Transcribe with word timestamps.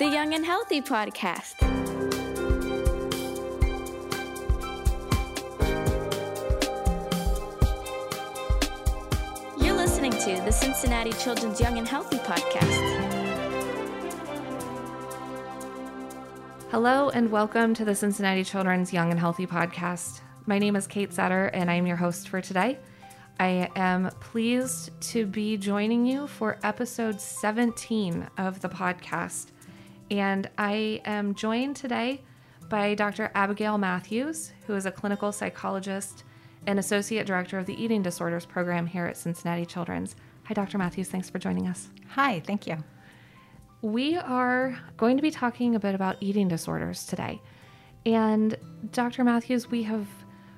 the 0.00 0.08
Young 0.08 0.32
and 0.32 0.46
Healthy 0.46 0.80
podcast. 0.80 1.60
You're 9.62 9.76
listening 9.76 10.12
to 10.12 10.42
the 10.46 10.52
Cincinnati 10.52 11.12
Children's 11.12 11.60
Young 11.60 11.76
and 11.76 11.86
Healthy 11.86 12.16
podcast. 12.16 12.80
Hello, 16.70 17.10
and 17.10 17.30
welcome 17.30 17.74
to 17.74 17.84
the 17.84 17.94
Cincinnati 17.94 18.42
Children's 18.42 18.94
Young 18.94 19.10
and 19.10 19.20
Healthy 19.20 19.46
podcast. 19.46 20.22
My 20.46 20.58
name 20.58 20.76
is 20.76 20.86
Kate 20.86 21.12
Setter, 21.12 21.48
and 21.48 21.70
I'm 21.70 21.86
your 21.86 21.98
host 21.98 22.30
for 22.30 22.40
today. 22.40 22.78
I 23.38 23.70
am 23.76 24.10
pleased 24.20 24.98
to 25.10 25.26
be 25.26 25.58
joining 25.58 26.06
you 26.06 26.26
for 26.26 26.58
episode 26.62 27.20
17 27.20 28.30
of 28.38 28.62
the 28.62 28.70
podcast. 28.70 29.48
And 30.10 30.50
I 30.58 31.00
am 31.04 31.36
joined 31.36 31.76
today 31.76 32.22
by 32.68 32.94
Dr. 32.94 33.30
Abigail 33.34 33.78
Matthews, 33.78 34.52
who 34.66 34.74
is 34.74 34.84
a 34.84 34.90
clinical 34.90 35.30
psychologist 35.30 36.24
and 36.66 36.80
associate 36.80 37.26
director 37.26 37.58
of 37.58 37.66
the 37.66 37.80
Eating 37.80 38.02
Disorders 38.02 38.44
Program 38.44 38.86
here 38.86 39.06
at 39.06 39.16
Cincinnati 39.16 39.64
Children's. 39.64 40.16
Hi, 40.44 40.54
Dr. 40.54 40.78
Matthews. 40.78 41.08
Thanks 41.08 41.30
for 41.30 41.38
joining 41.38 41.68
us. 41.68 41.90
Hi, 42.08 42.40
thank 42.40 42.66
you. 42.66 42.78
We 43.82 44.16
are 44.16 44.76
going 44.96 45.16
to 45.16 45.22
be 45.22 45.30
talking 45.30 45.76
a 45.76 45.80
bit 45.80 45.94
about 45.94 46.16
eating 46.20 46.48
disorders 46.48 47.06
today. 47.06 47.40
And 48.04 48.56
Dr. 48.90 49.22
Matthews, 49.22 49.70
we 49.70 49.84
have 49.84 50.08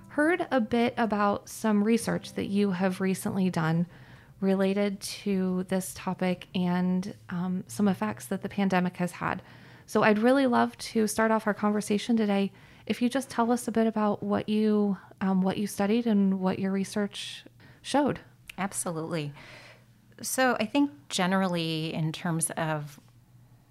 heard 0.09 0.47
a 0.51 0.61
bit 0.61 0.95
about 0.97 1.49
some 1.51 1.85
research 1.85 2.35
that 2.35 2.47
you 2.47 2.71
have 2.71 3.03
recently 3.03 3.51
done 3.51 3.87
related 4.43 5.01
to 5.01 5.65
this 5.69 5.95
topic 5.95 6.49
and 6.55 7.15
um, 7.31 7.65
some 7.69 7.89
effects 7.89 8.27
that 8.27 8.43
the 8.43 8.49
pandemic 8.49 8.99
has 8.99 9.13
had. 9.13 9.41
So 9.87 10.03
I'd 10.03 10.19
really 10.19 10.47
love 10.47 10.77
to 10.79 11.07
start 11.07 11.31
off 11.31 11.47
our 11.47 11.55
conversation 11.55 12.17
today. 12.17 12.53
If 12.85 13.01
you 13.01 13.09
just 13.09 13.31
tell 13.31 13.53
us 13.53 13.69
a 13.69 13.73
bit 13.73 13.87
about 13.87 14.23
what 14.23 14.49
you 14.49 14.99
um, 15.21 15.43
what 15.43 15.57
you 15.57 15.69
studied 15.69 16.07
and 16.07 16.41
what 16.41 16.59
your 16.59 16.73
research 16.73 17.45
showed. 17.81 18.19
Absolutely. 18.59 19.33
So 20.21 20.57
I 20.59 20.67
think 20.67 20.91
generally, 21.09 21.95
in 21.95 22.13
terms 22.13 22.51
of 22.51 22.99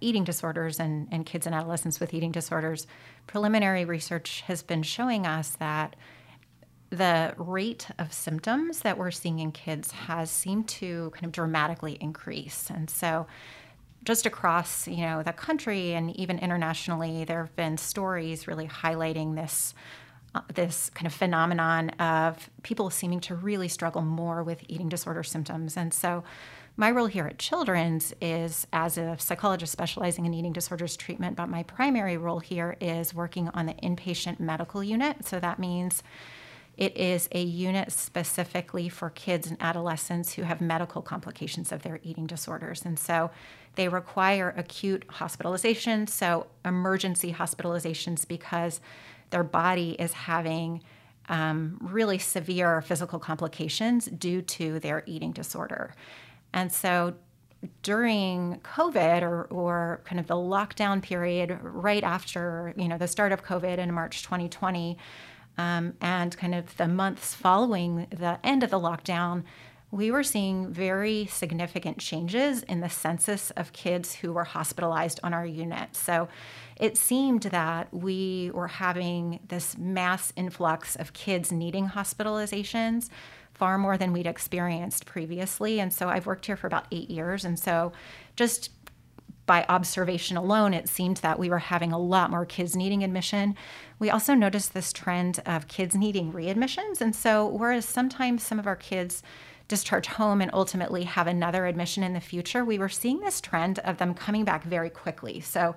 eating 0.00 0.24
disorders 0.24 0.80
and, 0.80 1.08
and 1.12 1.24
kids 1.26 1.46
and 1.46 1.54
adolescents 1.54 2.00
with 2.00 2.14
eating 2.14 2.32
disorders, 2.32 2.86
preliminary 3.26 3.84
research 3.84 4.42
has 4.46 4.62
been 4.62 4.82
showing 4.82 5.26
us 5.26 5.50
that 5.50 5.94
the 6.92 7.32
rate 7.38 7.88
of 7.98 8.12
symptoms 8.12 8.80
that 8.80 8.98
we're 8.98 9.10
seeing 9.10 9.38
in 9.38 9.50
kids 9.50 9.92
has 9.92 10.30
seemed 10.30 10.68
to 10.68 11.10
kind 11.14 11.24
of 11.24 11.32
dramatically 11.32 11.96
increase. 12.00 12.68
And 12.68 12.90
so 12.90 13.26
just 14.04 14.26
across, 14.26 14.86
you 14.86 14.98
know, 14.98 15.22
the 15.22 15.32
country 15.32 15.94
and 15.94 16.14
even 16.16 16.38
internationally, 16.38 17.24
there 17.24 17.40
have 17.40 17.56
been 17.56 17.78
stories 17.78 18.46
really 18.46 18.68
highlighting 18.68 19.36
this 19.36 19.74
uh, 20.34 20.40
this 20.54 20.90
kind 20.90 21.06
of 21.06 21.12
phenomenon 21.12 21.90
of 21.90 22.48
people 22.62 22.88
seeming 22.88 23.20
to 23.20 23.34
really 23.34 23.68
struggle 23.68 24.00
more 24.00 24.42
with 24.42 24.62
eating 24.68 24.88
disorder 24.88 25.22
symptoms. 25.22 25.76
And 25.76 25.92
so 25.92 26.24
my 26.76 26.90
role 26.90 27.06
here 27.06 27.26
at 27.26 27.38
Children's 27.38 28.14
is 28.20 28.66
as 28.72 28.96
a 28.96 29.16
psychologist 29.18 29.72
specializing 29.72 30.24
in 30.24 30.32
eating 30.32 30.54
disorders 30.54 30.96
treatment, 30.96 31.36
but 31.36 31.50
my 31.50 31.62
primary 31.64 32.16
role 32.16 32.38
here 32.38 32.76
is 32.80 33.14
working 33.14 33.50
on 33.50 33.66
the 33.66 33.74
inpatient 33.74 34.40
medical 34.40 34.82
unit. 34.82 35.26
So 35.26 35.38
that 35.38 35.58
means 35.58 36.02
it 36.76 36.96
is 36.96 37.28
a 37.32 37.42
unit 37.42 37.92
specifically 37.92 38.88
for 38.88 39.10
kids 39.10 39.46
and 39.46 39.56
adolescents 39.60 40.34
who 40.34 40.42
have 40.42 40.60
medical 40.60 41.02
complications 41.02 41.70
of 41.70 41.82
their 41.82 42.00
eating 42.02 42.26
disorders. 42.26 42.84
And 42.84 42.98
so 42.98 43.30
they 43.74 43.88
require 43.88 44.54
acute 44.56 45.04
hospitalization, 45.08 46.06
so 46.06 46.46
emergency 46.64 47.32
hospitalizations, 47.32 48.26
because 48.26 48.80
their 49.30 49.44
body 49.44 49.92
is 49.98 50.12
having 50.12 50.82
um, 51.28 51.78
really 51.80 52.18
severe 52.18 52.80
physical 52.82 53.18
complications 53.18 54.06
due 54.06 54.42
to 54.42 54.80
their 54.80 55.02
eating 55.06 55.32
disorder. 55.32 55.94
And 56.52 56.72
so 56.72 57.14
during 57.82 58.60
COVID 58.64 59.22
or, 59.22 59.44
or 59.44 60.00
kind 60.04 60.18
of 60.18 60.26
the 60.26 60.34
lockdown 60.34 61.00
period 61.00 61.58
right 61.62 62.02
after, 62.02 62.74
you 62.76 62.88
know, 62.88 62.98
the 62.98 63.06
start 63.06 63.32
of 63.32 63.44
COVID 63.44 63.78
in 63.78 63.92
March 63.92 64.22
2020, 64.22 64.98
um, 65.58 65.94
and 66.00 66.36
kind 66.36 66.54
of 66.54 66.76
the 66.76 66.88
months 66.88 67.34
following 67.34 68.06
the 68.10 68.38
end 68.44 68.62
of 68.62 68.70
the 68.70 68.80
lockdown, 68.80 69.44
we 69.90 70.10
were 70.10 70.22
seeing 70.22 70.72
very 70.72 71.26
significant 71.26 71.98
changes 71.98 72.62
in 72.62 72.80
the 72.80 72.88
census 72.88 73.50
of 73.52 73.74
kids 73.74 74.14
who 74.14 74.32
were 74.32 74.44
hospitalized 74.44 75.20
on 75.22 75.34
our 75.34 75.44
unit. 75.44 75.94
So 75.94 76.28
it 76.80 76.96
seemed 76.96 77.42
that 77.42 77.92
we 77.92 78.50
were 78.54 78.68
having 78.68 79.40
this 79.48 79.76
mass 79.76 80.32
influx 80.34 80.96
of 80.96 81.12
kids 81.12 81.52
needing 81.52 81.90
hospitalizations 81.90 83.10
far 83.52 83.76
more 83.76 83.98
than 83.98 84.14
we'd 84.14 84.26
experienced 84.26 85.04
previously. 85.04 85.78
And 85.78 85.92
so 85.92 86.08
I've 86.08 86.26
worked 86.26 86.46
here 86.46 86.56
for 86.56 86.66
about 86.66 86.86
eight 86.90 87.10
years. 87.10 87.44
And 87.44 87.58
so 87.58 87.92
just 88.34 88.70
by 89.46 89.64
observation 89.68 90.36
alone, 90.36 90.72
it 90.72 90.88
seemed 90.88 91.18
that 91.18 91.38
we 91.38 91.50
were 91.50 91.58
having 91.58 91.92
a 91.92 91.98
lot 91.98 92.30
more 92.30 92.46
kids 92.46 92.76
needing 92.76 93.02
admission. 93.02 93.56
We 93.98 94.10
also 94.10 94.34
noticed 94.34 94.72
this 94.72 94.92
trend 94.92 95.40
of 95.44 95.68
kids 95.68 95.94
needing 95.94 96.32
readmissions. 96.32 97.00
And 97.00 97.14
so, 97.14 97.46
whereas 97.46 97.84
sometimes 97.84 98.42
some 98.42 98.58
of 98.58 98.66
our 98.66 98.76
kids 98.76 99.22
discharge 99.68 100.06
home 100.06 100.40
and 100.40 100.50
ultimately 100.52 101.04
have 101.04 101.26
another 101.26 101.66
admission 101.66 102.02
in 102.02 102.12
the 102.12 102.20
future, 102.20 102.64
we 102.64 102.78
were 102.78 102.88
seeing 102.88 103.20
this 103.20 103.40
trend 103.40 103.78
of 103.80 103.98
them 103.98 104.14
coming 104.14 104.44
back 104.44 104.64
very 104.64 104.90
quickly. 104.90 105.40
So, 105.40 105.74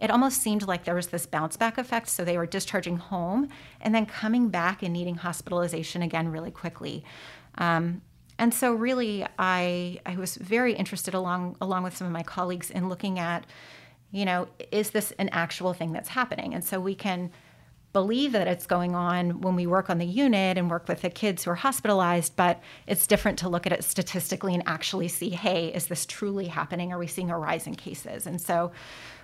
it 0.00 0.10
almost 0.10 0.40
seemed 0.40 0.66
like 0.66 0.84
there 0.84 0.94
was 0.94 1.08
this 1.08 1.26
bounce 1.26 1.56
back 1.56 1.76
effect. 1.76 2.08
So 2.08 2.24
they 2.24 2.38
were 2.38 2.46
discharging 2.46 2.96
home 2.96 3.48
and 3.82 3.94
then 3.94 4.06
coming 4.06 4.48
back 4.48 4.82
and 4.82 4.92
needing 4.92 5.16
hospitalization 5.16 6.00
again 6.00 6.28
really 6.28 6.50
quickly. 6.50 7.04
Um, 7.58 8.00
and 8.40 8.54
so, 8.54 8.72
really, 8.72 9.26
I 9.38 10.00
I 10.06 10.16
was 10.16 10.36
very 10.36 10.72
interested 10.72 11.12
along 11.12 11.56
along 11.60 11.82
with 11.82 11.94
some 11.94 12.06
of 12.06 12.12
my 12.12 12.22
colleagues 12.22 12.70
in 12.70 12.88
looking 12.88 13.18
at, 13.18 13.44
you 14.12 14.24
know, 14.24 14.48
is 14.72 14.90
this 14.90 15.12
an 15.18 15.28
actual 15.28 15.74
thing 15.74 15.92
that's 15.92 16.08
happening? 16.08 16.54
And 16.54 16.64
so 16.64 16.80
we 16.80 16.94
can 16.94 17.30
believe 17.92 18.32
that 18.32 18.48
it's 18.48 18.66
going 18.66 18.94
on 18.94 19.42
when 19.42 19.56
we 19.56 19.66
work 19.66 19.90
on 19.90 19.98
the 19.98 20.06
unit 20.06 20.56
and 20.56 20.70
work 20.70 20.88
with 20.88 21.02
the 21.02 21.10
kids 21.10 21.44
who 21.44 21.50
are 21.50 21.56
hospitalized, 21.56 22.34
but 22.34 22.62
it's 22.86 23.06
different 23.06 23.38
to 23.40 23.48
look 23.48 23.66
at 23.66 23.72
it 23.72 23.84
statistically 23.84 24.54
and 24.54 24.62
actually 24.64 25.08
see, 25.08 25.28
hey, 25.28 25.66
is 25.74 25.88
this 25.88 26.06
truly 26.06 26.46
happening? 26.46 26.92
Are 26.94 26.98
we 26.98 27.08
seeing 27.08 27.30
a 27.30 27.38
rise 27.38 27.66
in 27.66 27.74
cases? 27.74 28.26
And 28.26 28.40
so 28.40 28.72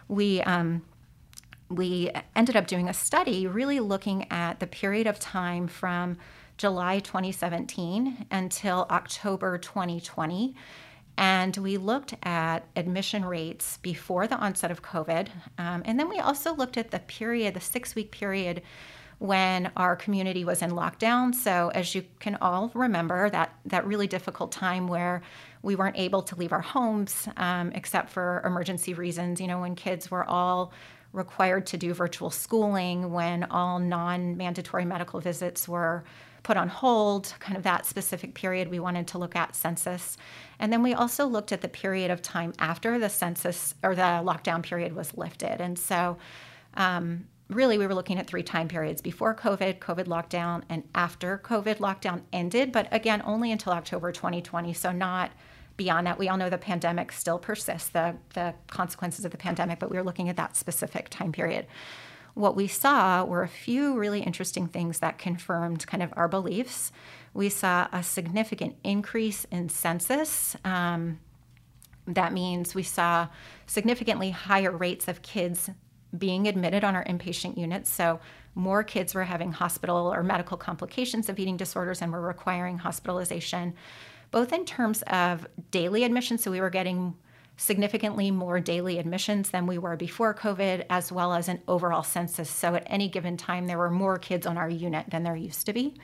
we 0.09 0.43
um, 0.43 0.83
we 1.71 2.11
ended 2.35 2.55
up 2.55 2.67
doing 2.67 2.91
a 2.91 2.95
study 2.95 3.47
really 3.47 3.81
looking 3.81 4.31
at 4.31 4.61
the 4.61 4.67
period 4.67 5.07
of 5.07 5.19
time 5.19 5.69
from 5.69 6.19
July 6.57 7.01
2017 7.01 8.27
until 8.31 8.87
October 8.91 9.59
2020. 9.59 10.55
And 11.19 11.57
we 11.57 11.77
looked 11.77 12.15
at 12.23 12.67
admission 12.77 13.25
rates 13.25 13.79
before 13.79 14.27
the 14.27 14.37
onset 14.37 14.71
of 14.71 14.83
COVID. 14.83 15.29
Um, 15.59 15.83
and 15.85 15.99
then 15.99 16.09
we 16.09 16.19
also 16.19 16.55
looked 16.55 16.77
at 16.77 16.91
the 16.91 16.99
period, 17.01 17.55
the 17.55 17.61
six 17.61 17.95
week 17.95 18.11
period 18.11 18.63
when 19.19 19.71
our 19.77 19.97
community 19.97 20.45
was 20.45 20.61
in 20.61 20.71
lockdown. 20.71 21.35
So, 21.35 21.71
as 21.75 21.95
you 21.95 22.05
can 22.21 22.37
all 22.37 22.71
remember, 22.75 23.31
that, 23.31 23.55
that 23.65 23.87
really 23.87 24.07
difficult 24.07 24.53
time 24.53 24.89
where 24.89 25.23
we 25.63 25.75
weren't 25.75 25.97
able 25.97 26.23
to 26.23 26.37
leave 26.37 26.53
our 26.53 26.61
homes 26.61 27.27
um, 27.39 27.73
except 27.73 28.11
for 28.11 28.43
emergency 28.45 28.93
reasons, 28.93 29.41
you 29.41 29.47
know, 29.47 29.61
when 29.61 29.75
kids 29.75 30.11
were 30.11 30.25
all 30.25 30.73
required 31.13 31.67
to 31.69 31.79
do 31.79 31.95
virtual 31.95 32.29
schooling, 32.29 33.11
when 33.11 33.45
all 33.45 33.79
non 33.79 34.37
mandatory 34.37 34.85
medical 34.85 35.19
visits 35.19 35.67
were 35.67 36.05
put 36.47 36.57
on 36.57 36.69
hold, 36.69 37.35
kind 37.41 37.57
of 37.57 37.65
that 37.65 37.85
specific 37.85 38.33
period 38.33 38.71
we 38.71 38.79
wanted 38.79 39.09
to 39.09 39.19
look 39.19 39.35
at 39.35 39.57
census. 39.57 40.17
And 40.61 40.73
then 40.73 40.81
we 40.81 40.95
also 40.95 41.27
looked 41.27 41.51
at 41.51 41.61
the 41.61 41.69
period 41.69 42.09
of 42.09 42.23
time 42.23 42.53
after 42.61 43.01
the 43.01 43.09
census 43.09 43.75
or 43.83 43.97
the 43.97 44.23
lockdown 44.23 44.63
period 44.63 44.95
was 44.95 45.17
lifted. 45.17 45.61
And 45.61 45.77
so, 45.77 46.19
um, 46.75 47.27
really, 47.51 47.79
we 47.79 47.87
were 47.89 47.97
looking 47.97 48.17
at 48.21 48.29
three 48.29 48.45
time 48.45 48.69
periods 48.69 49.03
before 49.03 49.35
COVID, 49.35 49.81
COVID 49.81 50.05
lockdown, 50.05 50.63
and 50.69 50.85
after 50.95 51.39
COVID 51.39 51.79
lockdown 51.79 52.23
ended, 52.33 52.71
but 52.71 52.87
again, 52.93 53.23
only 53.27 53.51
until 53.51 53.73
October 53.73 54.13
2020. 54.13 54.73
So, 54.73 54.93
not 54.93 55.33
beyond 55.77 56.07
that. 56.07 56.17
We 56.17 56.29
all 56.29 56.37
know 56.37 56.49
the 56.49 56.59
pandemic 56.59 57.11
still 57.11 57.41
persists, 57.41 57.89
the, 57.89 58.15
the 58.35 58.55
consequences 58.69 59.25
of 59.25 59.33
the 59.33 59.37
pandemic, 59.37 59.81
but 59.81 59.91
we 59.91 59.97
were 59.97 60.05
looking 60.05 60.29
at 60.29 60.37
that 60.37 60.57
specific 60.57 61.09
time 61.09 61.33
period 61.33 61.67
what 62.37 62.55
we 62.55 62.69
saw 62.69 63.25
were 63.25 63.43
a 63.43 63.49
few 63.49 63.97
really 63.99 64.21
interesting 64.21 64.69
things 64.69 64.99
that 64.99 65.17
confirmed 65.17 65.87
kind 65.87 66.03
of 66.03 66.13
our 66.17 66.29
beliefs. 66.29 66.93
We 67.33 67.49
saw 67.49 67.89
a 67.93 68.03
significant 68.03 68.77
increase 68.85 69.47
in 69.51 69.71
census. 69.71 70.55
Um, 70.63 71.19
that 72.07 72.35
means 72.35 72.75
we 72.75 72.83
saw 72.83 73.29
significantly 73.65 74.33
higher 74.33 74.71
rates 74.71 75.09
of 75.09 75.23
kids 75.23 75.71
being 76.17 76.47
admitted 76.47 76.85
on 76.85 76.95
our 76.95 77.05
inpatient 77.07 77.57
units. 77.57 77.91
So, 77.91 78.21
more 78.55 78.85
kids 78.85 79.15
were 79.15 79.25
having 79.25 79.53
hospital 79.53 80.13
or 80.13 80.23
medical 80.23 80.59
complications 80.59 81.31
of 81.31 81.39
eating 81.39 81.57
disorders 81.57 82.03
and 82.03 82.13
were 82.13 82.21
requiring 82.21 82.77
hospitalization, 82.77 83.73
both 84.31 84.53
in 84.53 84.67
terms 84.67 85.01
of 85.07 85.47
daily 85.71 86.05
admission. 86.05 86.37
So, 86.37 86.51
we 86.51 86.61
were 86.61 86.71
getting 86.71 87.17
significantly 87.57 88.31
more 88.31 88.61
daily 88.61 88.99
admissions 88.99 89.51
than 89.51 89.67
we 89.67 89.79
were 89.79 89.97
before 89.97 90.35
COVID, 90.35 90.85
as 90.91 91.11
well 91.11 91.33
as 91.33 91.49
an 91.49 91.63
overall 91.67 92.03
census. 92.03 92.51
So 92.51 92.75
at 92.75 92.87
any 92.87 93.09
given 93.09 93.37
time, 93.37 93.67
there 93.67 93.79
were 93.79 93.91
more 93.91 94.19
kids 94.19 94.47
on 94.47 94.59
our 94.59 94.69
unit 94.69 95.07
than 95.11 95.23
there 95.23 95.37
used 95.37 95.67
to 95.67 95.73
be. 95.73 95.95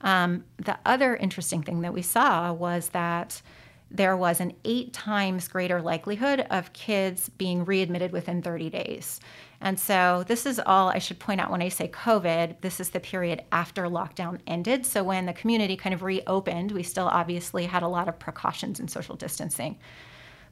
Um, 0.00 0.44
the 0.58 0.78
other 0.84 1.16
interesting 1.16 1.62
thing 1.62 1.80
that 1.80 1.92
we 1.92 2.02
saw 2.02 2.52
was 2.52 2.90
that 2.90 3.42
there 3.90 4.16
was 4.16 4.40
an 4.40 4.52
eight 4.64 4.92
times 4.92 5.48
greater 5.48 5.80
likelihood 5.80 6.40
of 6.50 6.72
kids 6.72 7.28
being 7.28 7.64
readmitted 7.64 8.12
within 8.12 8.42
30 8.42 8.70
days. 8.70 9.20
And 9.60 9.78
so, 9.78 10.24
this 10.26 10.44
is 10.44 10.60
all 10.66 10.88
I 10.88 10.98
should 10.98 11.18
point 11.18 11.40
out 11.40 11.50
when 11.50 11.62
I 11.62 11.68
say 11.68 11.88
COVID, 11.88 12.60
this 12.60 12.78
is 12.78 12.90
the 12.90 13.00
period 13.00 13.42
after 13.52 13.84
lockdown 13.84 14.40
ended. 14.46 14.84
So, 14.84 15.02
when 15.02 15.24
the 15.24 15.32
community 15.32 15.76
kind 15.76 15.94
of 15.94 16.02
reopened, 16.02 16.72
we 16.72 16.82
still 16.82 17.06
obviously 17.06 17.64
had 17.64 17.82
a 17.82 17.88
lot 17.88 18.08
of 18.08 18.18
precautions 18.18 18.80
and 18.80 18.90
social 18.90 19.16
distancing. 19.16 19.78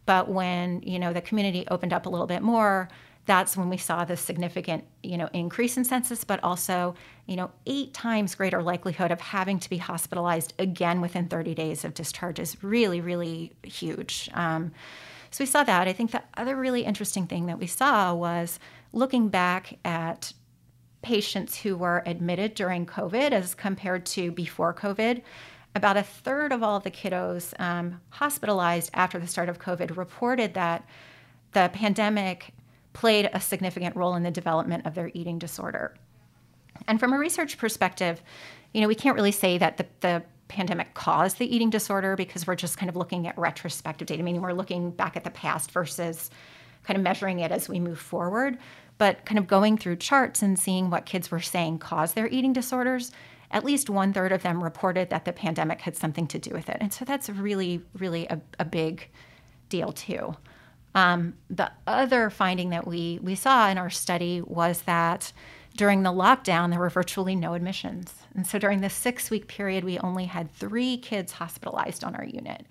But 0.06 0.28
when, 0.28 0.82
you 0.82 0.98
know, 0.98 1.12
the 1.12 1.20
community 1.20 1.64
opened 1.70 1.92
up 1.92 2.06
a 2.06 2.08
little 2.08 2.26
bit 2.26 2.42
more, 2.42 2.88
that's 3.26 3.56
when 3.56 3.70
we 3.70 3.78
saw 3.78 4.04
the 4.04 4.16
significant, 4.16 4.84
you 5.02 5.16
know, 5.16 5.28
increase 5.32 5.76
in 5.76 5.84
census, 5.84 6.24
but 6.24 6.42
also, 6.44 6.94
you 7.26 7.36
know, 7.36 7.50
eight 7.66 7.94
times 7.94 8.34
greater 8.34 8.62
likelihood 8.62 9.10
of 9.10 9.20
having 9.20 9.58
to 9.60 9.70
be 9.70 9.78
hospitalized 9.78 10.52
again 10.58 11.00
within 11.00 11.28
30 11.28 11.54
days 11.54 11.84
of 11.84 11.94
discharge 11.94 12.38
is 12.38 12.62
really, 12.62 13.00
really 13.00 13.52
huge. 13.62 14.28
Um, 14.34 14.72
so 15.30 15.42
we 15.42 15.46
saw 15.46 15.64
that. 15.64 15.88
I 15.88 15.92
think 15.92 16.10
the 16.10 16.22
other 16.36 16.54
really 16.54 16.84
interesting 16.84 17.26
thing 17.26 17.46
that 17.46 17.58
we 17.58 17.66
saw 17.66 18.14
was 18.14 18.58
looking 18.92 19.28
back 19.28 19.78
at 19.84 20.32
patients 21.02 21.56
who 21.60 21.76
were 21.76 22.02
admitted 22.06 22.54
during 22.54 22.86
COVID 22.86 23.32
as 23.32 23.54
compared 23.54 24.06
to 24.06 24.32
before 24.32 24.74
COVID. 24.74 25.22
About 25.74 25.96
a 25.96 26.02
third 26.02 26.52
of 26.52 26.62
all 26.62 26.78
the 26.78 26.90
kiddos 26.90 27.52
um, 27.60 28.00
hospitalized 28.10 28.90
after 28.94 29.18
the 29.18 29.26
start 29.26 29.48
of 29.48 29.58
COVID 29.58 29.96
reported 29.96 30.54
that 30.54 30.86
the 31.52 31.70
pandemic 31.72 32.54
played 32.92 33.28
a 33.32 33.40
significant 33.40 33.96
role 33.96 34.14
in 34.14 34.22
the 34.22 34.30
development 34.30 34.86
of 34.86 34.94
their 34.94 35.10
eating 35.14 35.38
disorder. 35.38 35.96
And 36.86 37.00
from 37.00 37.12
a 37.12 37.18
research 37.18 37.58
perspective, 37.58 38.22
you 38.72 38.80
know, 38.80 38.88
we 38.88 38.94
can't 38.94 39.16
really 39.16 39.32
say 39.32 39.58
that 39.58 39.76
the, 39.76 39.86
the 40.00 40.22
pandemic 40.48 40.94
caused 40.94 41.38
the 41.38 41.54
eating 41.54 41.70
disorder 41.70 42.14
because 42.16 42.46
we're 42.46 42.54
just 42.54 42.78
kind 42.78 42.88
of 42.88 42.96
looking 42.96 43.26
at 43.26 43.36
retrospective 43.36 44.06
data, 44.06 44.22
meaning 44.22 44.42
we're 44.42 44.52
looking 44.52 44.90
back 44.90 45.16
at 45.16 45.24
the 45.24 45.30
past 45.30 45.72
versus 45.72 46.30
kind 46.84 46.96
of 46.96 47.02
measuring 47.02 47.40
it 47.40 47.50
as 47.50 47.68
we 47.68 47.80
move 47.80 47.98
forward. 47.98 48.58
But 48.98 49.24
kind 49.24 49.38
of 49.38 49.48
going 49.48 49.76
through 49.78 49.96
charts 49.96 50.42
and 50.42 50.56
seeing 50.58 50.90
what 50.90 51.06
kids 51.06 51.30
were 51.30 51.40
saying 51.40 51.78
caused 51.78 52.14
their 52.14 52.28
eating 52.28 52.52
disorders, 52.52 53.10
at 53.54 53.64
least 53.64 53.88
one 53.88 54.12
third 54.12 54.32
of 54.32 54.42
them 54.42 54.62
reported 54.62 55.08
that 55.10 55.24
the 55.24 55.32
pandemic 55.32 55.80
had 55.80 55.96
something 55.96 56.26
to 56.26 56.38
do 56.40 56.50
with 56.50 56.68
it. 56.68 56.76
And 56.80 56.92
so 56.92 57.04
that's 57.04 57.30
really, 57.30 57.80
really 57.96 58.26
a, 58.26 58.40
a 58.58 58.64
big 58.64 59.08
deal, 59.68 59.92
too. 59.92 60.34
Um, 60.96 61.34
the 61.48 61.70
other 61.86 62.30
finding 62.30 62.70
that 62.70 62.86
we, 62.86 63.20
we 63.22 63.36
saw 63.36 63.70
in 63.70 63.78
our 63.78 63.90
study 63.90 64.42
was 64.42 64.82
that 64.82 65.32
during 65.76 66.02
the 66.02 66.10
lockdown, 66.10 66.70
there 66.70 66.80
were 66.80 66.90
virtually 66.90 67.36
no 67.36 67.54
admissions. 67.54 68.12
And 68.34 68.44
so 68.46 68.58
during 68.58 68.80
the 68.80 68.90
six 68.90 69.30
week 69.30 69.46
period, 69.46 69.84
we 69.84 69.98
only 70.00 70.24
had 70.24 70.50
three 70.52 70.96
kids 70.98 71.32
hospitalized 71.32 72.02
on 72.02 72.16
our 72.16 72.24
unit. 72.24 72.66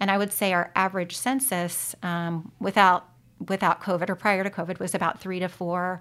And 0.00 0.10
I 0.10 0.16
would 0.16 0.32
say 0.32 0.54
our 0.54 0.72
average 0.74 1.16
census 1.16 1.94
um, 2.02 2.52
without, 2.58 3.08
without 3.48 3.82
COVID 3.82 4.08
or 4.08 4.16
prior 4.16 4.42
to 4.44 4.50
COVID 4.50 4.78
was 4.80 4.94
about 4.94 5.20
three 5.20 5.40
to 5.40 5.48
four 5.48 6.00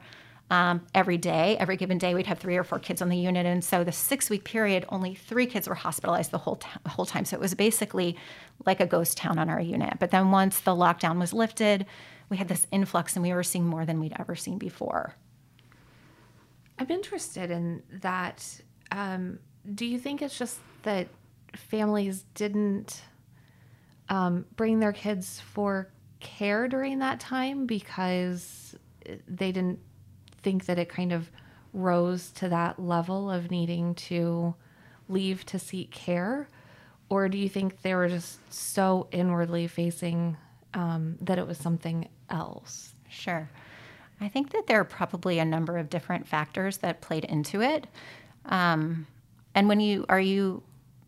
um, 0.51 0.85
every 0.93 1.17
day. 1.17 1.55
Every 1.57 1.77
given 1.77 1.97
day, 1.97 2.13
we'd 2.13 2.27
have 2.27 2.37
three 2.37 2.57
or 2.57 2.65
four 2.65 2.77
kids 2.77 3.01
on 3.01 3.07
the 3.07 3.17
unit. 3.17 3.45
And 3.45 3.63
so 3.63 3.85
the 3.85 3.91
six 3.93 4.29
week 4.29 4.43
period, 4.43 4.85
only 4.89 5.15
three 5.15 5.45
kids 5.45 5.67
were 5.67 5.75
hospitalized 5.75 6.29
the 6.29 6.37
whole, 6.37 6.57
t- 6.57 6.67
whole 6.87 7.05
time. 7.05 7.23
So 7.23 7.37
it 7.37 7.39
was 7.39 7.55
basically 7.55 8.17
like 8.65 8.81
a 8.81 8.85
ghost 8.85 9.17
town 9.17 9.39
on 9.39 9.49
our 9.49 9.61
unit. 9.61 9.97
But 9.97 10.11
then 10.11 10.29
once 10.29 10.59
the 10.59 10.75
lockdown 10.75 11.17
was 11.19 11.31
lifted, 11.31 11.85
we 12.29 12.35
had 12.35 12.49
this 12.49 12.67
influx 12.69 13.15
and 13.15 13.23
we 13.23 13.33
were 13.33 13.43
seeing 13.43 13.65
more 13.65 13.85
than 13.85 14.01
we'd 14.01 14.13
ever 14.19 14.35
seen 14.35 14.57
before. 14.57 15.15
I'm 16.77 16.91
interested 16.91 17.49
in 17.49 17.81
that. 18.01 18.61
Um, 18.91 19.39
do 19.73 19.85
you 19.85 19.97
think 19.97 20.21
it's 20.21 20.37
just 20.37 20.59
that 20.83 21.07
families 21.55 22.25
didn't 22.35 23.03
um, 24.09 24.45
bring 24.57 24.79
their 24.79 24.91
kids 24.91 25.39
for 25.39 25.89
care 26.19 26.67
during 26.67 26.99
that 26.99 27.21
time 27.21 27.65
because 27.65 28.75
they 29.27 29.53
didn't 29.53 29.79
think 30.43 30.65
that 30.65 30.77
it 30.77 30.89
kind 30.89 31.11
of 31.11 31.29
rose 31.73 32.31
to 32.31 32.49
that 32.49 32.79
level 32.79 33.29
of 33.29 33.51
needing 33.51 33.95
to 33.95 34.55
leave 35.07 35.45
to 35.47 35.59
seek 35.59 35.91
care? 35.91 36.47
Or 37.09 37.27
do 37.27 37.37
you 37.37 37.49
think 37.49 37.81
they 37.81 37.93
were 37.93 38.07
just 38.07 38.39
so 38.53 39.07
inwardly 39.11 39.67
facing 39.67 40.37
um, 40.73 41.17
that 41.21 41.37
it 41.37 41.45
was 41.45 41.57
something 41.57 42.07
else? 42.29 42.93
Sure. 43.09 43.49
I 44.21 44.29
think 44.29 44.51
that 44.51 44.67
there 44.67 44.79
are 44.79 44.85
probably 44.85 45.39
a 45.39 45.45
number 45.45 45.77
of 45.77 45.89
different 45.89 46.27
factors 46.27 46.77
that 46.77 47.01
played 47.01 47.25
into 47.25 47.61
it. 47.61 47.87
Um, 48.45 49.07
and 49.53 49.67
when 49.67 49.79
you 49.79 50.05
are 50.07 50.19
you, 50.19 50.63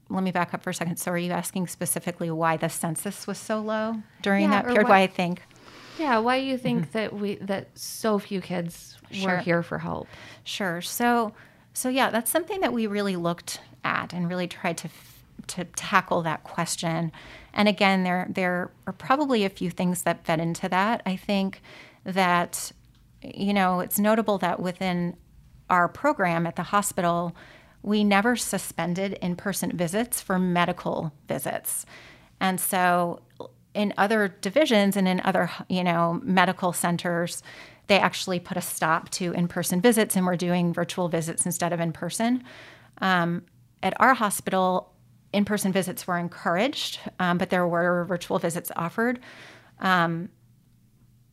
let 0.09 0.23
me 0.23 0.31
back 0.31 0.53
up 0.53 0.63
for 0.63 0.71
a 0.71 0.73
second. 0.73 0.97
So, 0.97 1.11
are 1.11 1.17
you 1.17 1.31
asking 1.31 1.67
specifically 1.67 2.29
why 2.29 2.57
the 2.57 2.69
census 2.69 3.25
was 3.25 3.37
so 3.37 3.61
low 3.61 3.95
during 4.21 4.43
Yeah, 4.43 4.49
that 4.49 4.65
period? 4.65 4.87
Why 4.89 5.01
I 5.01 5.07
think 5.07 5.41
Yeah, 5.99 6.17
why 6.19 6.39
do 6.39 6.45
you 6.45 6.57
think 6.57 6.83
mm-hmm. 6.83 6.91
that 6.93 7.13
we 7.13 7.35
that 7.35 7.77
so 7.77 8.19
few 8.19 8.41
kids 8.41 8.97
Sure. 9.11 9.31
were 9.31 9.37
here 9.37 9.63
for 9.63 9.77
help? 9.79 10.07
Sure. 10.43 10.81
So, 10.81 11.33
so 11.73 11.89
yeah, 11.89 12.09
that's 12.09 12.31
something 12.31 12.61
that 12.61 12.73
we 12.73 12.87
really 12.87 13.15
looked 13.15 13.61
at 13.83 14.13
and 14.13 14.27
really 14.27 14.47
tried 14.47 14.77
to 14.79 14.89
to 15.47 15.65
tackle 15.65 16.21
that 16.23 16.43
question. 16.43 17.11
And 17.53 17.67
again, 17.67 18.03
there 18.03 18.27
there 18.29 18.71
are 18.87 18.93
probably 18.93 19.45
a 19.45 19.49
few 19.49 19.69
things 19.69 20.03
that 20.03 20.25
fed 20.25 20.39
into 20.39 20.69
that. 20.69 21.01
I 21.05 21.15
think 21.15 21.61
that 22.03 22.71
you 23.21 23.53
know 23.53 23.79
it's 23.79 23.99
notable 23.99 24.37
that 24.39 24.59
within 24.59 25.15
our 25.69 25.87
program 25.87 26.45
at 26.47 26.55
the 26.55 26.63
hospital, 26.63 27.35
we 27.81 28.03
never 28.03 28.35
suspended 28.35 29.13
in-person 29.21 29.77
visits 29.77 30.21
for 30.21 30.39
medical 30.39 31.13
visits, 31.27 31.85
and 32.39 32.59
so 32.59 33.21
in 33.73 33.93
other 33.97 34.27
divisions 34.41 34.95
and 34.95 35.07
in 35.07 35.21
other 35.23 35.49
you 35.67 35.83
know 35.83 36.19
medical 36.23 36.73
centers 36.73 37.43
they 37.87 37.99
actually 37.99 38.39
put 38.39 38.55
a 38.55 38.61
stop 38.61 39.09
to 39.09 39.33
in-person 39.33 39.81
visits 39.81 40.15
and 40.15 40.25
we're 40.25 40.37
doing 40.37 40.73
virtual 40.73 41.09
visits 41.09 41.45
instead 41.45 41.73
of 41.73 41.79
in 41.79 41.91
person 41.91 42.43
um, 42.99 43.43
at 43.81 43.93
our 43.99 44.13
hospital 44.13 44.93
in-person 45.31 45.71
visits 45.71 46.07
were 46.07 46.17
encouraged 46.17 46.99
um, 47.19 47.37
but 47.37 47.49
there 47.49 47.67
were 47.67 48.05
virtual 48.05 48.39
visits 48.39 48.71
offered. 48.75 49.19
Um, 49.79 50.29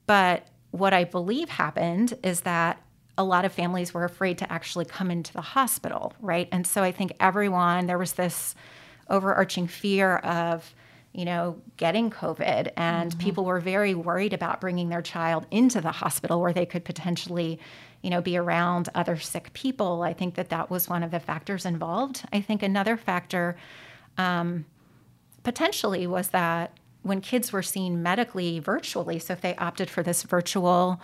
but 0.06 0.48
what 0.72 0.92
i 0.92 1.04
believe 1.04 1.48
happened 1.48 2.16
is 2.22 2.42
that 2.42 2.82
a 3.18 3.24
lot 3.24 3.44
of 3.44 3.52
families 3.52 3.92
were 3.92 4.04
afraid 4.04 4.38
to 4.38 4.50
actually 4.50 4.86
come 4.86 5.10
into 5.10 5.32
the 5.32 5.40
hospital 5.40 6.14
right? 6.20 6.48
And 6.52 6.66
so 6.66 6.82
i 6.82 6.90
think 6.90 7.12
everyone 7.20 7.86
there 7.86 7.98
was 7.98 8.14
this 8.14 8.54
overarching 9.08 9.66
fear 9.66 10.16
of 10.18 10.74
you 11.12 11.24
know, 11.24 11.60
getting 11.76 12.08
COVID, 12.10 12.70
and 12.76 13.18
people 13.18 13.44
were 13.44 13.58
very 13.58 13.94
worried 13.94 14.32
about 14.32 14.60
bringing 14.60 14.90
their 14.90 15.02
child 15.02 15.44
into 15.50 15.80
the 15.80 15.90
hospital 15.90 16.40
where 16.40 16.52
they 16.52 16.66
could 16.66 16.84
potentially, 16.84 17.58
you 18.02 18.10
know, 18.10 18.20
be 18.20 18.36
around 18.36 18.88
other 18.94 19.16
sick 19.16 19.52
people. 19.52 20.02
I 20.02 20.12
think 20.12 20.36
that 20.36 20.50
that 20.50 20.70
was 20.70 20.88
one 20.88 21.02
of 21.02 21.10
the 21.10 21.18
factors 21.18 21.66
involved. 21.66 22.22
I 22.32 22.40
think 22.40 22.62
another 22.62 22.96
factor 22.96 23.56
um, 24.18 24.66
potentially 25.42 26.06
was 26.06 26.28
that 26.28 26.78
when 27.02 27.20
kids 27.20 27.52
were 27.52 27.62
seen 27.62 28.02
medically 28.02 28.60
virtually, 28.60 29.18
so 29.18 29.32
if 29.32 29.40
they 29.40 29.56
opted 29.56 29.90
for 29.90 30.04
this 30.04 30.22
virtual 30.22 31.00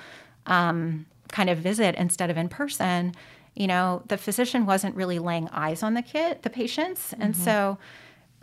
um, 0.46 1.06
kind 1.32 1.50
of 1.50 1.58
visit 1.58 1.96
instead 1.96 2.30
of 2.30 2.36
in 2.36 2.48
person, 2.48 3.12
you 3.54 3.66
know, 3.66 4.02
the 4.06 4.18
physician 4.18 4.66
wasn't 4.66 4.94
really 4.94 5.18
laying 5.18 5.48
eyes 5.48 5.82
on 5.82 5.94
the 5.94 6.02
kid, 6.02 6.42
the 6.42 6.50
patients, 6.50 7.14
and 7.18 7.34
so 7.34 7.78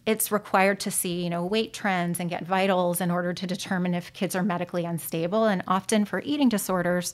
it's 0.05 0.31
required 0.31 0.79
to 0.81 0.91
see, 0.91 1.23
you 1.23 1.29
know, 1.29 1.45
weight 1.45 1.73
trends 1.73 2.19
and 2.19 2.29
get 2.29 2.45
vitals 2.45 2.99
in 2.99 3.09
order 3.09 3.33
to 3.33 3.47
determine 3.47 3.93
if 3.93 4.11
kids 4.13 4.35
are 4.35 4.43
medically 4.43 4.83
unstable. 4.85 5.45
And 5.45 5.63
often 5.67 6.05
for 6.05 6.21
eating 6.25 6.49
disorders, 6.49 7.13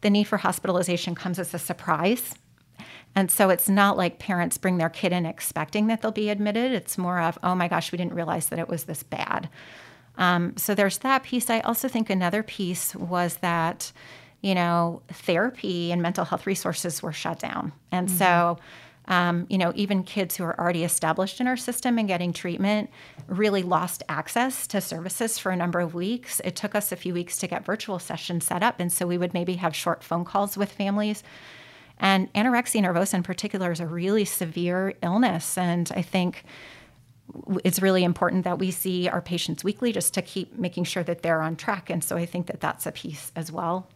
the 0.00 0.10
need 0.10 0.24
for 0.24 0.38
hospitalization 0.38 1.14
comes 1.14 1.38
as 1.38 1.52
a 1.52 1.58
surprise. 1.58 2.34
And 3.14 3.30
so 3.30 3.50
it's 3.50 3.68
not 3.68 3.96
like 3.96 4.18
parents 4.18 4.56
bring 4.56 4.78
their 4.78 4.88
kid 4.88 5.12
in 5.12 5.26
expecting 5.26 5.88
that 5.88 6.00
they'll 6.00 6.12
be 6.12 6.30
admitted. 6.30 6.72
It's 6.72 6.96
more 6.96 7.20
of, 7.20 7.38
oh 7.42 7.54
my 7.54 7.68
gosh, 7.68 7.92
we 7.92 7.98
didn't 7.98 8.14
realize 8.14 8.48
that 8.48 8.58
it 8.58 8.68
was 8.68 8.84
this 8.84 9.02
bad. 9.02 9.48
Um, 10.16 10.56
so 10.56 10.74
there's 10.74 10.98
that 10.98 11.24
piece. 11.24 11.50
I 11.50 11.60
also 11.60 11.88
think 11.88 12.08
another 12.08 12.42
piece 12.42 12.94
was 12.94 13.36
that, 13.38 13.92
you 14.40 14.54
know, 14.54 15.02
therapy 15.08 15.92
and 15.92 16.00
mental 16.00 16.24
health 16.24 16.46
resources 16.46 17.02
were 17.02 17.12
shut 17.12 17.38
down. 17.38 17.72
And 17.90 18.10
so, 18.10 18.58
um, 19.10 19.44
you 19.50 19.58
know, 19.58 19.72
even 19.74 20.04
kids 20.04 20.36
who 20.36 20.44
are 20.44 20.58
already 20.58 20.84
established 20.84 21.40
in 21.40 21.48
our 21.48 21.56
system 21.56 21.98
and 21.98 22.06
getting 22.06 22.32
treatment 22.32 22.88
really 23.26 23.64
lost 23.64 24.04
access 24.08 24.68
to 24.68 24.80
services 24.80 25.36
for 25.36 25.50
a 25.50 25.56
number 25.56 25.80
of 25.80 25.94
weeks. 25.94 26.40
It 26.44 26.54
took 26.54 26.76
us 26.76 26.92
a 26.92 26.96
few 26.96 27.12
weeks 27.12 27.36
to 27.38 27.48
get 27.48 27.64
virtual 27.64 27.98
sessions 27.98 28.46
set 28.46 28.62
up. 28.62 28.78
And 28.78 28.92
so 28.92 29.08
we 29.08 29.18
would 29.18 29.34
maybe 29.34 29.54
have 29.54 29.74
short 29.74 30.04
phone 30.04 30.24
calls 30.24 30.56
with 30.56 30.70
families. 30.70 31.24
And 31.98 32.32
anorexia 32.34 32.82
nervosa 32.84 33.14
in 33.14 33.24
particular 33.24 33.72
is 33.72 33.80
a 33.80 33.86
really 33.86 34.24
severe 34.24 34.94
illness. 35.02 35.58
And 35.58 35.90
I 35.96 36.02
think 36.02 36.44
it's 37.64 37.82
really 37.82 38.04
important 38.04 38.44
that 38.44 38.60
we 38.60 38.70
see 38.70 39.08
our 39.08 39.20
patients 39.20 39.64
weekly 39.64 39.92
just 39.92 40.14
to 40.14 40.22
keep 40.22 40.56
making 40.56 40.84
sure 40.84 41.02
that 41.02 41.22
they're 41.22 41.42
on 41.42 41.56
track. 41.56 41.90
And 41.90 42.02
so 42.02 42.16
I 42.16 42.26
think 42.26 42.46
that 42.46 42.60
that's 42.60 42.86
a 42.86 42.92
piece 42.92 43.32
as 43.34 43.50
well. 43.50 43.88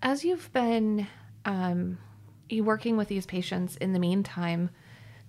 As 0.00 0.24
you've 0.24 0.50
been 0.52 1.08
um, 1.44 1.98
working 2.58 2.96
with 2.96 3.08
these 3.08 3.26
patients 3.26 3.76
in 3.76 3.92
the 3.92 3.98
meantime, 3.98 4.70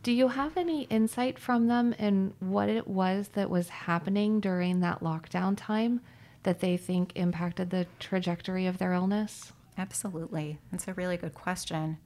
do 0.03 0.11
you 0.11 0.29
have 0.29 0.57
any 0.57 0.83
insight 0.83 1.37
from 1.37 1.67
them 1.67 1.93
in 1.93 2.33
what 2.39 2.69
it 2.69 2.87
was 2.87 3.29
that 3.29 3.49
was 3.49 3.69
happening 3.69 4.39
during 4.39 4.79
that 4.79 5.01
lockdown 5.01 5.55
time 5.55 6.01
that 6.43 6.59
they 6.59 6.77
think 6.77 7.11
impacted 7.15 7.69
the 7.69 7.85
trajectory 7.99 8.65
of 8.65 8.79
their 8.79 8.93
illness? 8.93 9.53
Absolutely. 9.77 10.57
That's 10.71 10.87
a 10.87 10.93
really 10.93 11.17
good 11.17 11.35
question. 11.35 11.99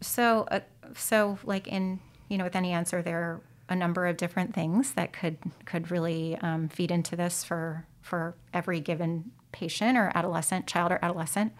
So, 0.00 0.46
uh, 0.50 0.60
so 0.94 1.38
like 1.44 1.66
in 1.66 2.00
you 2.28 2.36
know, 2.36 2.44
with 2.44 2.56
any 2.56 2.72
answer, 2.72 3.02
there 3.02 3.18
are 3.18 3.40
a 3.68 3.74
number 3.74 4.06
of 4.06 4.16
different 4.16 4.54
things 4.54 4.92
that 4.92 5.12
could 5.12 5.38
could 5.64 5.90
really 5.90 6.36
um, 6.40 6.68
feed 6.68 6.90
into 6.90 7.16
this 7.16 7.44
for 7.44 7.86
for 8.02 8.34
every 8.54 8.80
given 8.80 9.30
patient 9.52 9.96
or 9.98 10.12
adolescent, 10.14 10.66
child 10.66 10.92
or 10.92 10.98
adolescent. 11.02 11.52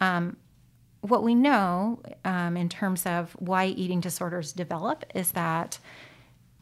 Um, 0.00 0.36
what 1.04 1.22
we 1.22 1.34
know 1.34 2.00
um, 2.24 2.56
in 2.56 2.70
terms 2.70 3.04
of 3.04 3.32
why 3.38 3.66
eating 3.66 4.00
disorders 4.00 4.52
develop 4.52 5.04
is 5.14 5.32
that 5.32 5.78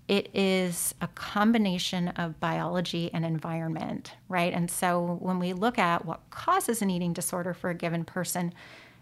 it 0.08 0.28
is 0.34 0.96
a 1.00 1.06
combination 1.06 2.08
of 2.08 2.40
biology 2.40 3.08
and 3.14 3.24
environment, 3.24 4.14
right? 4.28 4.52
And 4.52 4.68
so 4.68 5.16
when 5.20 5.38
we 5.38 5.52
look 5.52 5.78
at 5.78 6.04
what 6.04 6.28
causes 6.30 6.82
an 6.82 6.90
eating 6.90 7.12
disorder 7.12 7.54
for 7.54 7.70
a 7.70 7.74
given 7.74 8.04
person, 8.04 8.52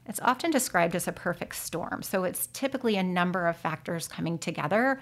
it's 0.06 0.20
often 0.20 0.50
described 0.50 0.94
as 0.94 1.08
a 1.08 1.12
perfect 1.12 1.56
storm. 1.56 2.02
So 2.02 2.24
it's 2.24 2.48
typically 2.48 2.96
a 2.96 3.02
number 3.02 3.46
of 3.46 3.56
factors 3.56 4.08
coming 4.08 4.36
together. 4.36 5.00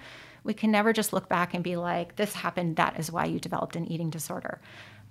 We 0.48 0.54
can 0.54 0.70
never 0.70 0.94
just 0.94 1.12
look 1.12 1.28
back 1.28 1.52
and 1.52 1.62
be 1.62 1.76
like, 1.76 2.16
this 2.16 2.32
happened, 2.32 2.76
that 2.76 2.98
is 2.98 3.12
why 3.12 3.26
you 3.26 3.38
developed 3.38 3.76
an 3.76 3.84
eating 3.92 4.08
disorder. 4.08 4.60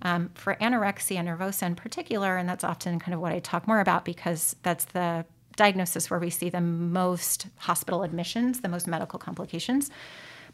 Um, 0.02 0.32
for 0.34 0.56
anorexia 0.56 1.24
nervosa 1.24 1.64
in 1.64 1.76
particular, 1.76 2.38
and 2.38 2.50
that's 2.50 2.64
often 2.64 3.00
kind 3.00 3.14
of 3.14 3.22
what 3.22 3.32
I 3.32 3.40
talk 3.40 3.68
more 3.68 3.80
about 3.80 4.04
because 4.04 4.56
that's 4.64 4.86
the 4.86 5.26
diagnosis 5.56 6.10
where 6.10 6.20
we 6.20 6.32
see 6.32 6.50
the 6.50 6.62
most 6.62 7.48
hospital 7.58 8.02
admissions, 8.02 8.62
the 8.62 8.68
most 8.68 8.88
medical 8.88 9.20
complications. 9.20 9.92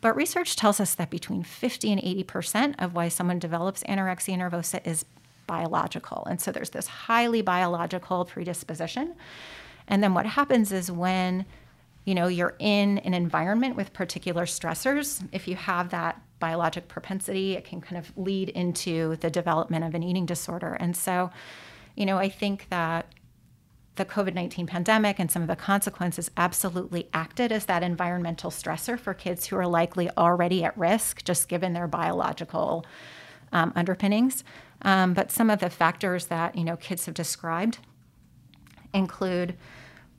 But 0.02 0.18
research 0.18 0.58
tells 0.58 0.82
us 0.82 0.96
that 0.96 1.10
between 1.10 1.44
50 1.44 1.94
and 1.94 2.02
80% 2.02 2.76
of 2.78 2.94
why 2.94 3.08
someone 3.08 3.40
develops 3.40 3.84
anorexia 3.84 4.38
nervosa 4.38 4.86
is 4.86 5.06
biological. 5.48 6.26
And 6.30 6.42
so 6.42 6.52
there's 6.52 6.72
this 6.72 6.88
highly 6.88 7.42
biological 7.42 8.26
predisposition. 8.26 9.16
And 9.88 10.04
then 10.04 10.14
what 10.14 10.26
happens 10.26 10.74
is 10.74 10.92
when 10.92 11.46
you 12.06 12.16
know 12.16 12.28
you're 12.28 12.56
in 12.60 12.98
an 13.00 13.14
environment 13.14 13.76
with 13.76 13.94
particular 13.94 14.46
stressors, 14.46 15.26
if 15.32 15.48
you 15.48 15.56
have 15.56 15.90
that 15.90 16.22
biologic 16.40 16.90
propensity, 16.90 17.54
it 17.54 17.64
can 17.64 17.80
kind 17.80 17.98
of 17.98 18.12
lead 18.18 18.50
into 18.50 19.16
the 19.18 19.30
development 19.30 19.86
of 19.86 19.96
an 19.96 20.04
eating 20.04 20.26
disorder. 20.26 20.74
And 20.74 20.94
so, 20.94 21.32
you 21.96 22.06
know, 22.06 22.18
I 22.18 22.28
think 22.28 22.68
that 22.70 23.06
the 23.96 24.06
COVID 24.06 24.34
19 24.34 24.68
pandemic 24.68 25.20
and 25.20 25.32
some 25.32 25.42
of 25.42 25.48
the 25.48 25.56
consequences 25.56 26.30
absolutely 26.36 27.08
acted 27.14 27.52
as 27.52 27.66
that 27.68 27.84
environmental 27.84 28.50
stressor 28.50 29.00
for 29.00 29.14
kids 29.14 29.46
who 29.46 29.56
are 29.56 29.68
likely 29.68 30.10
already 30.18 30.64
at 30.64 30.78
risk, 30.78 31.24
just 31.24 31.48
given 31.48 31.74
their 31.74 31.88
biological 31.88 32.86
um, 33.54 33.72
underpinnings. 33.76 34.44
Um, 34.82 35.14
but 35.14 35.32
some 35.32 35.50
of 35.50 35.60
the 35.60 35.70
factors 35.70 36.26
that 36.26 36.58
you 36.58 36.64
know 36.64 36.76
kids 36.76 37.06
have 37.06 37.16
described 37.16 37.78
include, 38.94 39.56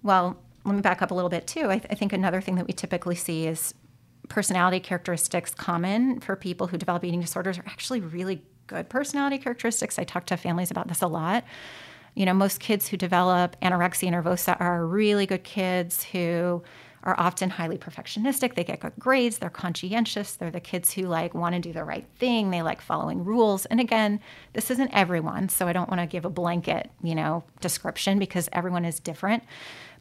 well, 0.03 0.38
let 0.64 0.75
me 0.75 0.80
back 0.80 1.02
up 1.02 1.11
a 1.11 1.14
little 1.14 1.30
bit 1.30 1.47
too. 1.47 1.71
I, 1.71 1.78
th- 1.78 1.87
I 1.90 1.94
think 1.94 2.12
another 2.12 2.40
thing 2.40 2.56
that 2.56 2.66
we 2.66 2.73
typically 2.73 3.16
see 3.16 3.47
is 3.47 3.75
personality 4.28 4.80
characteristics 4.80 5.54
common 5.54 6.21
for 6.21 6.37
people 6.37 6.66
who 6.66 6.78
develop 6.78 7.04
eating 7.04 7.21
disorders 7.21 7.59
are 7.59 7.64
actually 7.66 8.00
really 8.00 8.42
good 8.66 8.88
personality 8.88 9.38
characteristics. 9.38 9.99
I 9.99 10.04
talk 10.04 10.26
to 10.26 10.37
families 10.37 10.71
about 10.71 10.88
this 10.88 11.02
a 11.02 11.06
lot. 11.06 11.44
You 12.14 12.25
know, 12.25 12.35
most 12.35 12.61
kids 12.61 12.88
who 12.88 12.97
develop 12.97 13.56
anorexia 13.61 14.11
nervosa 14.11 14.59
are 14.61 14.87
really 14.87 15.26
good 15.26 15.44
kids 15.44 16.04
who 16.04 16.62
are 17.02 17.14
often 17.18 17.50
highly 17.50 17.76
perfectionistic. 17.76 18.54
They 18.54 18.64
get 18.64 18.80
good 18.80 18.94
grades, 18.99 19.38
they're 19.38 19.50
conscientious, 19.50 20.37
they're 20.37 20.50
the 20.50 20.61
kids 20.61 20.92
who 20.92 21.02
like 21.02 21.35
want 21.35 21.54
to 21.54 21.61
do 21.61 21.73
the 21.73 21.85
right 21.85 22.06
thing, 22.16 22.50
they 22.50 22.62
like 22.62 22.80
following 22.80 23.25
rules. 23.25 23.66
And 23.66 23.78
again, 23.78 24.21
this 24.54 24.71
isn't 24.71 24.90
everyone, 24.92 25.50
so 25.50 25.68
I 25.68 25.75
don't 25.75 25.90
want 25.90 26.00
to 26.00 26.06
give 26.06 26.25
a 26.25 26.30
blanket, 26.30 26.90
you 27.02 27.14
know, 27.14 27.44
description 27.61 28.18
because 28.18 28.49
everyone 28.52 28.87
is 28.87 29.00
different. 29.00 29.42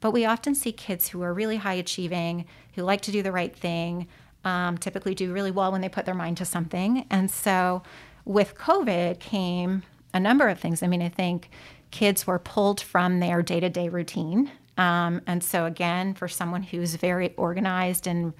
But 0.03 0.11
we 0.11 0.25
often 0.25 0.53
see 0.53 0.73
kids 0.73 1.07
who 1.07 1.21
are 1.21 1.33
really 1.33 1.55
high 1.55 1.75
achieving, 1.75 2.43
who 2.75 2.81
like 2.81 2.99
to 3.03 3.11
do 3.11 3.23
the 3.23 3.31
right 3.31 3.55
thing, 3.55 4.09
um, 4.43 4.77
typically 4.77 5.15
do 5.15 5.31
really 5.31 5.49
well 5.49 5.71
when 5.71 5.79
they 5.79 5.87
put 5.87 6.05
their 6.05 6.13
mind 6.13 6.35
to 6.37 6.45
something. 6.45 7.05
And 7.09 7.31
so 7.31 7.83
with 8.25 8.55
COVID 8.55 9.21
came 9.21 9.83
a 10.13 10.19
number 10.19 10.49
of 10.49 10.59
things. 10.59 10.83
I 10.83 10.87
mean, 10.87 11.01
I 11.01 11.07
think 11.07 11.49
kids 11.91 12.27
were 12.27 12.37
pulled 12.37 12.81
from 12.81 13.21
their 13.21 13.41
day 13.41 13.61
to 13.61 13.69
day 13.69 13.87
routine. 13.87 14.51
Um, 14.77 15.21
and 15.25 15.41
so, 15.41 15.65
again, 15.65 16.15
for 16.15 16.27
someone 16.27 16.63
who's 16.63 16.95
very 16.95 17.33
organized 17.37 18.05
and 18.05 18.33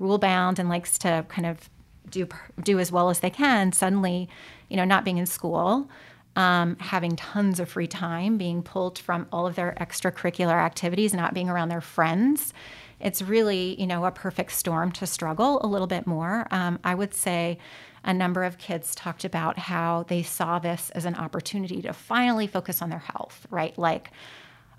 rule 0.00 0.18
bound 0.18 0.58
and 0.58 0.68
likes 0.68 0.98
to 0.98 1.24
kind 1.28 1.46
of 1.46 1.70
do 2.10 2.26
do 2.60 2.80
as 2.80 2.90
well 2.90 3.08
as 3.08 3.20
they 3.20 3.30
can, 3.30 3.70
suddenly, 3.70 4.28
you 4.68 4.76
know, 4.76 4.84
not 4.84 5.04
being 5.04 5.18
in 5.18 5.26
school, 5.26 5.88
um, 6.36 6.76
having 6.80 7.16
tons 7.16 7.60
of 7.60 7.68
free 7.68 7.86
time, 7.86 8.36
being 8.38 8.62
pulled 8.62 8.98
from 8.98 9.26
all 9.30 9.46
of 9.46 9.54
their 9.54 9.74
extracurricular 9.80 10.54
activities, 10.54 11.14
not 11.14 11.34
being 11.34 11.48
around 11.48 11.68
their 11.68 11.80
friends, 11.80 12.52
it's 13.00 13.22
really, 13.22 13.78
you 13.80 13.86
know, 13.86 14.04
a 14.04 14.10
perfect 14.10 14.52
storm 14.52 14.90
to 14.92 15.06
struggle 15.06 15.60
a 15.62 15.66
little 15.66 15.86
bit 15.86 16.06
more. 16.06 16.46
Um, 16.50 16.78
I 16.84 16.94
would 16.94 17.14
say 17.14 17.58
a 18.02 18.14
number 18.14 18.44
of 18.44 18.58
kids 18.58 18.94
talked 18.94 19.24
about 19.24 19.58
how 19.58 20.04
they 20.08 20.22
saw 20.22 20.58
this 20.58 20.90
as 20.90 21.04
an 21.04 21.14
opportunity 21.14 21.82
to 21.82 21.92
finally 21.92 22.46
focus 22.46 22.82
on 22.82 22.90
their 22.90 22.98
health, 22.98 23.46
right? 23.50 23.76
Like, 23.78 24.10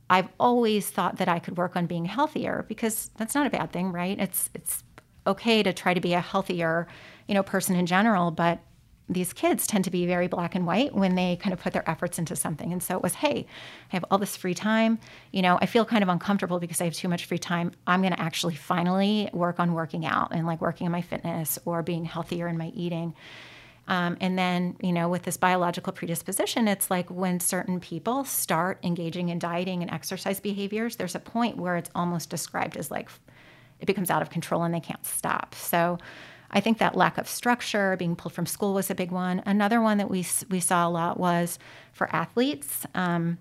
I've 0.09 0.29
always 0.39 0.89
thought 0.89 1.17
that 1.17 1.27
I 1.27 1.39
could 1.39 1.57
work 1.57 1.75
on 1.75 1.87
being 1.87 2.05
healthier 2.05 2.65
because 2.67 3.09
that's 3.17 3.33
not 3.33 3.47
a 3.47 3.49
bad 3.49 3.71
thing, 3.71 3.91
right? 3.91 4.19
It's 4.19 4.49
it's 4.53 4.83
okay 5.25 5.63
to 5.63 5.73
try 5.73 5.95
to 5.95 6.01
be 6.01 6.13
a 6.13 6.21
healthier, 6.21 6.87
you 7.27 7.33
know, 7.33 7.41
person 7.41 7.75
in 7.75 7.87
general, 7.87 8.29
but 8.29 8.59
these 9.07 9.33
kids 9.33 9.67
tend 9.67 9.83
to 9.83 9.91
be 9.91 10.07
very 10.07 10.27
black 10.27 10.55
and 10.55 10.65
white 10.65 10.95
when 10.95 11.15
they 11.15 11.35
kind 11.35 11.53
of 11.53 11.59
put 11.59 11.73
their 11.73 11.87
efforts 11.89 12.17
into 12.17 12.35
something. 12.35 12.71
And 12.73 12.81
so 12.81 12.95
it 12.95 13.03
was, 13.03 13.15
hey, 13.15 13.45
I 13.91 13.95
have 13.95 14.05
all 14.09 14.17
this 14.17 14.35
free 14.35 14.55
time. 14.55 14.97
You 15.31 15.43
know, 15.43 15.59
I 15.61 15.67
feel 15.67 15.85
kind 15.85 16.01
of 16.01 16.09
uncomfortable 16.09 16.59
because 16.59 16.81
I 16.81 16.85
have 16.85 16.93
too 16.93 17.07
much 17.07 17.25
free 17.25 17.37
time. 17.37 17.71
I'm 17.85 18.01
going 18.01 18.13
to 18.13 18.19
actually 18.19 18.55
finally 18.55 19.29
work 19.31 19.59
on 19.59 19.73
working 19.73 20.05
out 20.05 20.33
and 20.33 20.47
like 20.47 20.59
working 20.59 20.87
on 20.87 20.91
my 20.91 21.03
fitness 21.03 21.59
or 21.65 21.83
being 21.83 22.05
healthier 22.05 22.47
in 22.47 22.57
my 22.57 22.69
eating. 22.69 23.13
Um, 23.87 24.17
and 24.19 24.37
then, 24.37 24.75
you 24.81 24.91
know, 24.91 25.07
with 25.07 25.23
this 25.23 25.37
biological 25.37 25.93
predisposition, 25.93 26.67
it's 26.67 26.89
like 26.89 27.07
when 27.11 27.39
certain 27.39 27.79
people 27.79 28.25
start 28.25 28.79
engaging 28.83 29.29
in 29.29 29.37
dieting 29.37 29.83
and 29.83 29.91
exercise 29.91 30.39
behaviors, 30.39 30.95
there's 30.95 31.13
a 31.13 31.19
point 31.19 31.57
where 31.57 31.77
it's 31.77 31.91
almost 31.93 32.31
described 32.31 32.77
as 32.77 32.89
like 32.89 33.09
it 33.79 33.85
becomes 33.85 34.09
out 34.09 34.23
of 34.23 34.31
control 34.31 34.63
and 34.63 34.73
they 34.73 34.79
can't 34.79 35.05
stop. 35.05 35.53
So, 35.53 35.99
I 36.55 36.61
think 36.61 36.77
that 36.77 36.95
lack 36.95 37.17
of 37.17 37.27
structure, 37.27 37.97
being 37.97 38.15
pulled 38.15 38.33
from 38.33 38.45
school, 38.45 38.73
was 38.73 38.89
a 38.89 38.95
big 38.95 39.11
one. 39.11 39.43
Another 39.45 39.81
one 39.81 39.97
that 39.97 40.09
we 40.09 40.25
we 40.49 40.61
saw 40.61 40.87
a 40.87 40.89
lot 40.89 41.19
was 41.19 41.59
for 41.91 42.13
athletes, 42.15 42.85
um, 42.95 43.37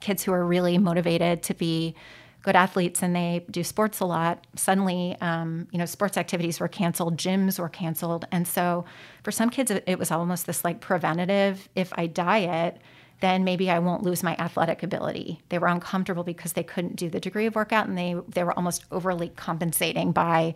kids 0.00 0.22
who 0.22 0.32
are 0.32 0.46
really 0.46 0.78
motivated 0.78 1.42
to 1.42 1.54
be 1.54 1.96
good 2.42 2.56
athletes 2.56 3.02
and 3.02 3.14
they 3.14 3.44
do 3.50 3.62
sports 3.62 4.00
a 4.00 4.04
lot. 4.04 4.46
Suddenly, 4.54 5.16
um, 5.20 5.66
you 5.72 5.78
know, 5.78 5.84
sports 5.84 6.16
activities 6.16 6.60
were 6.60 6.68
canceled, 6.68 7.16
gyms 7.16 7.58
were 7.58 7.68
canceled, 7.68 8.26
and 8.30 8.46
so 8.46 8.84
for 9.24 9.32
some 9.32 9.50
kids, 9.50 9.70
it, 9.70 9.98
was 9.98 10.10
almost 10.10 10.46
this 10.46 10.64
like 10.64 10.80
preventative. 10.80 11.68
If 11.74 11.92
I 11.96 12.06
diet, 12.06 12.78
then 13.20 13.44
maybe 13.44 13.70
I 13.70 13.80
won't 13.80 14.02
lose 14.02 14.22
my 14.22 14.34
athletic 14.36 14.82
ability. 14.82 15.42
They 15.50 15.58
were 15.58 15.66
uncomfortable 15.66 16.22
because 16.22 16.54
they 16.54 16.62
couldn't 16.62 16.96
do 16.96 17.10
the 17.10 17.20
degree 17.20 17.46
of 17.46 17.54
workout 17.56 17.88
and 17.88 17.98
they 17.98 18.14
they 18.28 18.44
were 18.44 18.54
almost 18.54 18.84
overly 18.90 19.30
compensating 19.30 20.12
by 20.12 20.54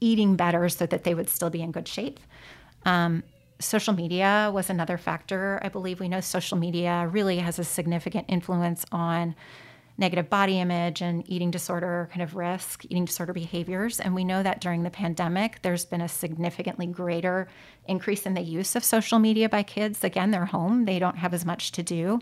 eating 0.00 0.36
better 0.36 0.68
so 0.68 0.86
that 0.86 1.04
they 1.04 1.14
would 1.14 1.28
still 1.28 1.50
be 1.50 1.62
in 1.62 1.72
good 1.72 1.88
shape. 1.88 2.20
Um, 2.84 3.22
social 3.60 3.94
media 3.94 4.50
was 4.52 4.70
another 4.70 4.98
factor. 4.98 5.58
I 5.62 5.68
believe 5.68 6.00
we 6.00 6.08
know 6.08 6.20
social 6.20 6.58
media 6.58 7.08
really 7.10 7.38
has 7.38 7.58
a 7.58 7.64
significant 7.64 8.26
influence 8.28 8.84
on 8.92 9.34
negative 9.98 10.30
body 10.30 10.60
image 10.60 11.02
and 11.02 11.28
eating 11.28 11.50
disorder 11.50 12.08
kind 12.12 12.22
of 12.22 12.36
risk, 12.36 12.84
eating 12.84 13.04
disorder 13.04 13.32
behaviors. 13.32 13.98
And 13.98 14.14
we 14.14 14.24
know 14.24 14.44
that 14.44 14.60
during 14.60 14.84
the 14.84 14.90
pandemic, 14.90 15.60
there's 15.62 15.84
been 15.84 16.00
a 16.00 16.08
significantly 16.08 16.86
greater 16.86 17.48
increase 17.86 18.24
in 18.24 18.34
the 18.34 18.40
use 18.40 18.76
of 18.76 18.84
social 18.84 19.18
media 19.18 19.48
by 19.48 19.64
kids. 19.64 20.04
Again, 20.04 20.30
they're 20.30 20.46
home, 20.46 20.84
they 20.84 21.00
don't 21.00 21.18
have 21.18 21.34
as 21.34 21.44
much 21.44 21.72
to 21.72 21.82
do. 21.82 22.20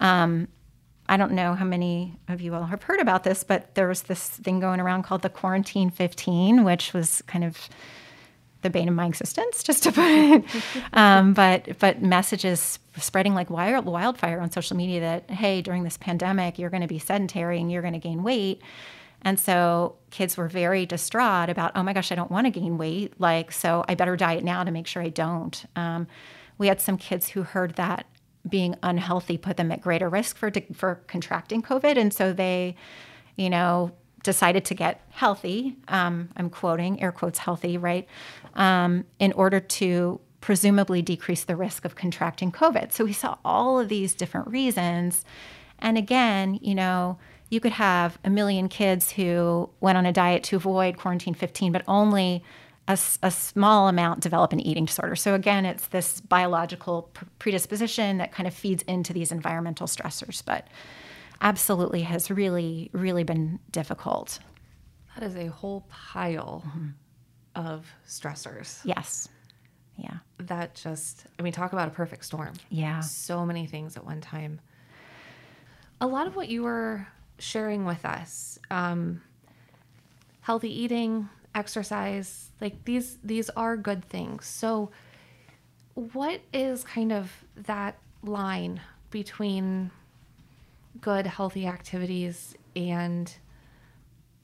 Um, 0.00 0.48
I 1.08 1.16
don't 1.16 1.32
know 1.32 1.54
how 1.54 1.64
many 1.64 2.18
of 2.28 2.40
you 2.40 2.54
all 2.54 2.64
have 2.64 2.82
heard 2.82 3.00
about 3.00 3.24
this, 3.24 3.44
but 3.44 3.74
there 3.74 3.88
was 3.88 4.02
this 4.02 4.28
thing 4.28 4.60
going 4.60 4.80
around 4.80 5.04
called 5.04 5.22
the 5.22 5.28
Quarantine 5.28 5.90
15, 5.90 6.64
which 6.64 6.92
was 6.92 7.22
kind 7.26 7.44
of 7.44 7.68
the 8.62 8.70
bane 8.70 8.88
of 8.88 8.94
my 8.94 9.06
existence, 9.06 9.62
just 9.62 9.84
to 9.84 9.92
put 9.92 10.04
it. 10.04 10.44
um, 10.92 11.34
but 11.34 11.78
but 11.78 12.02
messages 12.02 12.78
spreading 12.96 13.34
like 13.34 13.50
wildfire 13.50 14.40
on 14.40 14.50
social 14.50 14.76
media 14.76 15.00
that 15.00 15.30
hey, 15.30 15.62
during 15.62 15.84
this 15.84 15.96
pandemic, 15.96 16.58
you're 16.58 16.70
going 16.70 16.82
to 16.82 16.88
be 16.88 16.98
sedentary 16.98 17.60
and 17.60 17.70
you're 17.70 17.82
going 17.82 17.94
to 17.94 18.00
gain 18.00 18.22
weight. 18.22 18.60
And 19.22 19.40
so 19.40 19.96
kids 20.10 20.36
were 20.36 20.48
very 20.48 20.86
distraught 20.86 21.48
about, 21.48 21.72
oh 21.74 21.82
my 21.82 21.92
gosh, 21.92 22.12
I 22.12 22.14
don't 22.14 22.30
want 22.30 22.46
to 22.46 22.50
gain 22.50 22.78
weight. 22.78 23.14
Like, 23.18 23.50
so 23.50 23.84
I 23.88 23.94
better 23.94 24.16
diet 24.16 24.44
now 24.44 24.62
to 24.62 24.70
make 24.70 24.86
sure 24.86 25.02
I 25.02 25.08
don't. 25.08 25.64
Um, 25.74 26.06
we 26.58 26.68
had 26.68 26.80
some 26.80 26.96
kids 26.96 27.30
who 27.30 27.42
heard 27.42 27.74
that 27.74 28.06
being 28.48 28.76
unhealthy 28.82 29.36
put 29.38 29.56
them 29.56 29.72
at 29.72 29.80
greater 29.80 30.08
risk 30.08 30.36
for 30.36 30.52
for 30.74 31.00
contracting 31.06 31.62
COVID, 31.62 31.96
and 31.96 32.12
so 32.12 32.32
they, 32.32 32.76
you 33.36 33.50
know, 33.50 33.92
decided 34.22 34.64
to 34.66 34.74
get 34.74 35.00
healthy. 35.10 35.76
Um, 35.88 36.30
I'm 36.36 36.50
quoting 36.50 37.00
air 37.00 37.12
quotes 37.12 37.38
healthy, 37.38 37.78
right? 37.78 38.06
Um, 38.54 39.04
in 39.18 39.32
order 39.32 39.60
to 39.60 40.20
presumably 40.40 41.02
decrease 41.02 41.44
the 41.44 41.56
risk 41.56 41.84
of 41.84 41.96
contracting 41.96 42.52
COVID. 42.52 42.92
So 42.92 43.04
we 43.04 43.12
saw 43.12 43.38
all 43.44 43.80
of 43.80 43.88
these 43.88 44.14
different 44.14 44.48
reasons, 44.48 45.24
and 45.78 45.98
again, 45.98 46.58
you 46.62 46.74
know. 46.74 47.18
You 47.48 47.60
could 47.60 47.74
have 47.74 48.18
a 48.24 48.28
million 48.28 48.68
kids 48.68 49.12
who 49.12 49.70
went 49.78 49.96
on 49.96 50.04
a 50.04 50.12
diet 50.12 50.42
to 50.44 50.56
avoid 50.56 50.96
quarantine 50.96 51.32
15, 51.32 51.70
but 51.70 51.84
only 51.86 52.42
a, 52.88 52.98
a, 53.22 53.30
small 53.30 53.88
amount 53.88 54.20
develop 54.20 54.52
an 54.52 54.60
eating 54.60 54.84
disorder. 54.84 55.16
So, 55.16 55.34
again, 55.34 55.64
it's 55.64 55.88
this 55.88 56.20
biological 56.20 57.10
predisposition 57.38 58.18
that 58.18 58.32
kind 58.32 58.46
of 58.46 58.54
feeds 58.54 58.82
into 58.84 59.12
these 59.12 59.32
environmental 59.32 59.86
stressors, 59.86 60.44
but 60.44 60.68
absolutely 61.40 62.02
has 62.02 62.30
really, 62.30 62.90
really 62.92 63.24
been 63.24 63.58
difficult. 63.70 64.38
That 65.14 65.24
is 65.24 65.36
a 65.36 65.46
whole 65.46 65.84
pile 65.88 66.62
mm-hmm. 66.66 66.88
of 67.54 67.86
stressors. 68.06 68.80
Yes. 68.84 69.28
Yeah. 69.96 70.18
That 70.38 70.74
just, 70.74 71.26
I 71.38 71.42
mean, 71.42 71.52
talk 71.52 71.72
about 71.72 71.88
a 71.88 71.90
perfect 71.90 72.24
storm. 72.24 72.52
Yeah. 72.68 73.00
So 73.00 73.46
many 73.46 73.66
things 73.66 73.96
at 73.96 74.04
one 74.04 74.20
time. 74.20 74.60
A 76.00 76.06
lot 76.06 76.26
of 76.26 76.36
what 76.36 76.48
you 76.48 76.62
were 76.62 77.06
sharing 77.38 77.86
with 77.86 78.04
us, 78.04 78.58
um, 78.70 79.22
healthy 80.42 80.82
eating, 80.82 81.28
exercise 81.56 82.50
like 82.60 82.84
these 82.84 83.18
these 83.24 83.50
are 83.50 83.76
good 83.76 84.04
things. 84.04 84.46
So 84.46 84.90
what 85.94 86.40
is 86.52 86.84
kind 86.84 87.10
of 87.10 87.32
that 87.56 87.98
line 88.22 88.80
between 89.10 89.90
good 91.00 91.26
healthy 91.26 91.66
activities 91.66 92.54
and 92.76 93.34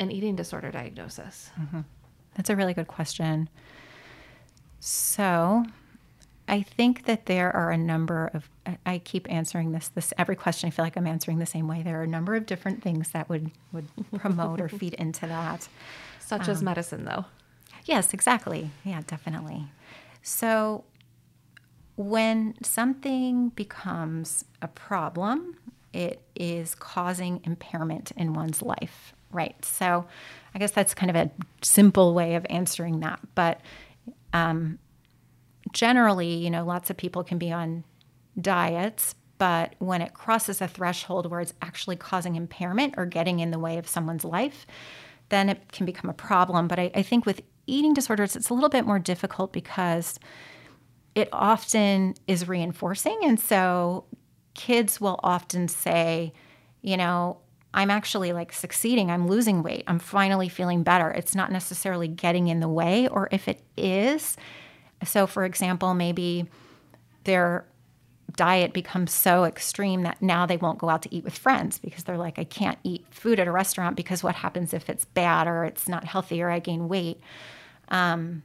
an 0.00 0.11
eating 0.11 0.35
disorder 0.35 0.71
diagnosis? 0.71 1.50
Mm-hmm. 1.61 1.81
that's 2.35 2.50
a 2.50 2.57
really 2.57 2.75
good 2.75 2.88
question. 2.88 3.49
So 4.81 5.64
i 6.49 6.61
think 6.61 7.04
that 7.04 7.26
there 7.26 7.54
are 7.54 7.71
a 7.71 7.78
number 7.78 8.28
of 8.35 8.50
i 8.85 8.99
keep 8.99 9.31
answering 9.31 9.71
this 9.71 9.87
this 9.95 10.12
every 10.19 10.35
question 10.35 10.66
i 10.66 10.71
feel 10.71 10.85
like 10.85 10.97
i'm 10.97 11.07
answering 11.07 11.38
the 11.38 11.47
same 11.47 11.69
way. 11.69 11.83
There 11.83 12.00
are 12.00 12.02
a 12.02 12.09
number 12.09 12.35
of 12.35 12.47
different 12.47 12.83
things 12.83 13.11
that 13.11 13.28
would 13.28 13.52
would 13.73 13.87
promote 14.19 14.61
or 14.61 14.69
feed 14.81 14.95
into 14.95 15.26
that 15.26 15.69
such 16.33 16.49
um, 16.49 16.53
as 16.53 16.62
medicine, 16.62 17.05
though. 17.05 17.27
Yes, 17.85 18.15
exactly. 18.15 18.71
Yeah, 18.85 19.03
definitely. 19.07 19.67
So, 20.23 20.85
when 21.97 22.55
something 22.62 23.51
becomes 23.51 24.45
a 24.62 24.69
problem, 24.69 25.57
it 25.93 26.23
is 26.35 26.75
causing 26.75 27.41
impairment 27.45 28.12
in 28.17 28.33
one's 28.33 28.62
life, 28.62 29.12
right? 29.31 29.62
So, 29.65 30.07
I 30.55 30.59
guess 30.59 30.71
that's 30.71 30.95
kind 30.95 31.11
of 31.11 31.17
a 31.17 31.31
simple 31.61 32.15
way 32.15 32.35
of 32.35 32.47
answering 32.49 33.01
that. 33.01 33.21
But 33.35 33.61
um, 34.33 34.79
generally, 35.73 36.35
you 36.35 36.51
know, 36.51 36.65
lots 36.65 36.89
of 36.89 36.97
people 36.97 37.25
can 37.25 37.37
be 37.37 37.53
on 37.53 37.85
diets, 38.41 39.15
but 39.37 39.75
when 39.81 40.01
it 40.01 40.15
crosses 40.15 40.62
a 40.62 40.69
threshold 40.69 41.31
where 41.31 41.41
it's 41.41 41.53
actually 41.61 41.97
causing 41.97 42.37
impairment 42.37 42.95
or 42.97 43.05
getting 43.05 43.41
in 43.41 43.51
the 43.51 43.59
way 43.59 43.77
of 43.77 43.87
someone's 43.87 44.25
life, 44.25 44.67
then 45.33 45.49
it 45.49 45.73
can 45.73 45.87
become 45.87 46.11
a 46.11 46.15
problem. 46.15 46.69
But 46.69 46.79
I, 46.79 46.91
I 46.95 47.03
think 47.03 47.25
with 47.25 47.41
eating 47.67 47.95
disorders, 47.95 48.37
it's 48.37 48.51
a 48.51 48.55
little 48.55 48.69
bit 48.69 48.85
more 48.85 48.99
difficult 48.99 49.53
because 49.53 50.21
it 51.15 51.29
often 51.33 52.15
is 52.27 52.47
reinforcing. 52.47 53.19
And 53.23 53.41
so 53.41 54.05
kids 54.55 55.01
will 55.01 55.19
often 55.23 55.69
say, 55.69 56.35
you 56.83 56.97
know, 56.97 57.39
I'm 57.73 57.91
actually 57.91 58.35
like 58.35 58.52
succeeding. 58.52 59.11
I'm 59.11 59.26
losing 59.26 59.63
weight. 59.63 59.85
I'm 59.87 59.99
finally 59.99 60.50
feeling 60.50 60.83
better. 60.83 61.11
It's 61.11 61.35
not 61.35 61.50
necessarily 61.50 62.09
getting 62.09 62.49
in 62.49 62.61
the 62.61 62.69
way. 62.69 63.09
Or 63.09 63.28
if 63.33 63.49
it 63.49 63.63
is, 63.76 64.37
so 65.02 65.26
for 65.26 65.45
example, 65.45 65.95
maybe 65.95 66.47
they're 67.25 67.65
diet 68.36 68.73
becomes 68.73 69.12
so 69.12 69.45
extreme 69.45 70.02
that 70.02 70.21
now 70.23 70.47
they 70.47 70.56
won't 70.56 70.78
go 70.78 70.88
out 70.88 71.02
to 71.02 71.14
eat 71.14 71.25
with 71.25 71.36
friends 71.36 71.78
because 71.78 72.04
they're 72.04 72.18
like, 72.18 72.38
I 72.38 72.45
can't 72.45 72.78
eat 72.84 73.06
food 73.10 73.40
at 73.40 73.47
a 73.47 73.52
restaurant 73.52 73.97
because 73.97 74.23
what 74.23 74.36
happens 74.36 74.73
if 74.73 74.88
it's 74.88 75.04
bad 75.04 75.47
or 75.47 75.64
it's 75.64 75.88
not 75.88 76.04
healthy 76.04 76.42
or 76.42 76.50
I 76.50 76.58
gain 76.58 76.88
weight? 76.88 77.21
Um, 77.88 78.42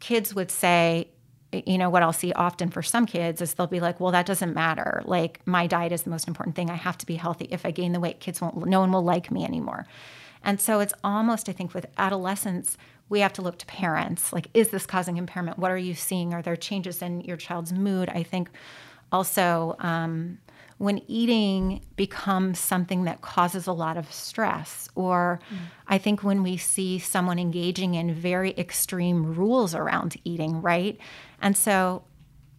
kids 0.00 0.34
would 0.34 0.50
say, 0.50 1.08
you 1.52 1.78
know, 1.78 1.90
what 1.90 2.02
I'll 2.02 2.12
see 2.12 2.32
often 2.32 2.70
for 2.70 2.82
some 2.82 3.06
kids 3.06 3.40
is 3.40 3.54
they'll 3.54 3.66
be 3.66 3.80
like, 3.80 4.00
well, 4.00 4.12
that 4.12 4.26
doesn't 4.26 4.54
matter. 4.54 5.02
Like, 5.04 5.40
my 5.46 5.66
diet 5.66 5.92
is 5.92 6.02
the 6.02 6.10
most 6.10 6.28
important 6.28 6.54
thing. 6.56 6.70
I 6.70 6.76
have 6.76 6.96
to 6.98 7.06
be 7.06 7.16
healthy. 7.16 7.48
If 7.50 7.66
I 7.66 7.70
gain 7.70 7.92
the 7.92 8.00
weight, 8.00 8.20
kids 8.20 8.40
won't, 8.40 8.56
no 8.66 8.80
one 8.80 8.92
will 8.92 9.02
like 9.02 9.30
me 9.30 9.44
anymore. 9.44 9.86
And 10.44 10.60
so 10.60 10.80
it's 10.80 10.94
almost, 11.04 11.48
I 11.48 11.52
think, 11.52 11.74
with 11.74 11.86
adolescents, 11.98 12.78
we 13.10 13.20
have 13.20 13.32
to 13.34 13.42
look 13.42 13.58
to 13.58 13.66
parents. 13.66 14.32
Like, 14.32 14.48
is 14.54 14.70
this 14.70 14.86
causing 14.86 15.18
impairment? 15.18 15.58
What 15.58 15.70
are 15.70 15.76
you 15.76 15.94
seeing? 15.94 16.32
Are 16.32 16.40
there 16.40 16.56
changes 16.56 17.02
in 17.02 17.20
your 17.20 17.36
child's 17.36 17.72
mood? 17.72 18.08
I 18.08 18.22
think 18.22 18.48
also 19.12 19.76
um, 19.80 20.38
when 20.78 21.02
eating 21.08 21.84
becomes 21.96 22.58
something 22.58 23.04
that 23.04 23.20
causes 23.20 23.66
a 23.66 23.72
lot 23.72 23.96
of 23.96 24.10
stress, 24.12 24.88
or 24.94 25.40
mm. 25.52 25.58
I 25.88 25.98
think 25.98 26.22
when 26.22 26.42
we 26.42 26.56
see 26.56 26.98
someone 27.00 27.38
engaging 27.38 27.96
in 27.96 28.14
very 28.14 28.54
extreme 28.56 29.34
rules 29.34 29.74
around 29.74 30.16
eating, 30.24 30.62
right? 30.62 30.96
And 31.42 31.56
so, 31.56 32.04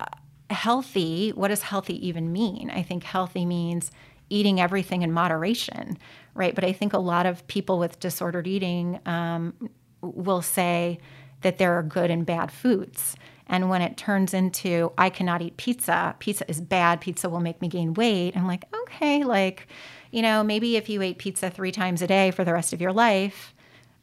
uh, 0.01 0.05
healthy, 0.49 1.29
what 1.29 1.47
does 1.47 1.63
healthy 1.63 2.05
even 2.05 2.31
mean? 2.31 2.69
I 2.69 2.83
think 2.83 3.03
healthy 3.03 3.45
means 3.45 3.89
eating 4.29 4.59
everything 4.59 5.01
in 5.01 5.11
moderation, 5.11 5.97
right? 6.35 6.53
But 6.53 6.63
I 6.63 6.73
think 6.73 6.93
a 6.93 6.99
lot 6.99 7.25
of 7.25 7.45
people 7.47 7.79
with 7.79 7.99
disordered 7.99 8.47
eating 8.47 8.99
um, 9.05 9.53
will 10.01 10.41
say 10.41 10.99
that 11.41 11.57
there 11.57 11.77
are 11.77 11.83
good 11.83 12.11
and 12.11 12.25
bad 12.25 12.51
foods. 12.51 13.15
And 13.47 13.69
when 13.69 13.81
it 13.81 13.97
turns 13.97 14.33
into, 14.33 14.93
I 14.97 15.09
cannot 15.09 15.41
eat 15.41 15.57
pizza, 15.57 16.15
pizza 16.19 16.49
is 16.49 16.61
bad, 16.61 17.01
pizza 17.01 17.29
will 17.29 17.41
make 17.41 17.61
me 17.61 17.67
gain 17.67 17.93
weight, 17.93 18.37
I'm 18.37 18.47
like, 18.47 18.65
okay, 18.83 19.23
like, 19.23 19.67
you 20.11 20.21
know, 20.21 20.43
maybe 20.43 20.77
if 20.77 20.87
you 20.87 21.01
ate 21.01 21.17
pizza 21.17 21.49
three 21.49 21.71
times 21.71 22.01
a 22.01 22.07
day 22.07 22.31
for 22.31 22.45
the 22.45 22.53
rest 22.53 22.71
of 22.71 22.79
your 22.79 22.93
life, 22.93 23.53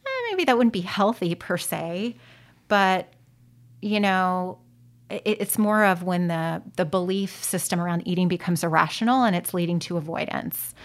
eh, 0.05 0.29
maybe 0.29 0.45
that 0.45 0.57
wouldn't 0.57 0.73
be 0.73 0.81
healthy 0.81 1.33
per 1.33 1.57
se. 1.57 2.15
But, 2.67 3.11
you 3.81 3.99
know, 3.99 4.59
it, 5.09 5.23
it's 5.25 5.57
more 5.57 5.83
of 5.83 6.03
when 6.03 6.27
the, 6.27 6.61
the 6.75 6.85
belief 6.85 7.43
system 7.43 7.79
around 7.79 8.07
eating 8.07 8.27
becomes 8.27 8.63
irrational 8.63 9.23
and 9.23 9.35
it's 9.35 9.53
leading 9.53 9.79
to 9.79 9.97
avoidance. 9.97 10.75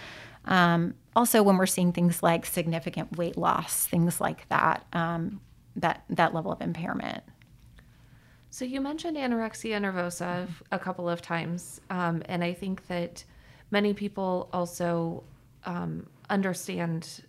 Um, 0.47 0.95
also, 1.17 1.43
when 1.43 1.57
we're 1.57 1.67
seeing 1.67 1.93
things 1.93 2.23
like 2.23 2.45
significant 2.45 3.17
weight 3.17 3.37
loss, 3.37 3.87
things 3.87 4.21
like 4.21 4.49
that, 4.49 4.87
um, 4.93 5.41
that 5.77 6.05
that 6.09 6.35
level 6.35 6.53
of 6.53 6.61
impairment. 6.61 7.23
So 8.51 8.65
you 8.65 8.81
mentioned 8.81 9.17
anorexia 9.17 9.81
nervosa 9.81 10.49
a 10.71 10.79
couple 10.79 11.09
of 11.09 11.21
times, 11.21 11.81
um, 11.91 12.23
and 12.27 12.45
I 12.45 12.53
think 12.53 12.87
that 12.87 13.25
many 13.71 13.95
people 13.95 14.49
also 14.53 15.25
um, 15.65 16.09
understand 16.31 17.25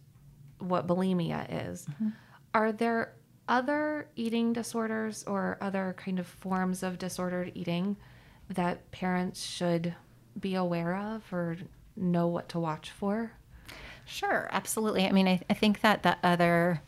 what 0.60 0.88
bulimia 0.88 1.70
is. 1.70 1.86
Mm-hmm. 1.86 2.10
Are 2.54 2.72
there 2.72 3.14
other 3.48 4.08
eating 4.16 4.54
disorders 4.54 5.24
or 5.26 5.58
other 5.62 5.96
kind 5.98 6.20
of 6.20 6.28
forms 6.28 6.84
of 6.84 6.98
disordered 6.98 7.52
eating 7.56 7.98
that 8.50 8.92
parents 8.92 9.44
should 9.46 9.96
be 10.40 10.56
aware 10.56 10.96
of 10.96 11.24
or 11.32 11.58
know 11.96 12.28
what 12.28 12.50
to 12.50 12.60
watch 12.60 12.92
for? 12.92 13.32
Sure, 14.06 14.48
absolutely. 14.52 15.06
I 15.06 15.12
mean, 15.12 15.28
I, 15.28 15.42
I 15.50 15.54
think 15.54 15.82
that 15.82 16.04
the 16.04 16.18
other 16.24 16.82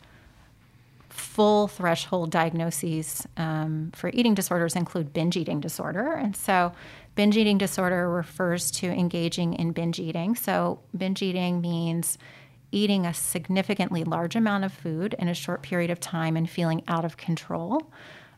full 1.09 1.67
threshold 1.67 2.29
diagnoses 2.29 3.27
um, 3.37 3.91
for 3.95 4.11
eating 4.13 4.35
disorders 4.35 4.75
include 4.75 5.13
binge 5.13 5.35
eating 5.35 5.59
disorder. 5.59 6.13
And 6.13 6.35
so, 6.35 6.73
binge 7.15 7.35
eating 7.35 7.57
disorder 7.57 8.09
refers 8.09 8.69
to 8.71 8.87
engaging 8.87 9.53
in 9.53 9.71
binge 9.71 9.99
eating. 9.99 10.35
So, 10.35 10.79
binge 10.95 11.23
eating 11.23 11.59
means 11.59 12.19
eating 12.71 13.05
a 13.05 13.13
significantly 13.13 14.03
large 14.03 14.35
amount 14.35 14.65
of 14.65 14.73
food 14.73 15.15
in 15.17 15.27
a 15.27 15.33
short 15.33 15.63
period 15.63 15.89
of 15.89 15.99
time 15.99 16.37
and 16.37 16.47
feeling 16.49 16.83
out 16.87 17.05
of 17.05 17.17
control. 17.17 17.91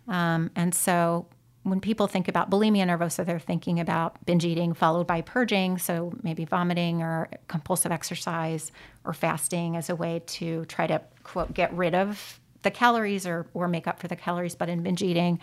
Um, 0.08 0.52
and 0.56 0.74
so, 0.74 1.26
when 1.70 1.80
people 1.80 2.08
think 2.08 2.28
about 2.28 2.50
bulimia 2.50 2.86
nervosa, 2.86 3.26
they're 3.26 3.40
thinking 3.40 3.80
about 3.80 4.24
binge 4.26 4.46
eating 4.46 4.74
followed 4.74 5.08
by 5.08 5.22
purging, 5.22 5.78
so 5.78 6.14
maybe 6.24 6.46
vomiting 6.46 7.02
or 7.02 7.30
compulsive 7.48 7.92
exercise 7.92 8.72
or 9.06 9.14
fasting 9.14 9.76
as 9.76 9.90
a 9.90 9.96
way 9.96 10.22
to 10.26 10.66
try 10.66 10.88
to 10.88 11.02
quote 11.24 11.54
get 11.54 11.74
rid 11.74 11.96
of 11.96 12.40
the 12.62 12.72
calories 12.72 13.26
or 13.26 13.48
or 13.54 13.68
make 13.68 13.88
up 13.88 14.00
for 14.00 14.08
the 14.08 14.16
calories. 14.16 14.56
But 14.56 14.70
in 14.70 14.84
binge 14.84 15.02
eating, 15.02 15.40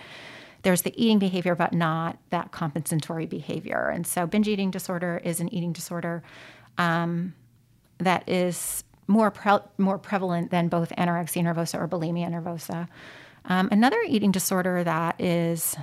there's 0.63 0.83
the 0.83 0.93
eating 1.03 1.19
behavior, 1.19 1.55
but 1.55 1.73
not 1.73 2.19
that 2.31 2.51
compensatory 2.53 3.27
behavior. 3.27 3.89
And 3.89 4.07
so 4.07 4.27
binge 4.27 4.49
eating 4.49 4.71
disorder 4.71 5.21
is 5.23 5.41
an 5.41 5.53
eating 5.53 5.73
disorder 5.73 6.23
um, 6.79 7.35
that 7.99 8.29
is 8.29 8.85
more 9.07 9.31
pre- 9.31 9.59
more 9.79 9.99
prevalent 9.99 10.51
than 10.51 10.69
both 10.69 10.91
anorexia 10.97 11.43
nervosa 11.43 11.81
or 11.81 11.89
bulimia 11.89 12.29
nervosa. 12.29 12.89
Um, 13.45 13.69
another 13.71 13.99
eating 14.07 14.33
disorder 14.33 14.83
that 14.83 15.21
is 15.21 15.77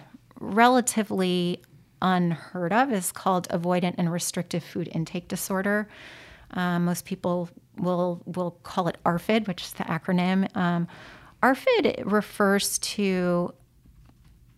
relatively 0.44 1.62
unheard 2.02 2.74
of 2.74 2.92
is 2.92 3.12
called 3.12 3.48
avoidant 3.50 3.96
and 3.98 4.12
restrictive 4.12 4.64
food 4.64 4.90
intake 4.92 5.28
disorder. 5.28 5.88
Um, 6.52 6.86
most 6.86 7.06
people 7.06 7.50
will 7.78 8.22
will 8.26 8.52
call 8.64 8.88
it 8.88 8.98
ARFID, 9.06 9.48
which 9.48 9.64
is 9.64 9.72
the 9.74 9.84
acronym. 9.86 10.56
Um, 10.56 10.88
ARFID 11.42 12.04
refers 12.06 12.78
to 12.80 13.54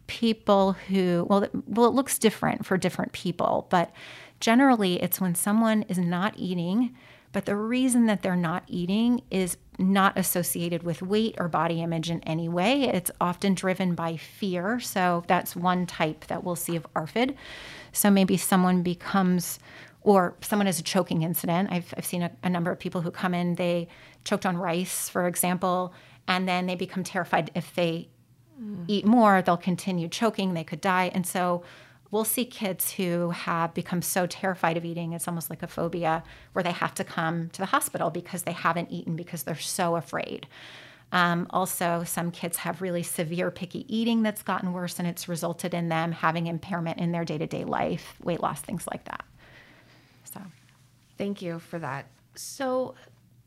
people 0.08 0.74
who 0.74 1.26
well, 1.30 1.48
well, 1.67 1.88
it 1.88 1.93
looks 1.93 2.19
different 2.19 2.65
for 2.65 2.78
different 2.78 3.12
people, 3.13 3.67
but 3.69 3.91
generally, 4.39 5.02
it's 5.02 5.21
when 5.21 5.36
someone 5.36 5.84
is 5.84 5.98
not 5.98 6.34
eating 6.38 6.95
but 7.36 7.43
the 7.43 7.58
reason 7.58 8.06
that 8.06 8.21
they're 8.21 8.38
not 8.38 8.63
eating 8.65 9.21
is 9.30 9.58
not 9.78 10.17
associated 10.17 10.84
with 10.84 11.02
weight 11.02 11.36
or 11.38 11.50
body 11.50 11.82
image 11.82 12.10
in 12.10 12.21
any 12.21 12.48
way. 12.48 12.84
It's 12.84 13.12
often 13.19 13.56
driven 13.56 13.93
by 13.93 14.15
fear. 14.15 14.80
So 14.80 15.26
that's 15.28 15.54
one 15.54 15.86
type 15.86 16.28
that 16.28 16.45
we'll 16.45 16.56
see 16.56 16.78
of 16.78 16.88
ARFID. 16.93 17.36
So 17.91 18.10
maybe 18.10 18.38
someone 18.38 18.84
becomes, 18.84 19.60
or 20.02 20.36
someone 20.39 20.67
has 20.67 20.80
a 20.80 20.84
choking 20.84 21.24
incident. 21.24 21.74
I've, 21.74 21.93
I've 21.98 22.06
seen 22.06 22.21
a, 22.21 22.32
a 22.41 22.50
number 22.50 22.71
of 22.71 22.80
people 22.80 23.02
who 23.02 23.12
come 23.12 23.34
in, 23.34 23.56
they 23.56 23.89
choked 24.24 24.45
on 24.45 24.56
rice, 24.56 25.10
for 25.10 25.28
example, 25.28 25.93
and 26.30 26.48
then 26.48 26.67
they 26.67 26.76
become 26.76 27.04
terrified 27.04 27.52
if 27.54 27.76
they 27.76 28.08
mm. 28.58 28.86
eat 28.88 29.06
more, 29.06 29.41
they'll 29.41 29.58
continue 29.58 30.08
choking, 30.08 30.54
they 30.54 30.63
could 30.63 30.80
die. 30.80 31.12
And 31.13 31.28
so 31.28 31.63
we'll 32.12 32.26
see 32.26 32.46
kids 32.46 32.94
who 32.94 33.32
have 33.32 33.74
become 33.74 34.02
so 34.02 34.26
terrified 34.28 34.78
of 34.78 34.86
eating, 34.86 35.13
it's 35.13 35.28
almost 35.28 35.50
like 35.50 35.63
a 35.63 35.68
phobia, 35.68 36.24
where 36.54 36.63
they 36.63 36.72
have 36.72 36.94
to 36.96 37.04
come 37.04 37.50
to 37.50 37.60
the 37.60 37.65
hospital 37.65 38.10
because 38.10 38.44
they 38.44 38.52
haven't 38.52 38.91
eaten 38.91 39.15
because 39.15 39.44
they're 39.44 39.56
so 39.56 39.96
afraid. 39.96 40.48
Um, 41.12 41.48
also, 41.52 42.04
some 42.04 42.32
kids 42.32 42.58
have 42.58 42.82
really 42.82 43.04
severe 43.04 43.52
picky 43.52 43.86
eating 43.94 44.24
that's 44.24 44.44
gotten 44.44 44.74
worse, 44.74 45.00
and 45.00 45.08
it's 45.08 45.30
resulted 45.30 45.74
in 45.74 45.89
them 45.89 46.12
having 46.12 46.48
impairment 46.48 47.00
in 47.00 47.12
their 47.12 47.26
day 47.26 47.38
to 47.38 47.48
day 47.48 47.63
life, 47.63 48.15
weight 48.24 48.41
loss, 48.41 48.62
things 48.62 48.88
like 48.88 49.06
that. 49.06 49.24
So, 50.24 50.41
thank 51.18 51.41
you 51.41 51.60
for 51.60 51.80
that. 51.80 52.08
So, 52.36 52.96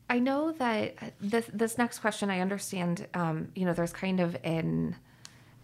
I 0.09 0.19
know 0.19 0.51
that 0.53 1.13
this 1.21 1.45
this 1.53 1.77
next 1.77 1.99
question, 1.99 2.31
I 2.31 2.39
understand. 2.39 3.07
Um, 3.13 3.49
you 3.55 3.65
know, 3.65 3.73
there's 3.73 3.93
kind 3.93 4.19
of 4.19 4.35
an 4.43 4.95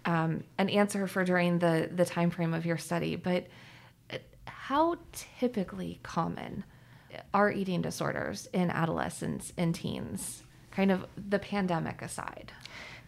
um, 0.05 0.43
an 0.57 0.69
answer 0.69 1.07
for 1.07 1.23
during 1.23 1.59
the 1.59 1.89
the 1.93 2.05
time 2.05 2.29
frame 2.29 2.53
of 2.53 2.65
your 2.65 2.77
study, 2.77 3.15
but 3.15 3.47
how 4.47 4.97
typically 5.11 5.99
common 6.03 6.63
are 7.33 7.51
eating 7.51 7.81
disorders 7.81 8.47
in 8.51 8.69
adolescents 8.69 9.53
and 9.57 9.75
teens? 9.75 10.43
Kind 10.71 10.91
of 10.91 11.05
the 11.15 11.39
pandemic 11.39 12.01
aside. 12.01 12.51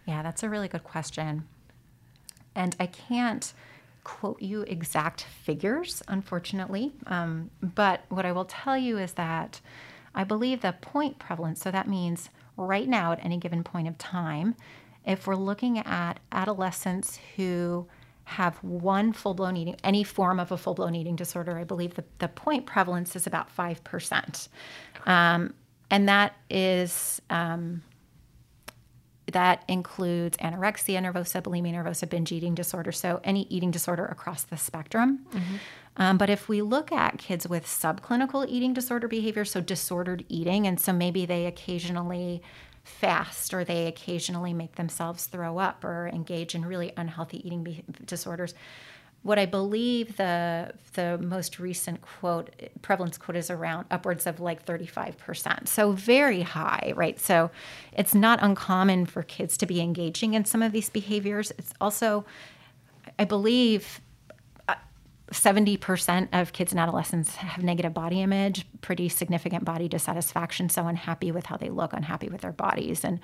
Yeah, 0.06 0.24
that's 0.24 0.44
a 0.44 0.50
really 0.50 0.68
good 0.68 0.84
question. 0.84 1.48
And 2.56 2.76
I 2.80 2.86
can't 2.86 3.54
quote 4.04 4.42
you 4.42 4.62
exact 4.62 5.24
figures, 5.24 6.02
unfortunately. 6.08 6.94
Um, 7.08 7.50
but 7.62 8.06
what 8.10 8.26
I 8.26 8.32
will 8.32 8.46
tell 8.46 8.78
you 8.78 8.98
is 8.98 9.14
that 9.14 9.60
I 10.16 10.24
believe 10.24 10.62
the 10.62 10.76
point 10.80 11.20
prevalence, 11.20 11.62
so 11.62 11.72
that 11.72 11.88
means 11.88 12.30
right 12.56 12.88
now 12.88 13.12
at 13.12 13.24
any 13.24 13.38
given 13.38 13.64
point 13.64 13.88
of 13.88 13.98
time, 13.98 14.56
if 15.08 15.26
we're 15.26 15.36
looking 15.36 15.80
at 15.80 16.20
adolescents 16.32 17.18
who 17.36 17.88
have 18.26 18.58
one 18.58 19.14
full 19.14 19.34
blown 19.34 19.56
eating, 19.56 19.78
any 19.84 20.04
form 20.04 20.38
of 20.38 20.52
a 20.52 20.58
full 20.58 20.74
blown 20.74 20.94
eating 20.96 21.16
disorder, 21.16 21.58
I 21.58 21.64
believe 21.64 21.96
the, 21.96 22.04
the 22.20 22.28
point 22.28 22.66
prevalence 22.66 23.16
is 23.16 23.26
about 23.26 23.56
5%. 23.56 24.50
Um, 25.06 25.54
and 25.90 26.10
that 26.10 26.36
is, 26.50 27.22
um, 27.30 27.84
that 29.32 29.64
includes 29.70 30.36
anorexia 30.38 31.02
nervosa, 31.02 31.42
bulimia 31.42 31.74
nervosa, 31.74 32.10
binge 32.10 32.34
eating 32.34 32.54
disorder. 32.54 32.92
So 32.92 33.22
any 33.24 33.44
eating 33.44 33.72
disorder 33.72 34.06
across 34.06 34.44
the 34.44 34.58
spectrum. 34.58 35.26
Mm-hmm. 35.32 35.56
Um, 35.96 36.18
but 36.18 36.30
if 36.30 36.50
we 36.50 36.62
look 36.62 36.92
at 36.92 37.18
kids 37.18 37.48
with 37.48 37.66
subclinical 37.66 38.46
eating 38.48 38.74
disorder 38.74 39.08
behavior, 39.08 39.46
so 39.46 39.62
disordered 39.62 40.26
eating, 40.28 40.68
and 40.68 40.80
so 40.80 40.92
maybe 40.92 41.26
they 41.26 41.46
occasionally 41.46 42.42
fast 42.88 43.54
or 43.54 43.64
they 43.64 43.88
occasionally 43.88 44.54
make 44.54 44.76
themselves 44.76 45.26
throw 45.26 45.58
up 45.58 45.84
or 45.84 46.08
engage 46.08 46.56
in 46.56 46.66
really 46.66 46.94
unhealthy 46.98 47.46
eating 47.46 47.64
be- 47.64 47.84
disorders 48.06 48.54
what 49.24 49.38
I 49.38 49.46
believe 49.46 50.16
the 50.18 50.72
the 50.94 51.18
most 51.18 51.60
recent 51.60 52.02
quote 52.02 52.50
prevalence 52.82 53.18
quote 53.18 53.36
is 53.36 53.50
around 53.50 53.86
upwards 53.92 54.26
of 54.26 54.40
like 54.40 54.66
35%. 54.66 55.68
So 55.68 55.92
very 55.92 56.42
high, 56.42 56.94
right? 56.96 57.20
So 57.20 57.52
it's 57.92 58.16
not 58.16 58.40
uncommon 58.42 59.06
for 59.06 59.24
kids 59.24 59.58
to 59.58 59.66
be 59.66 59.82
engaging 59.82 60.34
in 60.34 60.46
some 60.46 60.62
of 60.62 60.72
these 60.72 60.90
behaviors. 60.90 61.52
It's 61.58 61.74
also 61.82 62.26
I 63.20 63.26
believe 63.26 64.00
70% 65.32 66.30
of 66.32 66.54
kids 66.54 66.72
and 66.72 66.80
adolescents 66.80 67.36
have 67.36 67.62
negative 67.64 67.94
body 67.94 68.22
image, 68.22 68.66
pretty 68.80 69.10
significant 69.10 69.66
body 69.66 69.90
dissatisfaction, 69.90 70.70
so 70.70 70.88
unhappy 70.88 71.32
with 71.32 71.48
how 71.48 71.58
they 71.58 71.70
look, 71.70 71.92
unhappy 71.92 72.30
with 72.30 72.42
their 72.42 72.54
bodies. 72.54 73.04
And 73.04 73.20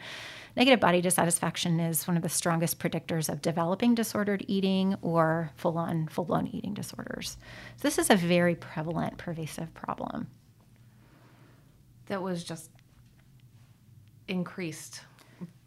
negative 0.58 0.82
body 0.82 1.00
dissatisfaction 1.00 1.80
is 1.80 2.06
one 2.06 2.18
of 2.18 2.24
the 2.24 2.30
strongest 2.30 2.78
predictors 2.78 3.30
of 3.30 3.42
developing 3.42 3.96
disordered 3.96 4.44
eating 4.50 4.96
or 5.02 5.52
full 5.56 5.78
on, 5.78 6.08
full 6.08 6.26
blown 6.26 6.48
eating 6.48 6.74
disorders. 6.74 7.38
So 7.78 7.88
this 7.88 7.98
is 7.98 8.10
a 8.10 8.18
very 8.18 8.56
prevalent, 8.56 9.18
pervasive 9.18 9.74
problem. 9.74 10.28
That 12.08 12.22
was 12.22 12.44
just 12.44 12.70
increased 14.28 15.02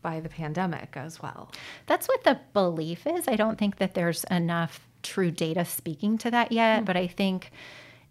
by 0.03 0.21
the 0.21 0.29
pandemic 0.29 0.97
as 0.97 1.21
well. 1.23 1.51
That's 1.87 2.07
what 2.09 2.25
the 2.25 2.39
belief 2.53 3.07
is. 3.07 3.27
I 3.27 3.37
don't 3.37 3.59
think 3.59 3.79
that 3.79 3.95
there's 3.95 4.25
enough 4.25 4.87
true 5.07 5.31
data 5.31 5.65
speaking 5.65 6.19
to 6.19 6.31
that 6.31 6.53
yet, 6.53 6.79
mm-hmm. 6.79 6.85
but 6.85 6.97
I 6.97 7.07
think 7.07 7.51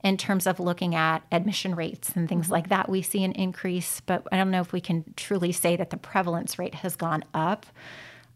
in 0.03 0.17
terms 0.17 0.45
of 0.45 0.59
looking 0.59 0.93
at 0.93 1.23
admission 1.31 1.75
rates 1.75 2.11
and 2.15 2.29
things 2.29 2.45
mm-hmm. 2.45 2.53
like 2.53 2.69
that, 2.69 2.89
we 2.89 3.01
see 3.01 3.23
an 3.23 3.31
increase. 3.33 4.01
But 4.01 4.27
I 4.31 4.37
don't 4.37 4.51
know 4.51 4.61
if 4.61 4.71
we 4.71 4.81
can 4.81 5.03
truly 5.15 5.51
say 5.51 5.75
that 5.75 5.89
the 5.89 5.97
prevalence 5.97 6.59
rate 6.59 6.75
has 6.75 6.95
gone 6.95 7.23
up. 7.33 7.65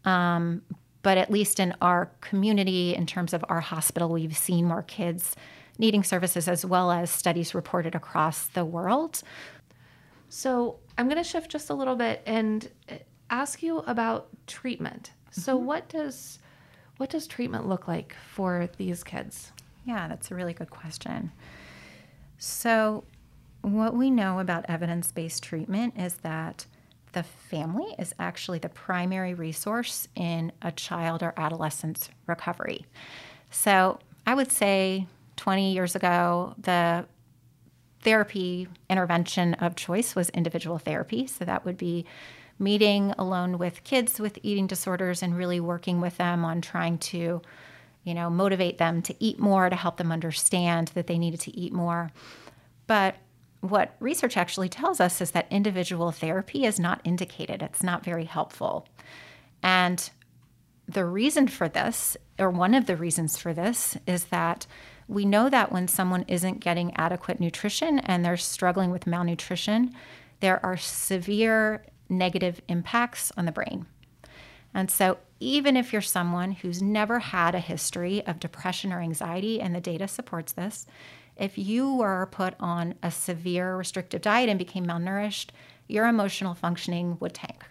Um, 0.04 0.62
but 1.02 1.16
at 1.16 1.30
least 1.30 1.60
in 1.60 1.74
our 1.80 2.10
community, 2.20 2.94
in 2.94 3.06
terms 3.06 3.32
of 3.32 3.44
our 3.48 3.60
hospital, 3.60 4.10
we've 4.10 4.36
seen 4.36 4.66
more 4.66 4.82
kids 4.82 5.36
needing 5.78 6.04
services 6.04 6.46
as 6.46 6.64
well 6.66 6.90
as 6.90 7.10
studies 7.10 7.54
reported 7.54 7.94
across 7.94 8.46
the 8.48 8.64
world. 8.64 9.22
So 10.28 10.78
I'm 10.98 11.06
going 11.06 11.22
to 11.22 11.28
shift 11.28 11.50
just 11.50 11.70
a 11.70 11.74
little 11.74 11.96
bit 11.96 12.22
and 12.26 12.68
ask 13.30 13.62
you 13.62 13.78
about 13.78 14.28
treatment. 14.46 15.12
Mm-hmm. 15.30 15.40
So, 15.40 15.56
what 15.56 15.88
does 15.88 16.38
what 17.00 17.08
does 17.08 17.26
treatment 17.26 17.66
look 17.66 17.88
like 17.88 18.14
for 18.30 18.68
these 18.76 19.02
kids? 19.02 19.52
Yeah, 19.86 20.06
that's 20.06 20.30
a 20.30 20.34
really 20.34 20.52
good 20.52 20.68
question. 20.68 21.32
So, 22.36 23.04
what 23.62 23.96
we 23.96 24.10
know 24.10 24.38
about 24.38 24.66
evidence 24.68 25.10
based 25.10 25.42
treatment 25.42 25.94
is 25.96 26.16
that 26.16 26.66
the 27.12 27.22
family 27.22 27.94
is 27.98 28.14
actually 28.18 28.58
the 28.58 28.68
primary 28.68 29.32
resource 29.32 30.08
in 30.14 30.52
a 30.60 30.70
child 30.72 31.22
or 31.22 31.32
adolescent's 31.38 32.10
recovery. 32.26 32.84
So, 33.50 33.98
I 34.26 34.34
would 34.34 34.52
say 34.52 35.06
20 35.36 35.72
years 35.72 35.96
ago, 35.96 36.54
the 36.58 37.06
therapy 38.02 38.68
intervention 38.90 39.54
of 39.54 39.74
choice 39.74 40.14
was 40.14 40.28
individual 40.30 40.76
therapy. 40.76 41.26
So, 41.26 41.46
that 41.46 41.64
would 41.64 41.78
be 41.78 42.04
meeting 42.60 43.12
alone 43.18 43.58
with 43.58 43.82
kids 43.84 44.20
with 44.20 44.38
eating 44.42 44.66
disorders 44.66 45.22
and 45.22 45.36
really 45.36 45.58
working 45.60 46.00
with 46.00 46.16
them 46.18 46.44
on 46.44 46.60
trying 46.60 46.98
to 46.98 47.40
you 48.04 48.14
know 48.14 48.30
motivate 48.30 48.78
them 48.78 49.02
to 49.02 49.14
eat 49.18 49.38
more 49.38 49.68
to 49.68 49.76
help 49.76 49.96
them 49.96 50.12
understand 50.12 50.88
that 50.88 51.06
they 51.06 51.18
needed 51.18 51.40
to 51.40 51.56
eat 51.56 51.72
more. 51.72 52.10
But 52.86 53.16
what 53.60 53.96
research 54.00 54.36
actually 54.36 54.68
tells 54.68 55.00
us 55.00 55.20
is 55.20 55.32
that 55.32 55.46
individual 55.50 56.12
therapy 56.12 56.64
is 56.64 56.80
not 56.80 57.00
indicated. 57.04 57.62
It's 57.62 57.82
not 57.82 58.04
very 58.04 58.24
helpful. 58.24 58.86
And 59.62 60.10
the 60.88 61.04
reason 61.04 61.46
for 61.46 61.68
this 61.68 62.16
or 62.38 62.50
one 62.50 62.74
of 62.74 62.86
the 62.86 62.96
reasons 62.96 63.36
for 63.36 63.52
this 63.52 63.96
is 64.06 64.24
that 64.26 64.66
we 65.06 65.24
know 65.24 65.48
that 65.50 65.72
when 65.72 65.88
someone 65.88 66.24
isn't 66.26 66.60
getting 66.60 66.96
adequate 66.96 67.40
nutrition 67.40 67.98
and 68.00 68.24
they're 68.24 68.36
struggling 68.36 68.90
with 68.90 69.06
malnutrition 69.06 69.94
there 70.40 70.64
are 70.64 70.76
severe 70.76 71.84
negative 72.10 72.60
impacts 72.68 73.32
on 73.36 73.46
the 73.46 73.52
brain. 73.52 73.86
And 74.74 74.90
so, 74.90 75.18
even 75.40 75.76
if 75.76 75.92
you're 75.92 76.02
someone 76.02 76.52
who's 76.52 76.82
never 76.82 77.18
had 77.18 77.54
a 77.54 77.60
history 77.60 78.24
of 78.26 78.38
depression 78.38 78.92
or 78.92 79.00
anxiety, 79.00 79.60
and 79.60 79.74
the 79.74 79.80
data 79.80 80.06
supports 80.06 80.52
this, 80.52 80.86
if 81.36 81.56
you 81.56 81.96
were 81.96 82.28
put 82.30 82.54
on 82.60 82.94
a 83.02 83.10
severe 83.10 83.76
restrictive 83.76 84.20
diet 84.20 84.48
and 84.48 84.58
became 84.58 84.86
malnourished, 84.86 85.48
your 85.88 86.06
emotional 86.06 86.54
functioning 86.54 87.16
would 87.20 87.34
tank. 87.34 87.64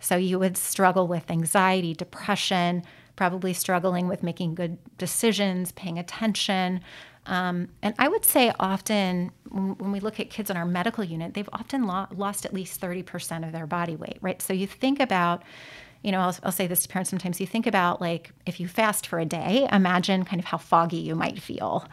So, 0.00 0.16
you 0.16 0.38
would 0.38 0.56
struggle 0.56 1.06
with 1.06 1.30
anxiety, 1.30 1.94
depression, 1.94 2.82
probably 3.16 3.52
struggling 3.52 4.06
with 4.06 4.22
making 4.22 4.54
good 4.54 4.78
decisions, 4.96 5.72
paying 5.72 5.98
attention. 5.98 6.80
Um, 7.28 7.68
and 7.82 7.94
I 7.98 8.08
would 8.08 8.24
say 8.24 8.52
often 8.58 9.30
when, 9.50 9.92
we 9.92 10.00
look 10.00 10.18
at 10.18 10.30
kids 10.30 10.48
in 10.48 10.56
our 10.56 10.64
medical 10.64 11.04
unit, 11.04 11.34
they've 11.34 11.48
often 11.52 11.86
lo- 11.86 12.06
lost 12.16 12.46
at 12.46 12.54
least 12.54 12.80
30% 12.80 13.46
of 13.46 13.52
their 13.52 13.66
body 13.66 13.96
weight, 13.96 14.16
right? 14.22 14.40
So 14.40 14.54
you 14.54 14.66
think 14.66 14.98
about, 14.98 15.42
you 16.02 16.10
know, 16.10 16.20
I'll, 16.20 16.36
I'll, 16.42 16.52
say 16.52 16.66
this 16.66 16.82
to 16.84 16.88
parents 16.88 17.10
sometimes, 17.10 17.38
you 17.38 17.46
think 17.46 17.66
about 17.66 18.00
like 18.00 18.32
if 18.46 18.58
you 18.58 18.66
fast 18.66 19.06
for 19.06 19.18
a 19.18 19.26
day, 19.26 19.68
imagine 19.70 20.24
kind 20.24 20.40
of 20.40 20.46
how 20.46 20.56
foggy 20.56 20.96
you 20.96 21.14
might 21.14 21.40
feel. 21.40 21.86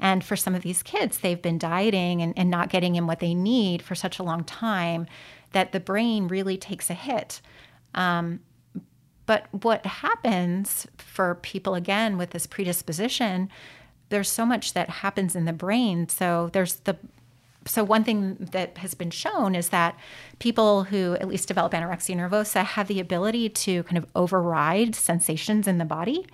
And 0.00 0.24
for 0.24 0.34
some 0.34 0.56
of 0.56 0.62
these 0.62 0.82
kids, 0.82 1.18
they've 1.18 1.40
been 1.40 1.58
dieting 1.58 2.20
and, 2.20 2.36
and 2.36 2.50
not 2.50 2.68
getting 2.68 2.96
in 2.96 3.06
what 3.06 3.20
they 3.20 3.34
need 3.34 3.82
for 3.82 3.94
such 3.94 4.18
a 4.18 4.24
long 4.24 4.42
time 4.42 5.06
that 5.52 5.70
the 5.70 5.80
brain 5.80 6.26
really 6.26 6.56
takes 6.56 6.90
a 6.90 6.94
hit. 6.94 7.40
Um, 7.94 8.40
but 9.26 9.46
what 9.52 9.86
happens 9.86 10.88
for 10.96 11.36
people, 11.36 11.76
again, 11.76 12.18
with 12.18 12.30
this 12.30 12.48
predisposition, 12.48 13.48
there's 14.12 14.28
so 14.28 14.44
much 14.44 14.74
that 14.74 14.90
happens 14.90 15.34
in 15.34 15.46
the 15.46 15.52
brain. 15.52 16.08
So 16.08 16.50
there's 16.52 16.76
the 16.76 16.96
so 17.64 17.84
one 17.84 18.02
thing 18.02 18.36
that 18.50 18.76
has 18.78 18.92
been 18.94 19.10
shown 19.10 19.54
is 19.54 19.68
that 19.68 19.96
people 20.40 20.84
who 20.84 21.14
at 21.14 21.28
least 21.28 21.46
develop 21.46 21.72
anorexia 21.72 22.16
nervosa 22.16 22.64
have 22.64 22.88
the 22.88 22.98
ability 22.98 23.48
to 23.48 23.84
kind 23.84 23.96
of 23.96 24.06
override 24.16 24.96
sensations 24.96 25.68
in 25.68 25.78
the 25.78 25.84
body, 25.84 26.26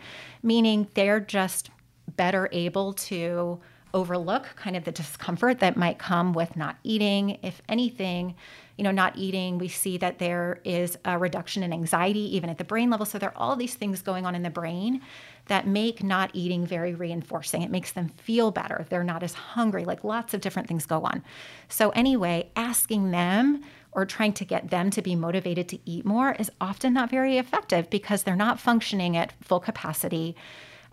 meaning 0.42 0.88
they're 0.94 1.20
just 1.20 1.70
better 2.16 2.48
able 2.50 2.94
to 2.94 3.60
overlook 3.94 4.46
kind 4.56 4.74
of 4.74 4.84
the 4.84 4.92
discomfort 4.92 5.60
that 5.60 5.76
might 5.76 5.98
come 5.98 6.32
with 6.32 6.56
not 6.56 6.76
eating. 6.82 7.38
If 7.42 7.60
anything, 7.68 8.34
you 8.76 8.84
know, 8.84 8.90
not 8.90 9.16
eating, 9.16 9.58
we 9.58 9.68
see 9.68 9.98
that 9.98 10.18
there 10.18 10.60
is 10.64 10.96
a 11.04 11.18
reduction 11.18 11.62
in 11.62 11.72
anxiety 11.72 12.36
even 12.36 12.48
at 12.50 12.58
the 12.58 12.64
brain 12.64 12.90
level. 12.90 13.06
So 13.06 13.18
there 13.18 13.30
are 13.30 13.38
all 13.38 13.56
these 13.56 13.74
things 13.74 14.02
going 14.02 14.24
on 14.24 14.34
in 14.34 14.42
the 14.42 14.50
brain 14.50 15.02
that 15.48 15.66
make 15.66 16.02
not 16.02 16.30
eating 16.32 16.66
very 16.66 16.94
reinforcing. 16.94 17.62
It 17.62 17.70
makes 17.70 17.92
them 17.92 18.08
feel 18.10 18.50
better. 18.50 18.86
They're 18.88 19.04
not 19.04 19.22
as 19.22 19.34
hungry. 19.34 19.84
Like 19.84 20.04
lots 20.04 20.34
of 20.34 20.40
different 20.40 20.68
things 20.68 20.86
go 20.86 21.02
on. 21.02 21.22
So 21.68 21.90
anyway, 21.90 22.50
asking 22.56 23.10
them 23.10 23.62
or 23.92 24.06
trying 24.06 24.34
to 24.34 24.44
get 24.44 24.70
them 24.70 24.90
to 24.90 25.02
be 25.02 25.16
motivated 25.16 25.68
to 25.70 25.78
eat 25.84 26.04
more 26.04 26.32
is 26.32 26.50
often 26.60 26.94
not 26.94 27.10
very 27.10 27.38
effective 27.38 27.90
because 27.90 28.22
they're 28.22 28.36
not 28.36 28.60
functioning 28.60 29.16
at 29.16 29.32
full 29.42 29.60
capacity 29.60 30.36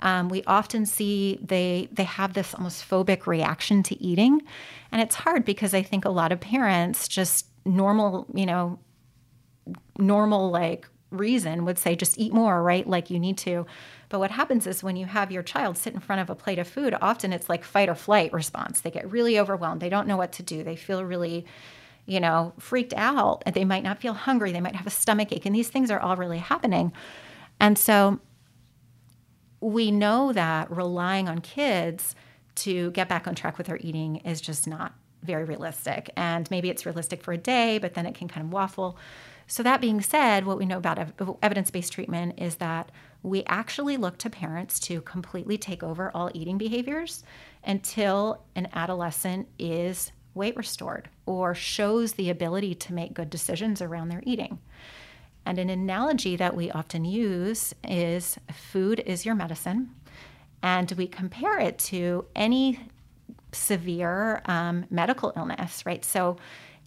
um, 0.01 0.29
we 0.29 0.43
often 0.45 0.85
see 0.85 1.39
they 1.41 1.87
they 1.91 2.03
have 2.03 2.33
this 2.33 2.53
almost 2.53 2.87
phobic 2.87 3.27
reaction 3.27 3.81
to 3.83 4.01
eating, 4.01 4.41
and 4.91 5.01
it's 5.01 5.15
hard 5.15 5.45
because 5.45 5.73
I 5.73 5.81
think 5.81 6.05
a 6.05 6.09
lot 6.09 6.31
of 6.31 6.39
parents 6.39 7.07
just 7.07 7.47
normal, 7.65 8.25
you 8.33 8.45
know, 8.45 8.79
normal 9.97 10.49
like 10.49 10.87
reason 11.15 11.65
would 11.65 11.77
say 11.77 11.95
just 11.95 12.17
eat 12.17 12.33
more, 12.33 12.61
right? 12.61 12.87
Like 12.87 13.09
you 13.09 13.19
need 13.19 13.37
to. 13.39 13.65
But 14.09 14.19
what 14.19 14.31
happens 14.31 14.67
is 14.67 14.83
when 14.83 14.95
you 14.95 15.05
have 15.05 15.31
your 15.31 15.43
child 15.43 15.77
sit 15.77 15.93
in 15.93 15.99
front 15.99 16.21
of 16.21 16.29
a 16.29 16.35
plate 16.35 16.59
of 16.59 16.67
food, 16.67 16.95
often 17.01 17.33
it's 17.33 17.49
like 17.49 17.63
fight 17.63 17.89
or 17.89 17.95
flight 17.95 18.31
response. 18.33 18.81
They 18.81 18.91
get 18.91 19.11
really 19.11 19.39
overwhelmed. 19.39 19.81
They 19.81 19.89
don't 19.89 20.07
know 20.07 20.17
what 20.17 20.31
to 20.33 20.43
do. 20.43 20.63
They 20.63 20.75
feel 20.75 21.03
really, 21.03 21.45
you 22.05 22.19
know, 22.19 22.53
freaked 22.59 22.93
out. 22.95 23.43
They 23.53 23.65
might 23.65 23.83
not 23.83 23.99
feel 23.99 24.13
hungry. 24.13 24.51
They 24.51 24.61
might 24.61 24.75
have 24.75 24.87
a 24.87 24.91
stomach 24.91 25.31
ache. 25.31 25.45
And 25.45 25.55
these 25.55 25.69
things 25.69 25.89
are 25.89 25.99
all 25.99 26.15
really 26.15 26.37
happening. 26.37 26.93
And 27.59 27.77
so 27.77 28.19
we 29.59 29.89
know 29.89 30.31
that 30.33 30.69
relying 30.69 31.27
on 31.27 31.39
kids 31.39 32.15
to 32.55 32.91
get 32.91 33.09
back 33.09 33.27
on 33.27 33.35
track 33.35 33.57
with 33.57 33.67
their 33.67 33.79
eating 33.81 34.17
is 34.17 34.39
just 34.39 34.67
not 34.67 34.93
very 35.23 35.43
realistic. 35.43 36.09
And 36.15 36.49
maybe 36.51 36.69
it's 36.69 36.85
realistic 36.85 37.23
for 37.23 37.33
a 37.33 37.37
day, 37.37 37.79
but 37.79 37.95
then 37.95 38.05
it 38.05 38.15
can 38.15 38.27
kind 38.27 38.45
of 38.45 38.53
waffle. 38.53 38.97
So, 39.47 39.61
that 39.63 39.81
being 39.81 40.01
said, 40.01 40.45
what 40.45 40.57
we 40.57 40.65
know 40.65 40.77
about 40.77 40.97
ev- 40.97 41.13
evidence 41.41 41.69
based 41.69 41.93
treatment 41.93 42.39
is 42.39 42.55
that 42.55 42.91
we 43.21 43.43
actually 43.45 43.97
look 43.97 44.17
to 44.19 44.29
parents 44.29 44.79
to 44.81 45.01
completely 45.01 45.57
take 45.57 45.83
over 45.83 46.11
all 46.13 46.31
eating 46.33 46.57
behaviors 46.57 47.23
until 47.63 48.43
an 48.55 48.67
adolescent 48.73 49.47
is 49.57 50.11
weight 50.35 50.55
restored 50.55 51.09
or 51.25 51.55
shows 51.55 52.13
the 52.13 52.29
ability 52.29 52.75
to 52.75 52.93
make 52.93 53.13
good 53.13 53.29
decisions 53.29 53.81
around 53.81 54.09
their 54.09 54.21
eating. 54.25 54.59
And 55.45 55.57
an 55.57 55.69
analogy 55.69 56.35
that 56.35 56.55
we 56.55 56.71
often 56.71 57.05
use 57.05 57.73
is 57.83 58.37
food 58.51 59.01
is 59.05 59.25
your 59.25 59.35
medicine. 59.35 59.91
And 60.61 60.91
we 60.93 61.07
compare 61.07 61.59
it 61.59 61.77
to 61.79 62.25
any 62.35 62.79
severe 63.51 64.41
um, 64.45 64.85
medical 64.89 65.31
illness, 65.35 65.85
right? 65.85 66.03
So 66.03 66.37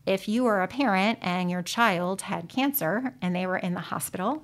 if 0.09 0.27
you 0.27 0.45
were 0.45 0.63
a 0.63 0.69
parent 0.69 1.19
and 1.21 1.51
your 1.51 1.63
child 1.63 2.23
had 2.23 2.49
cancer 2.49 3.15
and 3.21 3.37
they 3.37 3.47
were 3.47 3.59
in 3.59 3.75
the 3.75 3.81
hospital 3.81 4.43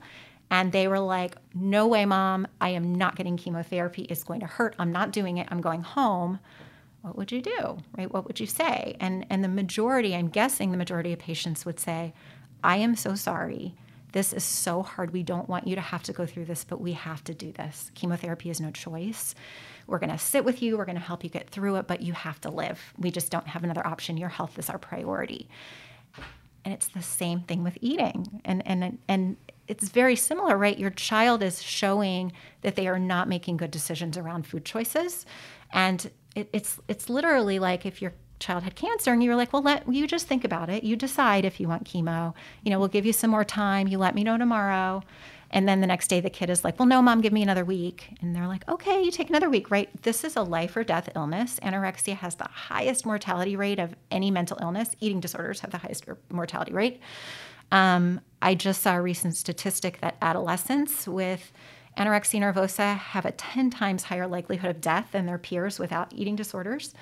and 0.51 0.73
they 0.73 0.87
were 0.87 1.01
like, 1.01 1.37
no 1.55 1.87
way, 1.87 2.05
mom, 2.05 2.47
I 2.61 2.69
am 2.69 2.95
not 2.95 3.17
getting 3.17 3.39
chemotherapy. 3.39 4.03
It's 4.03 4.23
going 4.23 4.41
to 4.41 4.47
hurt. 4.47 4.77
I'm 4.79 4.93
not 4.93 5.11
doing 5.11 5.39
it. 5.39 5.49
I'm 5.51 5.63
going 5.63 5.83
home. 5.83 6.39
What 7.01 7.17
would 7.17 7.33
you 7.33 7.41
do? 7.41 7.79
Right? 7.97 8.13
What 8.13 8.27
would 8.27 8.41
you 8.41 8.47
say? 8.47 8.97
And 9.01 9.27
and 9.31 9.43
the 9.43 9.49
majority, 9.49 10.15
I'm 10.15 10.29
guessing 10.29 10.71
the 10.71 10.77
majority 10.77 11.15
of 11.15 11.19
patients 11.19 11.65
would 11.65 11.81
say, 11.81 12.13
I 12.63 12.77
am 12.77 12.95
so 12.95 13.15
sorry. 13.15 13.75
This 14.15 14.33
is 14.33 14.45
so 14.45 14.85
hard. 14.85 15.13
We 15.13 15.25
don't 15.25 15.49
want 15.49 15.67
you 15.67 15.75
to 15.75 15.81
have 15.81 16.05
to 16.05 16.13
go 16.13 16.25
through 16.25 16.45
this, 16.45 16.63
but 16.63 16.81
we 16.81 16.93
have 16.93 17.25
to 17.25 17.35
do 17.35 17.51
this. 17.51 17.91
Chemotherapy 17.97 18.49
is 18.49 18.61
no 18.61 18.71
choice. 18.71 19.35
We're 19.89 19.99
going 19.99 20.13
to 20.13 20.19
sit 20.19 20.45
with 20.45 20.63
you. 20.63 20.79
We're 20.79 20.85
going 20.85 20.95
to 20.95 21.03
help 21.03 21.25
you 21.25 21.31
get 21.31 21.51
through 21.51 21.75
it, 21.77 21.89
but 21.89 22.01
you 22.01 22.13
have 22.13 22.41
to 22.43 22.49
live. 22.49 22.81
We 22.97 23.11
just 23.11 23.33
don't 23.33 23.49
have 23.49 23.65
another 23.65 23.85
option. 23.85 24.17
Your 24.17 24.29
health 24.29 24.57
is 24.57 24.71
our 24.71 24.79
priority. 24.79 25.49
And 26.65 26.73
it's 26.73 26.87
the 26.87 27.03
same 27.03 27.41
thing 27.41 27.65
with 27.65 27.77
eating. 27.81 28.41
And 28.45 28.65
and 28.65 28.99
and 29.09 29.37
it's 29.67 29.89
very 29.89 30.15
similar, 30.15 30.57
right? 30.57 30.79
Your 30.79 30.91
child 30.91 31.43
is 31.43 31.61
showing 31.61 32.31
that 32.61 32.77
they 32.77 32.87
are 32.87 33.01
not 33.01 33.29
making 33.29 33.57
good 33.57 33.73
decisions 33.73 34.17
around 34.17 34.47
food 34.47 34.65
choices. 34.65 35.27
And 35.73 36.09
it, 36.37 36.49
it's 36.53 36.79
it's 36.87 37.11
literally 37.11 37.59
like 37.59 37.85
if 37.85 38.01
you're 38.01 38.15
child 38.41 38.63
had 38.63 38.75
cancer 38.75 39.13
and 39.13 39.23
you 39.23 39.31
were 39.31 39.37
like 39.37 39.53
well 39.53 39.63
let 39.63 39.91
you 39.93 40.07
just 40.07 40.27
think 40.27 40.45
about 40.45 40.69
it. 40.69 40.85
You 40.85 40.97
decide 40.97 41.45
if 41.45 41.61
you 41.61 41.69
want 41.69 41.85
chemo. 41.85 42.35
You 42.63 42.71
know 42.71 42.79
we'll 42.79 42.89
give 42.89 43.07
you 43.07 43.13
some 43.13 43.31
more 43.31 43.45
time. 43.45 43.89
You 43.89 43.99
let 43.99 44.15
me 44.15 44.25
know 44.25 44.39
tomorrow. 44.39 45.03
And 45.51 45.69
then 45.69 45.81
the 45.81 45.87
next 45.87 46.09
day 46.09 46.21
the 46.21 46.31
kid 46.31 46.51
is 46.51 46.65
like 46.65 46.79
well 46.79 46.87
no 46.87 47.01
mom 47.01 47.21
give 47.21 47.33
me 47.33 47.43
another 47.43 47.65
week. 47.65 48.17
And 48.21 48.35
they're 48.35 48.49
like 48.49 48.69
okay 48.69 49.03
you 49.03 49.11
take 49.11 49.31
another 49.31 49.51
week 49.51 49.71
right? 49.71 49.89
This 50.03 50.25
is 50.25 50.37
a 50.37 50.43
life 50.43 50.77
or 50.77 50.85
death 50.85 51.09
illness. 51.15 51.59
Anorexia 51.63 52.17
has 52.17 52.35
the 52.35 52.49
highest 52.49 53.07
mortality 53.07 53.57
rate 53.57 53.79
of 53.79 53.95
any 54.11 54.31
mental 54.31 54.59
illness. 54.61 54.95
Eating 55.01 55.21
disorders 55.21 55.61
have 55.61 55.71
the 55.71 55.79
highest 55.79 56.07
mortality 56.31 56.73
rate. 56.73 57.01
Um, 57.73 58.21
i 58.43 58.55
just 58.55 58.83
saw 58.83 58.97
a 58.97 59.03
recent 59.03 59.35
statistic 59.35 60.01
that 60.01 60.17
adolescents 60.21 61.09
with 61.09 61.51
anorexia 61.97 62.41
nervosa 62.41 62.97
have 62.97 63.25
a 63.25 63.33
10 63.33 63.71
times 63.71 64.05
higher 64.05 64.27
likelihood 64.27 64.71
of 64.71 64.81
death 64.81 65.09
than 65.13 65.27
their 65.27 65.39
peers 65.39 65.79
without 65.79 66.13
eating 66.13 66.37
disorders 66.37 66.93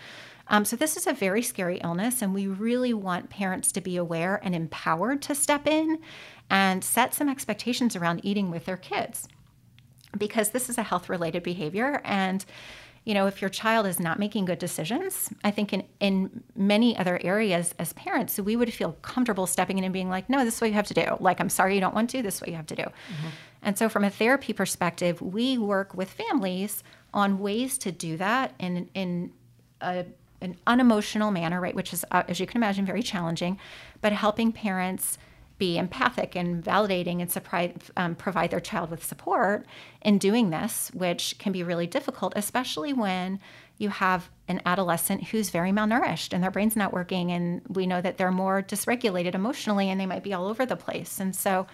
um, 0.52 0.66
so, 0.66 0.76
this 0.76 0.98
is 0.98 1.06
a 1.06 1.14
very 1.14 1.42
scary 1.42 1.78
illness, 1.82 2.20
and 2.20 2.34
we 2.34 2.46
really 2.46 2.92
want 2.92 3.30
parents 3.30 3.72
to 3.72 3.80
be 3.80 3.96
aware 3.96 4.38
and 4.44 4.54
empowered 4.54 5.22
to 5.22 5.34
step 5.34 5.66
in 5.66 5.98
and 6.50 6.84
set 6.84 7.14
some 7.14 7.28
expectations 7.28 7.96
around 7.96 8.20
eating 8.22 8.50
with 8.50 8.66
their 8.66 8.76
kids 8.76 9.26
because 10.18 10.50
this 10.50 10.68
is 10.68 10.76
a 10.76 10.82
health 10.82 11.08
related 11.08 11.42
behavior. 11.42 12.02
And 12.04 12.44
you 13.04 13.14
know, 13.14 13.26
if 13.26 13.40
your 13.40 13.50
child 13.50 13.86
is 13.86 13.98
not 13.98 14.18
making 14.18 14.44
good 14.44 14.60
decisions, 14.60 15.28
I 15.42 15.50
think 15.50 15.72
in, 15.72 15.82
in 15.98 16.44
many 16.54 16.96
other 16.96 17.18
areas 17.24 17.74
as 17.78 17.92
parents, 17.94 18.38
we 18.38 18.54
would 18.54 18.72
feel 18.72 18.92
comfortable 19.02 19.46
stepping 19.48 19.78
in 19.78 19.82
and 19.82 19.92
being 19.92 20.08
like, 20.08 20.30
no, 20.30 20.44
this 20.44 20.54
is 20.54 20.60
what 20.60 20.70
you 20.70 20.74
have 20.74 20.86
to 20.86 20.94
do. 20.94 21.16
Like, 21.18 21.40
I'm 21.40 21.48
sorry 21.48 21.74
you 21.74 21.80
don't 21.80 21.94
want 21.94 22.10
to, 22.10 22.22
this 22.22 22.36
is 22.36 22.40
what 22.40 22.48
you 22.48 22.54
have 22.54 22.66
to 22.66 22.76
do. 22.76 22.82
Mm-hmm. 22.82 23.28
And 23.62 23.76
so, 23.78 23.88
from 23.88 24.04
a 24.04 24.10
therapy 24.10 24.52
perspective, 24.52 25.20
we 25.20 25.58
work 25.58 25.94
with 25.94 26.10
families 26.10 26.84
on 27.12 27.40
ways 27.40 27.76
to 27.78 27.90
do 27.90 28.16
that 28.18 28.54
in, 28.60 28.88
in 28.94 29.32
a 29.80 30.04
an 30.42 30.56
unemotional 30.66 31.30
manner, 31.30 31.60
right, 31.60 31.74
which 31.74 31.92
is, 31.92 32.04
uh, 32.10 32.22
as 32.28 32.40
you 32.40 32.46
can 32.46 32.58
imagine, 32.58 32.84
very 32.84 33.02
challenging, 33.02 33.58
but 34.00 34.12
helping 34.12 34.52
parents 34.52 35.18
be 35.58 35.78
empathic 35.78 36.34
and 36.34 36.64
validating 36.64 37.20
and 37.20 37.30
surprise, 37.30 37.72
um, 37.96 38.16
provide 38.16 38.50
their 38.50 38.60
child 38.60 38.90
with 38.90 39.04
support 39.04 39.64
in 40.00 40.18
doing 40.18 40.50
this, 40.50 40.90
which 40.92 41.36
can 41.38 41.52
be 41.52 41.62
really 41.62 41.86
difficult, 41.86 42.32
especially 42.34 42.92
when 42.92 43.38
you 43.78 43.88
have 43.88 44.28
an 44.48 44.60
adolescent 44.66 45.22
who's 45.28 45.50
very 45.50 45.70
malnourished 45.70 46.32
and 46.32 46.42
their 46.42 46.50
brain's 46.50 46.74
not 46.74 46.92
working. 46.92 47.30
And 47.30 47.62
we 47.68 47.86
know 47.86 48.00
that 48.00 48.16
they're 48.16 48.32
more 48.32 48.62
dysregulated 48.62 49.34
emotionally 49.34 49.88
and 49.88 50.00
they 50.00 50.06
might 50.06 50.24
be 50.24 50.34
all 50.34 50.48
over 50.48 50.66
the 50.66 50.76
place. 50.76 51.20
And 51.20 51.34
so 51.34 51.66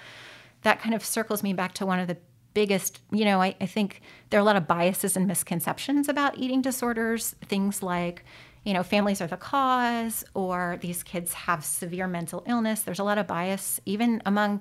that 0.63 0.81
kind 0.81 0.95
of 0.95 1.05
circles 1.05 1.43
me 1.43 1.53
back 1.55 1.73
to 1.75 1.87
one 1.87 1.99
of 1.99 2.09
the 2.09 2.19
biggest, 2.55 3.01
you 3.11 3.25
know, 3.25 3.41
I, 3.41 3.55
I 3.61 3.67
think 3.67 4.03
there 4.31 4.39
are 4.39 4.43
a 4.43 4.45
lot 4.45 4.57
of 4.57 4.67
biases 4.67 5.17
and 5.17 5.27
misconceptions 5.27 6.09
about 6.09 6.37
eating 6.37 6.61
disorders, 6.61 7.37
things 7.47 7.83
like, 7.83 8.25
you 8.69 8.75
know, 8.75 8.83
families 8.83 9.23
are 9.23 9.27
the 9.27 9.39
cause, 9.39 10.27
or 10.35 10.77
these 10.83 11.03
kids 11.03 11.33
have 11.33 11.65
severe 11.65 12.07
mental 12.07 12.45
illness. 12.47 12.83
There's 12.83 12.99
a 12.99 13.03
lot 13.03 13.17
of 13.17 13.27
bias, 13.27 13.81
even 13.87 14.21
among 14.27 14.61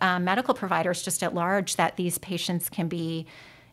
uh, 0.00 0.18
medical 0.18 0.54
providers, 0.54 1.02
just 1.02 1.22
at 1.22 1.34
large, 1.34 1.76
that 1.76 1.98
these 1.98 2.16
patients 2.16 2.70
can 2.70 2.88
be, 2.88 3.26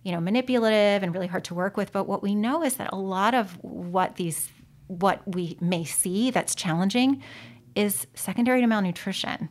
you 0.04 0.12
know, 0.12 0.20
manipulative 0.20 1.04
and 1.04 1.14
really 1.14 1.28
hard 1.28 1.46
to 1.46 1.54
work 1.54 1.78
with. 1.78 1.94
But 1.94 2.06
what 2.06 2.22
we 2.22 2.36
know 2.36 2.64
is 2.64 2.76
that 2.76 2.92
a 2.92 2.98
lot 2.98 3.34
of 3.34 3.54
what 3.64 4.18
these, 4.18 4.50
what 4.88 5.22
we 5.26 5.58
may 5.62 5.86
see 5.86 6.32
that's 6.32 6.54
challenging, 6.54 7.24
is 7.76 8.08
secondary 8.14 8.60
to 8.60 8.68
malnutrition. 8.68 9.48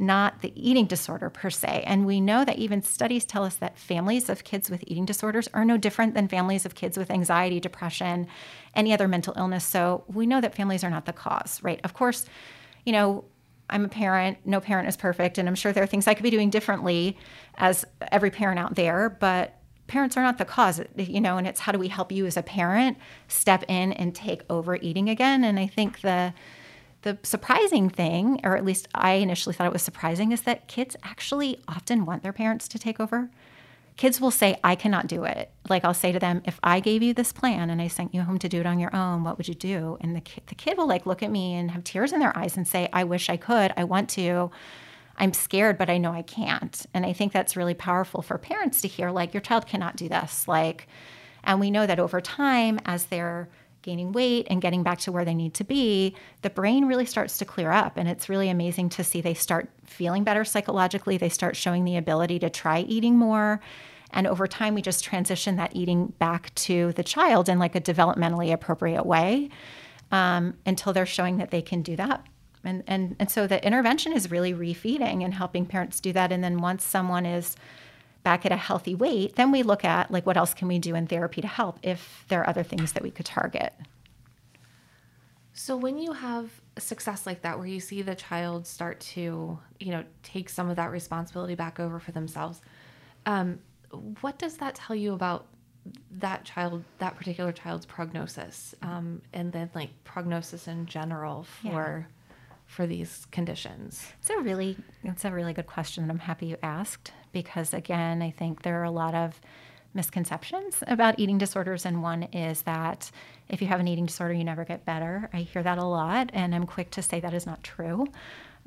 Not 0.00 0.42
the 0.42 0.52
eating 0.54 0.86
disorder 0.86 1.30
per 1.30 1.50
se. 1.50 1.82
And 1.86 2.06
we 2.06 2.20
know 2.20 2.44
that 2.44 2.58
even 2.58 2.82
studies 2.82 3.24
tell 3.24 3.44
us 3.44 3.56
that 3.56 3.78
families 3.78 4.28
of 4.28 4.44
kids 4.44 4.70
with 4.70 4.84
eating 4.86 5.04
disorders 5.04 5.48
are 5.54 5.64
no 5.64 5.76
different 5.76 6.14
than 6.14 6.28
families 6.28 6.64
of 6.64 6.74
kids 6.74 6.96
with 6.96 7.10
anxiety, 7.10 7.60
depression, 7.60 8.26
any 8.74 8.92
other 8.92 9.08
mental 9.08 9.34
illness. 9.36 9.64
So 9.64 10.04
we 10.08 10.26
know 10.26 10.40
that 10.40 10.54
families 10.54 10.84
are 10.84 10.90
not 10.90 11.06
the 11.06 11.12
cause, 11.12 11.60
right? 11.62 11.80
Of 11.84 11.94
course, 11.94 12.26
you 12.84 12.92
know, 12.92 13.24
I'm 13.70 13.84
a 13.84 13.88
parent. 13.88 14.38
No 14.44 14.60
parent 14.60 14.88
is 14.88 14.96
perfect. 14.96 15.38
And 15.38 15.48
I'm 15.48 15.54
sure 15.54 15.72
there 15.72 15.84
are 15.84 15.88
things 15.88 16.06
I 16.06 16.14
could 16.14 16.22
be 16.22 16.30
doing 16.30 16.50
differently 16.50 17.18
as 17.56 17.84
every 18.12 18.30
parent 18.30 18.58
out 18.58 18.76
there. 18.76 19.10
But 19.10 19.58
parents 19.88 20.16
are 20.16 20.22
not 20.22 20.38
the 20.38 20.44
cause, 20.44 20.80
you 20.96 21.20
know, 21.20 21.36
and 21.38 21.46
it's 21.46 21.60
how 21.60 21.72
do 21.72 21.78
we 21.78 21.88
help 21.88 22.12
you 22.12 22.26
as 22.26 22.36
a 22.36 22.42
parent 22.42 22.96
step 23.26 23.64
in 23.68 23.92
and 23.94 24.14
take 24.14 24.42
over 24.48 24.76
eating 24.76 25.08
again? 25.08 25.44
And 25.44 25.58
I 25.58 25.66
think 25.66 26.00
the 26.02 26.32
the 27.08 27.18
surprising 27.22 27.88
thing, 27.88 28.40
or 28.44 28.56
at 28.56 28.64
least 28.64 28.88
I 28.94 29.12
initially 29.14 29.54
thought 29.54 29.66
it 29.66 29.72
was 29.72 29.82
surprising, 29.82 30.32
is 30.32 30.42
that 30.42 30.68
kids 30.68 30.96
actually 31.02 31.58
often 31.66 32.04
want 32.04 32.22
their 32.22 32.32
parents 32.32 32.68
to 32.68 32.78
take 32.78 33.00
over. 33.00 33.30
Kids 33.96 34.20
will 34.20 34.30
say, 34.30 34.60
I 34.62 34.74
cannot 34.74 35.06
do 35.06 35.24
it. 35.24 35.50
Like 35.68 35.84
I'll 35.84 35.94
say 35.94 36.12
to 36.12 36.18
them, 36.18 36.42
if 36.44 36.60
I 36.62 36.80
gave 36.80 37.02
you 37.02 37.14
this 37.14 37.32
plan 37.32 37.70
and 37.70 37.80
I 37.80 37.88
sent 37.88 38.14
you 38.14 38.22
home 38.22 38.38
to 38.40 38.48
do 38.48 38.60
it 38.60 38.66
on 38.66 38.78
your 38.78 38.94
own, 38.94 39.24
what 39.24 39.38
would 39.38 39.48
you 39.48 39.54
do? 39.54 39.96
And 40.00 40.14
the 40.14 40.20
kid, 40.20 40.44
the 40.46 40.54
kid 40.54 40.76
will 40.76 40.86
like 40.86 41.06
look 41.06 41.22
at 41.22 41.30
me 41.30 41.54
and 41.54 41.70
have 41.70 41.82
tears 41.82 42.12
in 42.12 42.20
their 42.20 42.36
eyes 42.36 42.56
and 42.56 42.68
say, 42.68 42.88
I 42.92 43.04
wish 43.04 43.28
I 43.28 43.36
could. 43.36 43.72
I 43.76 43.84
want 43.84 44.10
to. 44.10 44.50
I'm 45.16 45.32
scared, 45.32 45.78
but 45.78 45.90
I 45.90 45.98
know 45.98 46.12
I 46.12 46.22
can't. 46.22 46.86
And 46.94 47.04
I 47.04 47.12
think 47.12 47.32
that's 47.32 47.56
really 47.56 47.74
powerful 47.74 48.22
for 48.22 48.38
parents 48.38 48.80
to 48.82 48.88
hear, 48.88 49.10
like, 49.10 49.34
your 49.34 49.40
child 49.40 49.66
cannot 49.66 49.96
do 49.96 50.08
this. 50.08 50.46
Like, 50.46 50.86
and 51.42 51.58
we 51.58 51.72
know 51.72 51.86
that 51.86 51.98
over 51.98 52.20
time, 52.20 52.78
as 52.84 53.06
they're 53.06 53.48
gaining 53.82 54.12
weight 54.12 54.46
and 54.50 54.60
getting 54.60 54.82
back 54.82 54.98
to 55.00 55.12
where 55.12 55.24
they 55.24 55.34
need 55.34 55.54
to 55.54 55.64
be, 55.64 56.14
the 56.42 56.50
brain 56.50 56.86
really 56.86 57.06
starts 57.06 57.38
to 57.38 57.44
clear 57.44 57.70
up. 57.70 57.96
And 57.96 58.08
it's 58.08 58.28
really 58.28 58.48
amazing 58.48 58.88
to 58.90 59.04
see 59.04 59.20
they 59.20 59.34
start 59.34 59.70
feeling 59.84 60.24
better 60.24 60.44
psychologically. 60.44 61.16
They 61.16 61.28
start 61.28 61.56
showing 61.56 61.84
the 61.84 61.96
ability 61.96 62.38
to 62.40 62.50
try 62.50 62.80
eating 62.80 63.16
more. 63.16 63.60
And 64.10 64.26
over 64.26 64.46
time, 64.46 64.74
we 64.74 64.82
just 64.82 65.04
transition 65.04 65.56
that 65.56 65.76
eating 65.76 66.06
back 66.18 66.54
to 66.56 66.92
the 66.92 67.04
child 67.04 67.48
in 67.48 67.58
like 67.58 67.74
a 67.74 67.80
developmentally 67.80 68.52
appropriate 68.52 69.04
way 69.04 69.50
um, 70.10 70.54
until 70.64 70.92
they're 70.92 71.06
showing 71.06 71.38
that 71.38 71.50
they 71.50 71.62
can 71.62 71.82
do 71.82 71.96
that. 71.96 72.24
And, 72.64 72.82
and, 72.86 73.16
and 73.18 73.30
so 73.30 73.46
the 73.46 73.64
intervention 73.64 74.12
is 74.12 74.30
really 74.30 74.52
refeeding 74.52 75.24
and 75.24 75.32
helping 75.32 75.66
parents 75.66 76.00
do 76.00 76.12
that. 76.14 76.32
And 76.32 76.42
then 76.42 76.58
once 76.58 76.84
someone 76.84 77.24
is 77.24 77.56
back 78.28 78.44
at 78.44 78.52
a 78.52 78.56
healthy 78.56 78.94
weight, 78.94 79.36
then 79.36 79.50
we 79.50 79.62
look 79.62 79.86
at 79.86 80.10
like 80.10 80.26
what 80.26 80.36
else 80.36 80.52
can 80.52 80.68
we 80.68 80.78
do 80.78 80.94
in 80.94 81.06
therapy 81.06 81.40
to 81.40 81.48
help 81.48 81.78
if 81.82 82.26
there 82.28 82.42
are 82.42 82.48
other 82.50 82.62
things 82.62 82.92
that 82.92 83.02
we 83.02 83.10
could 83.10 83.24
target. 83.24 83.72
So 85.54 85.78
when 85.78 85.96
you 85.96 86.12
have 86.12 86.50
success 86.76 87.24
like 87.24 87.40
that 87.40 87.58
where 87.58 87.66
you 87.66 87.80
see 87.80 88.02
the 88.02 88.14
child 88.14 88.66
start 88.66 89.00
to, 89.14 89.58
you 89.80 89.90
know, 89.90 90.04
take 90.22 90.50
some 90.50 90.68
of 90.68 90.76
that 90.76 90.90
responsibility 90.90 91.54
back 91.54 91.80
over 91.80 91.98
for 91.98 92.12
themselves, 92.12 92.60
um, 93.24 93.60
what 94.20 94.38
does 94.38 94.58
that 94.58 94.74
tell 94.74 94.94
you 94.94 95.14
about 95.14 95.46
that 96.18 96.44
child, 96.44 96.84
that 96.98 97.16
particular 97.16 97.50
child's 97.50 97.86
prognosis, 97.86 98.74
um, 98.82 99.22
and 99.32 99.50
then 99.52 99.70
like 99.74 99.88
prognosis 100.04 100.68
in 100.68 100.84
general 100.84 101.44
for 101.44 102.06
yeah 102.06 102.14
for 102.68 102.86
these 102.86 103.26
conditions? 103.32 104.06
It's 104.20 104.30
a 104.30 104.38
really 104.38 104.76
it's 105.02 105.24
a 105.24 105.32
really 105.32 105.54
good 105.54 105.66
question 105.66 106.04
and 106.04 106.12
I'm 106.12 106.18
happy 106.20 106.46
you 106.46 106.58
asked 106.62 107.12
because 107.32 107.74
again, 107.74 108.22
I 108.22 108.30
think 108.30 108.62
there 108.62 108.80
are 108.80 108.84
a 108.84 108.90
lot 108.90 109.14
of 109.14 109.40
misconceptions 109.94 110.82
about 110.86 111.18
eating 111.18 111.38
disorders 111.38 111.86
and 111.86 112.02
one 112.02 112.24
is 112.24 112.62
that 112.62 113.10
if 113.48 113.62
you 113.62 113.68
have 113.68 113.80
an 113.80 113.88
eating 113.88 114.06
disorder 114.06 114.34
you 114.34 114.44
never 114.44 114.64
get 114.64 114.84
better. 114.84 115.30
I 115.32 115.38
hear 115.38 115.62
that 115.62 115.78
a 115.78 115.84
lot 115.84 116.30
and 116.32 116.54
I'm 116.54 116.66
quick 116.66 116.90
to 116.92 117.02
say 117.02 117.20
that 117.20 117.34
is 117.34 117.46
not 117.46 117.64
true. 117.64 118.06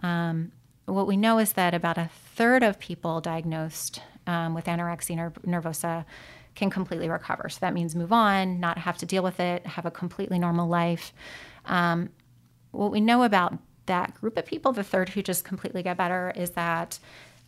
Um, 0.02 0.52
what 0.86 1.08
we 1.08 1.16
know 1.16 1.38
is 1.38 1.54
that 1.54 1.74
about 1.74 1.98
a 1.98 2.10
third 2.36 2.64
of 2.64 2.80
people 2.80 3.22
diagnosed 3.22 4.02
um, 4.28 4.54
with 4.54 4.66
anorexia 4.66 5.32
nervosa 5.46 6.06
can 6.56 6.70
completely 6.70 7.08
recover. 7.08 7.50
So 7.50 7.60
that 7.62 7.74
means 7.74 7.96
move 7.96 8.12
on, 8.12 8.60
not 8.60 8.78
have 8.78 8.98
to 8.98 9.06
deal 9.06 9.24
with 9.24 9.40
it, 9.40 9.66
have 9.66 9.86
a 9.86 9.92
completely 9.92 10.38
normal 10.38 10.68
life. 10.68 11.14
Um, 11.66 12.10
what 12.72 12.92
we 12.92 13.00
know 13.00 13.24
about 13.24 13.58
that 13.86 14.14
group 14.16 14.38
of 14.38 14.46
people, 14.46 14.72
the 14.72 14.84
third 14.84 15.10
who 15.10 15.22
just 15.22 15.46
completely 15.46 15.84
get 15.84 15.98
better, 15.98 16.34
is 16.36 16.52
that 16.52 17.00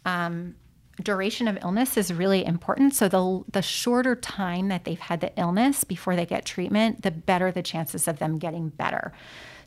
um, 0.05 0.55
duration 1.01 1.47
of 1.47 1.57
illness 1.61 1.97
is 1.97 2.13
really 2.13 2.45
important. 2.45 2.93
So 2.93 3.07
the 3.07 3.43
the 3.51 3.61
shorter 3.61 4.15
time 4.15 4.67
that 4.67 4.85
they've 4.85 4.99
had 4.99 5.21
the 5.21 5.31
illness 5.39 5.83
before 5.83 6.15
they 6.15 6.25
get 6.25 6.45
treatment, 6.45 7.01
the 7.01 7.11
better 7.11 7.51
the 7.51 7.63
chances 7.63 8.07
of 8.07 8.19
them 8.19 8.37
getting 8.37 8.69
better. 8.69 9.11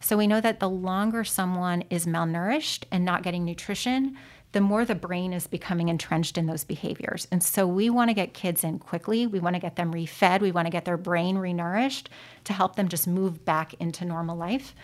So 0.01 0.17
we 0.17 0.27
know 0.27 0.41
that 0.41 0.61
the 0.61 0.69
longer 0.69 1.25
someone 1.25 1.83
is 1.91 2.07
malnourished 2.07 2.85
and 2.93 3.05
not 3.05 3.23
getting 3.23 3.45
nutrition, 3.45 4.17
the 4.53 4.61
more 4.61 4.85
the 4.85 4.95
brain 4.95 5.33
is 5.33 5.47
becoming 5.47 5.89
entrenched 5.89 6.39
in 6.39 6.47
those 6.47 6.65
behaviors. 6.65 7.27
And 7.31 7.43
so 7.43 7.67
we 7.67 7.91
want 7.91 8.11
to 8.11 8.15
get 8.15 8.33
kids 8.33 8.63
in 8.63 8.79
quickly. 8.79 9.27
We 9.27 9.41
want 9.41 9.55
to 9.55 9.61
get 9.61 9.77
them 9.77 9.93
refed. 9.93 10.41
We 10.41 10.53
want 10.53 10.67
to 10.67 10.71
get 10.71 10.85
their 10.85 10.97
brain 10.97 11.37
renourished 11.37 12.07
to 12.45 12.53
help 12.53 12.77
them 12.77 12.89
just 12.89 13.09
move 13.09 13.45
back 13.45 13.75
into 13.75 14.05
normal 14.05 14.37
life. 14.37 14.75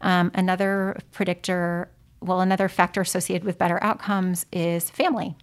Um, 0.00 0.30
another 0.34 0.98
predictor, 1.12 1.90
well, 2.20 2.40
another 2.40 2.68
factor 2.68 3.00
associated 3.00 3.44
with 3.44 3.58
better 3.58 3.82
outcomes 3.82 4.46
is 4.52 4.90
family. 4.90 5.36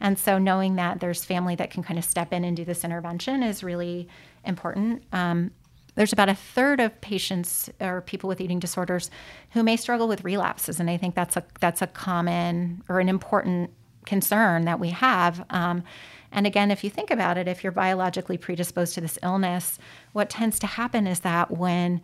And 0.00 0.18
so 0.18 0.38
knowing 0.38 0.76
that 0.76 1.00
there's 1.00 1.24
family 1.24 1.54
that 1.56 1.70
can 1.70 1.82
kind 1.82 1.98
of 1.98 2.04
step 2.04 2.32
in 2.32 2.44
and 2.44 2.56
do 2.56 2.64
this 2.64 2.84
intervention 2.84 3.42
is 3.42 3.62
really 3.64 4.08
important. 4.44 5.02
Um, 5.12 5.50
there's 5.94 6.12
about 6.12 6.28
a 6.28 6.34
third 6.34 6.80
of 6.80 7.00
patients 7.00 7.68
or 7.80 8.02
people 8.02 8.28
with 8.28 8.40
eating 8.40 8.60
disorders 8.60 9.10
who 9.50 9.64
may 9.64 9.76
struggle 9.76 10.06
with 10.06 10.22
relapses, 10.22 10.78
and 10.78 10.88
I 10.88 10.96
think 10.96 11.16
that's 11.16 11.36
a 11.36 11.42
that's 11.58 11.82
a 11.82 11.88
common 11.88 12.84
or 12.88 13.00
an 13.00 13.08
important 13.08 13.70
concern 14.06 14.64
that 14.64 14.78
we 14.78 14.90
have. 14.90 15.44
Um, 15.50 15.82
and 16.30 16.46
again, 16.46 16.70
if 16.70 16.84
you 16.84 16.90
think 16.90 17.10
about 17.10 17.36
it, 17.36 17.48
if 17.48 17.64
you're 17.64 17.72
biologically 17.72 18.38
predisposed 18.38 18.94
to 18.94 19.00
this 19.00 19.18
illness, 19.22 19.78
what 20.12 20.30
tends 20.30 20.58
to 20.60 20.66
happen 20.66 21.06
is 21.06 21.20
that 21.20 21.50
when 21.50 22.00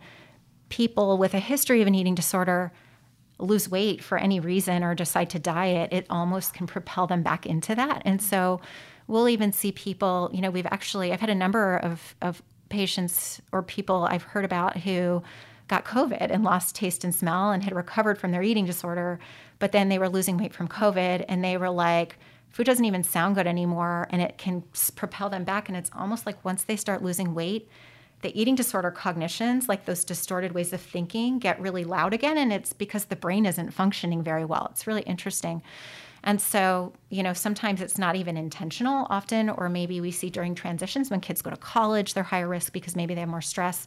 people 0.69 1.17
with 1.17 1.33
a 1.33 1.39
history 1.39 1.81
of 1.81 1.87
an 1.87 1.95
eating 1.95 2.15
disorder 2.15 2.71
lose 3.37 3.69
weight 3.69 4.03
for 4.03 4.17
any 4.17 4.39
reason 4.39 4.83
or 4.83 4.95
decide 4.95 5.29
to 5.31 5.39
diet, 5.39 5.91
it 5.91 6.05
almost 6.09 6.53
can 6.53 6.67
propel 6.67 7.07
them 7.07 7.21
back 7.23 7.45
into 7.45 7.75
that. 7.75 8.01
And 8.05 8.21
so 8.21 8.61
we'll 9.07 9.29
even 9.29 9.51
see 9.51 9.71
people, 9.71 10.29
you 10.33 10.41
know, 10.41 10.49
we've 10.49 10.65
actually, 10.67 11.11
I've 11.11 11.19
had 11.19 11.29
a 11.29 11.35
number 11.35 11.77
of, 11.77 12.15
of 12.21 12.41
patients 12.69 13.41
or 13.51 13.61
people 13.61 14.07
I've 14.09 14.23
heard 14.23 14.45
about 14.45 14.77
who 14.77 15.21
got 15.67 15.85
COVID 15.85 16.29
and 16.29 16.43
lost 16.43 16.75
taste 16.75 17.03
and 17.03 17.13
smell 17.13 17.51
and 17.51 17.63
had 17.63 17.75
recovered 17.75 18.17
from 18.17 18.31
their 18.31 18.43
eating 18.43 18.65
disorder, 18.65 19.19
but 19.59 19.71
then 19.71 19.89
they 19.89 19.99
were 19.99 20.09
losing 20.09 20.37
weight 20.37 20.53
from 20.53 20.67
COVID 20.67 21.25
and 21.27 21.43
they 21.43 21.57
were 21.57 21.69
like, 21.69 22.17
food 22.49 22.65
doesn't 22.65 22.85
even 22.85 23.03
sound 23.03 23.35
good 23.35 23.47
anymore 23.47 24.07
and 24.11 24.21
it 24.21 24.37
can 24.37 24.63
propel 24.95 25.29
them 25.29 25.43
back. 25.43 25.67
And 25.67 25.77
it's 25.77 25.91
almost 25.93 26.25
like 26.25 26.43
once 26.45 26.63
they 26.63 26.75
start 26.75 27.03
losing 27.03 27.33
weight, 27.33 27.67
the 28.25 28.41
eating 28.41 28.55
disorder 28.55 28.89
cognitions, 28.89 29.69
like 29.69 29.85
those 29.85 30.03
distorted 30.03 30.51
ways 30.53 30.73
of 30.73 30.81
thinking, 30.81 31.37
get 31.37 31.61
really 31.61 31.83
loud 31.83 32.11
again. 32.11 32.39
And 32.39 32.51
it's 32.51 32.73
because 32.73 33.05
the 33.05 33.15
brain 33.15 33.45
isn't 33.45 33.69
functioning 33.69 34.23
very 34.23 34.43
well. 34.43 34.69
It's 34.71 34.87
really 34.87 35.03
interesting. 35.03 35.61
And 36.23 36.41
so, 36.41 36.93
you 37.11 37.21
know, 37.21 37.33
sometimes 37.33 37.81
it's 37.81 37.99
not 37.99 38.15
even 38.15 38.35
intentional 38.35 39.05
often, 39.11 39.47
or 39.47 39.69
maybe 39.69 40.01
we 40.01 40.09
see 40.09 40.31
during 40.31 40.55
transitions 40.55 41.11
when 41.11 41.21
kids 41.21 41.43
go 41.43 41.51
to 41.51 41.55
college, 41.55 42.15
they're 42.15 42.23
higher 42.23 42.47
risk 42.47 42.73
because 42.73 42.95
maybe 42.95 43.13
they 43.13 43.19
have 43.19 43.29
more 43.29 43.43
stress. 43.43 43.85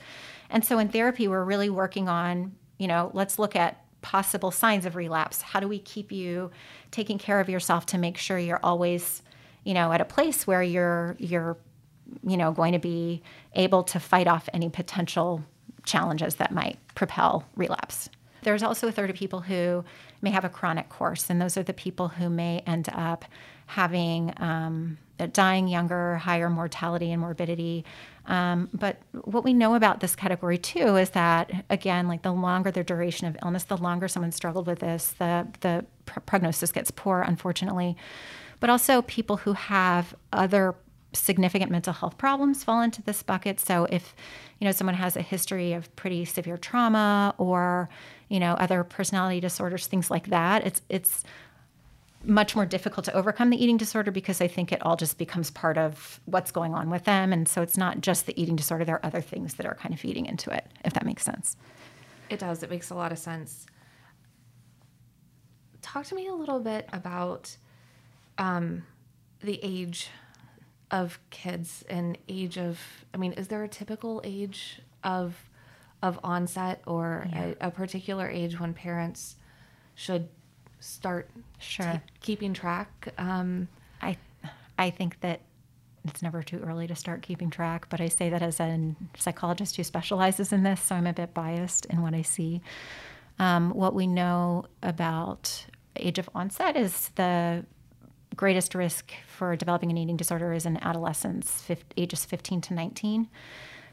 And 0.50 0.64
so 0.64 0.78
in 0.78 0.88
therapy, 0.88 1.26
we're 1.26 1.42
really 1.42 1.68
working 1.68 2.08
on, 2.08 2.54
you 2.78 2.86
know, 2.86 3.10
let's 3.14 3.40
look 3.40 3.56
at 3.56 3.84
possible 4.02 4.52
signs 4.52 4.86
of 4.86 4.94
relapse. 4.94 5.42
How 5.42 5.58
do 5.58 5.66
we 5.66 5.80
keep 5.80 6.12
you 6.12 6.52
taking 6.92 7.18
care 7.18 7.40
of 7.40 7.48
yourself 7.48 7.86
to 7.86 7.98
make 7.98 8.16
sure 8.16 8.38
you're 8.38 8.60
always, 8.62 9.20
you 9.64 9.74
know, 9.74 9.90
at 9.90 10.00
a 10.00 10.04
place 10.04 10.46
where 10.46 10.62
you're 10.62 11.16
you're 11.18 11.56
you 12.22 12.36
know, 12.36 12.52
going 12.52 12.72
to 12.72 12.78
be 12.78 13.22
able 13.54 13.82
to 13.84 14.00
fight 14.00 14.26
off 14.26 14.48
any 14.52 14.68
potential 14.68 15.44
challenges 15.84 16.36
that 16.36 16.52
might 16.52 16.78
propel 16.94 17.44
relapse. 17.56 18.10
There's 18.42 18.62
also 18.62 18.88
a 18.88 18.92
third 18.92 19.10
of 19.10 19.16
people 19.16 19.40
who 19.40 19.84
may 20.22 20.30
have 20.30 20.44
a 20.44 20.48
chronic 20.48 20.88
course, 20.88 21.28
and 21.28 21.40
those 21.40 21.56
are 21.56 21.62
the 21.62 21.72
people 21.72 22.08
who 22.08 22.30
may 22.30 22.60
end 22.60 22.88
up 22.92 23.24
having 23.66 24.32
um, 24.38 24.98
dying 25.32 25.68
younger, 25.68 26.16
higher 26.16 26.48
mortality 26.48 27.12
and 27.12 27.20
morbidity. 27.20 27.84
Um, 28.26 28.68
but 28.72 28.98
what 29.24 29.44
we 29.44 29.52
know 29.52 29.74
about 29.74 30.00
this 30.00 30.14
category 30.14 30.58
too 30.58 30.96
is 30.96 31.10
that 31.10 31.64
again, 31.68 32.08
like 32.08 32.22
the 32.22 32.32
longer 32.32 32.70
the 32.70 32.84
duration 32.84 33.26
of 33.26 33.36
illness, 33.42 33.64
the 33.64 33.76
longer 33.76 34.06
someone 34.06 34.32
struggled 34.32 34.66
with 34.66 34.78
this, 34.80 35.08
the 35.18 35.48
the 35.60 35.84
pr- 36.06 36.20
prognosis 36.20 36.72
gets 36.72 36.90
poor, 36.90 37.22
unfortunately. 37.22 37.96
But 38.60 38.70
also 38.70 39.02
people 39.02 39.38
who 39.38 39.52
have 39.52 40.14
other 40.32 40.74
significant 41.12 41.70
mental 41.70 41.92
health 41.92 42.18
problems 42.18 42.62
fall 42.62 42.80
into 42.82 43.02
this 43.02 43.22
bucket. 43.22 43.60
So 43.60 43.86
if 43.90 44.14
you 44.58 44.64
know 44.64 44.72
someone 44.72 44.94
has 44.94 45.16
a 45.16 45.22
history 45.22 45.72
of 45.72 45.94
pretty 45.96 46.24
severe 46.24 46.56
trauma 46.56 47.34
or 47.38 47.88
you 48.28 48.40
know 48.40 48.54
other 48.54 48.84
personality 48.84 49.40
disorders, 49.40 49.86
things 49.86 50.10
like 50.10 50.28
that, 50.28 50.66
it's 50.66 50.82
it's 50.88 51.24
much 52.24 52.56
more 52.56 52.66
difficult 52.66 53.04
to 53.04 53.12
overcome 53.14 53.48
the 53.48 53.62
eating 53.62 53.76
disorder 53.76 54.10
because 54.10 54.40
I 54.40 54.48
think 54.48 54.72
it 54.72 54.84
all 54.84 54.96
just 54.96 55.18
becomes 55.18 55.52
part 55.52 55.78
of 55.78 56.20
what's 56.24 56.50
going 56.50 56.74
on 56.74 56.90
with 56.90 57.04
them. 57.04 57.32
And 57.32 57.48
so 57.48 57.62
it's 57.62 57.76
not 57.76 58.00
just 58.00 58.26
the 58.26 58.38
eating 58.40 58.56
disorder, 58.56 58.84
there 58.84 58.96
are 58.96 59.06
other 59.06 59.20
things 59.20 59.54
that 59.54 59.66
are 59.66 59.76
kind 59.76 59.94
of 59.94 60.00
feeding 60.00 60.26
into 60.26 60.50
it, 60.50 60.66
if 60.84 60.94
that 60.94 61.06
makes 61.06 61.22
sense. 61.22 61.56
It 62.28 62.40
does. 62.40 62.64
It 62.64 62.70
makes 62.70 62.90
a 62.90 62.96
lot 62.96 63.12
of 63.12 63.18
sense 63.18 63.66
talk 65.88 66.04
to 66.04 66.14
me 66.14 66.28
a 66.28 66.34
little 66.34 66.60
bit 66.60 66.88
about 66.92 67.56
um, 68.36 68.84
the 69.40 69.58
age 69.62 70.10
of 70.90 71.18
kids 71.30 71.84
and 71.88 72.16
age 72.28 72.56
of. 72.58 72.78
I 73.12 73.16
mean, 73.16 73.32
is 73.32 73.48
there 73.48 73.62
a 73.64 73.68
typical 73.68 74.20
age 74.24 74.80
of 75.04 75.36
of 76.02 76.18
onset 76.22 76.80
or 76.86 77.26
Yeah. 77.32 77.52
a, 77.60 77.66
a 77.68 77.70
particular 77.70 78.28
age 78.28 78.58
when 78.60 78.72
parents 78.74 79.36
should 79.94 80.28
start 80.80 81.28
Sure. 81.58 81.84
ta- 81.86 82.00
keeping 82.20 82.54
track? 82.54 83.12
Um, 83.18 83.68
I 84.00 84.16
I 84.78 84.90
think 84.90 85.20
that 85.20 85.40
it's 86.04 86.22
never 86.22 86.42
too 86.42 86.60
early 86.60 86.86
to 86.86 86.94
start 86.94 87.20
keeping 87.22 87.50
track, 87.50 87.88
but 87.90 88.00
I 88.00 88.08
say 88.08 88.30
that 88.30 88.40
as 88.42 88.60
a 88.60 88.94
psychologist 89.16 89.76
who 89.76 89.82
specializes 89.84 90.52
in 90.52 90.62
this, 90.62 90.80
so 90.80 90.94
I'm 90.94 91.06
a 91.06 91.12
bit 91.12 91.34
biased 91.34 91.84
in 91.86 92.00
what 92.00 92.14
I 92.14 92.22
see. 92.22 92.62
Um, 93.40 93.70
what 93.70 93.94
we 93.94 94.06
know 94.06 94.64
about 94.82 95.66
age 95.96 96.18
of 96.18 96.30
onset 96.34 96.76
is 96.76 97.10
the 97.16 97.64
greatest 98.38 98.74
risk 98.74 99.12
for 99.26 99.56
developing 99.56 99.90
an 99.90 99.98
eating 99.98 100.16
disorder 100.16 100.52
is 100.54 100.64
in 100.64 100.82
adolescents, 100.82 101.60
fif- 101.60 101.84
ages 101.96 102.24
15 102.24 102.62
to 102.62 102.74
19. 102.74 103.28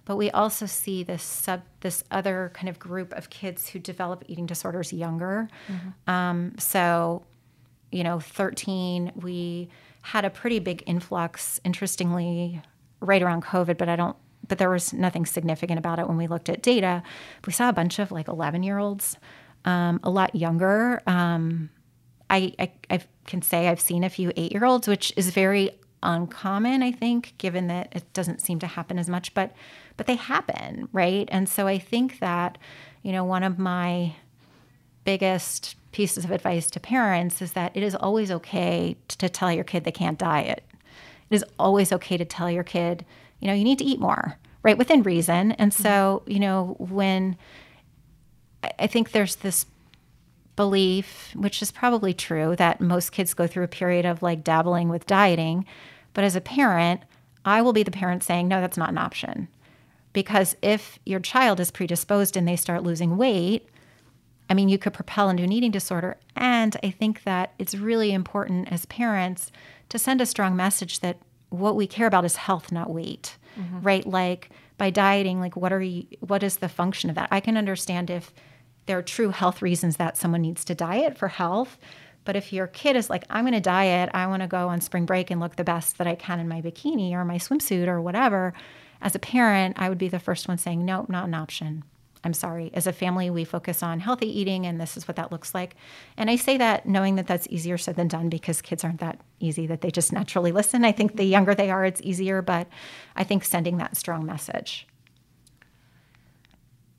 But 0.06 0.18
we 0.18 0.30
also 0.32 0.68
see 0.68 1.04
this 1.04 1.24
sub 1.24 1.64
this 1.82 2.04
other 2.12 2.52
kind 2.54 2.70
of 2.70 2.78
group 2.78 3.12
of 3.14 3.32
kids 3.32 3.70
who 3.70 3.80
develop 3.80 4.24
eating 4.28 4.46
disorders 4.46 4.93
younger. 4.93 5.50
Um, 6.08 6.54
so 6.60 7.24
you 7.91 8.04
know, 8.04 8.20
13, 8.20 9.14
we 9.16 9.70
had 10.02 10.26
a 10.26 10.30
pretty 10.30 10.60
big 10.60 10.84
influx, 10.86 11.62
interestingly, 11.64 12.62
right 13.00 13.24
around 13.24 13.43
COVID, 13.43 13.78
but 13.78 13.88
I 13.88 13.96
don't, 13.96 14.18
but 14.48 14.58
there 14.58 14.70
was 14.70 14.91
nothing 14.91 15.26
significant 15.26 15.80
about 15.80 16.00
it 16.00 16.08
when 16.08 16.18
we 16.18 16.28
looked 16.28 16.50
at 16.50 16.62
data. 16.62 17.02
We 17.48 17.54
saw 17.54 17.70
a 17.70 17.74
bunch 17.74 18.00
of 18.00 18.12
like 18.12 18.28
11 18.28 18.64
year 18.64 18.78
olds, 18.80 19.18
um, 19.64 20.00
a 20.04 20.10
lot 20.10 20.36
younger. 20.36 21.02
Um, 21.08 21.70
I, 22.30 22.53
I, 22.59 22.71
I 22.89 23.01
can 23.28 23.41
say 23.41 23.67
I've 23.67 23.82
seen 23.82 24.03
a 24.03 24.09
few 24.09 24.32
eight 24.36 24.51
year 24.51 24.65
olds, 24.65 24.88
which 24.88 25.13
is 25.15 25.30
very 25.30 25.71
uncommon, 26.03 26.84
I 26.84 26.91
think, 26.91 27.34
given 27.38 27.67
that 27.67 27.89
it 27.95 28.11
doesn't 28.13 28.41
seem 28.41 28.59
to 28.59 28.67
happen 28.67 28.99
as 28.99 29.09
much, 29.09 29.34
but, 29.34 29.53
but 29.97 30.07
they 30.07 30.15
happen, 30.15 30.88
right? 30.91 31.28
And 31.32 31.49
so 31.49 31.67
I 31.67 31.80
think 31.80 32.19
that, 32.19 32.57
you 33.01 33.11
know, 33.11 33.23
one 33.23 33.43
of 33.43 33.57
my, 33.57 34.13
biggest 35.05 35.76
pieces 35.91 36.26
of 36.26 36.32
advice 36.32 36.69
to 36.71 36.80
parents 36.80 37.41
is 37.41 37.53
that 37.53 37.71
it 37.73 37.84
is 37.84 37.95
always 37.95 38.30
okay 38.30 38.97
to, 39.07 39.30
tell 39.30 39.51
your 39.51 39.63
kid 39.63 39.86
they 39.86 39.91
can't 39.91 40.19
diet. 40.19 40.63
It 41.30 41.36
is 41.36 41.45
always 41.57 41.93
okay 41.93 42.17
to 42.17 42.26
tell 42.26 42.51
your 42.51 42.63
kid, 42.63 43.05
you 43.39 43.47
know, 43.47 43.53
you 43.53 43.63
need 43.63 43.80
to 43.80 43.86
eat 43.86 43.99
more, 43.99 44.38
right? 44.63 44.78
Within 44.78 45.03
reason. 45.03 45.53
And 45.53 45.71
mm-hmm. 45.71 45.84
so, 45.84 46.23
you 46.26 46.39
know, 46.39 46.76
when 46.80 47.38
I 48.80 48.88
think 48.88 49.11
there's 49.11 49.38
this 49.38 49.65
belief, 50.56 51.32
which 51.36 51.62
is 51.62 51.72
probably 51.72 52.14
true, 52.14 52.56
that 52.56 52.82
most 52.82 53.12
kids 53.12 53.34
go 53.34 53.47
through 53.47 53.64
a 53.64 53.70
period 53.70 54.06
of 54.06 54.22
like 54.22 54.43
dabbling 54.43 54.89
with 54.89 55.06
dieting. 55.06 55.66
But 56.14 56.24
as 56.24 56.36
a 56.36 56.41
parent, 56.41 57.01
I 57.43 57.62
will 57.62 57.74
be 57.74 57.84
the 57.84 57.91
parent 57.91 58.24
saying, 58.24 58.47
no, 58.47 58.62
that's 58.62 58.78
not 58.78 58.89
an 58.89 58.97
option. 58.97 59.47
Because 60.14 60.56
if 60.62 60.97
your 61.06 61.20
child 61.20 61.60
is 61.60 61.72
predisposed 61.72 62.38
and 62.38 62.47
they 62.47 62.56
start 62.56 62.84
losing 62.84 63.18
weight, 63.18 63.68
I 64.49 64.53
mean, 64.53 64.70
you 64.70 64.78
could 64.78 64.93
propel 64.93 65.30
into 65.30 65.43
an 65.43 65.51
eating 65.51 65.72
disorder. 65.72 66.18
And 66.36 66.78
I 66.84 66.91
think 66.91 67.24
that 67.24 67.53
it's 67.60 67.76
really 67.76 68.14
important 68.14 68.72
as 68.72 68.86
parents 68.86 69.51
to 69.89 69.99
send 69.99 70.22
a 70.22 70.26
strong 70.26 70.56
message 70.56 71.01
that 71.01 71.18
what 71.49 71.76
we 71.76 71.88
care 71.88 72.08
about 72.08 72.26
is 72.26 72.38
health, 72.38 72.72
not 72.72 72.89
weight, 72.89 73.38
mm-hmm. 73.60 73.82
right? 73.82 74.06
Like 74.06 74.49
by 74.78 74.89
dieting, 74.89 75.39
like 75.39 75.56
what 75.56 75.74
are 75.74 75.82
you, 75.82 76.06
what 76.20 76.43
is 76.43 76.58
the 76.58 76.70
function 76.70 77.10
of 77.10 77.16
that? 77.16 77.30
I 77.32 77.39
can 77.39 77.58
understand 77.58 78.10
if 78.10 78.34
there 78.86 78.98
are 78.98 79.04
true 79.04 79.30
health 79.30 79.62
reasons 79.62 79.98
that 79.98 80.18
someone 80.18 80.42
needs 80.42 80.66
to 80.66 80.76
diet 80.76 81.18
for 81.18 81.28
health. 81.28 81.78
But 82.24 82.36
if 82.36 82.52
your 82.52 82.68
kid 82.68 82.96
is 82.96 83.10
like, 83.10 83.24
I'm 83.30 83.44
going 83.44 83.54
to 83.54 83.62
diet, 83.62 84.10
I 84.14 84.28
want 84.28 84.42
to 84.42 84.48
go 84.48 84.70
on 84.70 84.82
spring 84.82 85.06
break 85.06 85.30
and 85.30 85.40
look 85.40 85.56
the 85.56 85.64
best 85.64 85.98
that 85.98 86.08
I 86.08 86.16
can 86.16 86.40
in 86.40 86.48
my 86.48 86.62
bikini 86.62 87.12
or 87.12 87.24
my 87.24 87.38
swimsuit 87.38 87.88
or 87.88 88.02
whatever, 88.02 88.54
as 89.02 89.14
a 89.14 89.20
parent, 89.20 89.76
I 89.80 89.90
would 89.90 89.98
be 89.98 90.08
the 90.08 90.20
first 90.20 90.48
one 90.48 90.58
saying, 90.58 90.84
nope, 90.84 91.10
not 91.10 91.28
an 91.28 91.36
option. 91.36 91.84
I'm 92.24 92.34
sorry. 92.34 92.72
As 92.74 92.88
a 92.88 92.94
family, 92.94 93.30
we 93.30 93.44
focus 93.44 93.84
on 93.84 94.00
healthy 94.00 94.28
eating, 94.40 94.66
and 94.66 94.82
this 94.82 94.98
is 94.98 95.08
what 95.08 95.16
that 95.18 95.32
looks 95.32 95.54
like. 95.54 95.76
And 96.18 96.28
I 96.28 96.38
say 96.38 96.58
that 96.58 96.88
knowing 96.88 97.16
that 97.16 97.28
that's 97.28 97.48
easier 97.52 97.78
said 97.78 97.96
than 97.96 98.08
done 98.08 98.30
because 98.30 98.64
kids 98.64 98.84
aren't 98.84 99.00
that 99.02 99.20
easy 99.40 99.68
that 99.68 99.82
they 99.82 99.92
just 99.92 100.12
naturally 100.12 100.52
listen. 100.52 100.84
I 100.84 100.92
think 100.92 101.18
the 101.18 101.24
younger 101.24 101.54
they 101.54 101.70
are, 101.70 101.86
it's 101.86 102.02
easier, 102.02 102.42
but 102.42 102.68
I 103.16 103.24
think 103.24 103.44
sending 103.44 103.78
that 103.78 103.96
strong 103.96 104.26
message. 104.26 104.88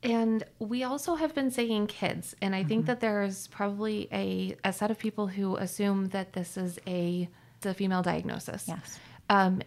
And 0.03 0.43
we 0.59 0.83
also 0.83 1.15
have 1.15 1.33
been 1.33 1.49
saying 1.51 1.87
kids, 1.87 2.35
and 2.41 2.53
I 2.55 2.59
Mm-hmm. 2.59 2.67
think 2.69 2.85
that 2.85 2.99
there's 2.99 3.47
probably 3.47 4.07
a, 4.11 4.55
a 4.63 4.71
set 4.71 4.91
of 4.91 4.99
people 4.99 5.27
who 5.27 5.55
assume 5.57 6.09
that 6.09 6.33
this 6.33 6.55
is 6.57 6.79
a, 6.85 7.27
a 7.65 7.73
female 7.73 8.03
diagnosis. 8.03 8.65
Yes. 8.67 8.99
Um, 9.29 9.61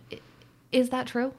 is 0.73 0.91
that 0.91 1.07
true? 1.09 1.35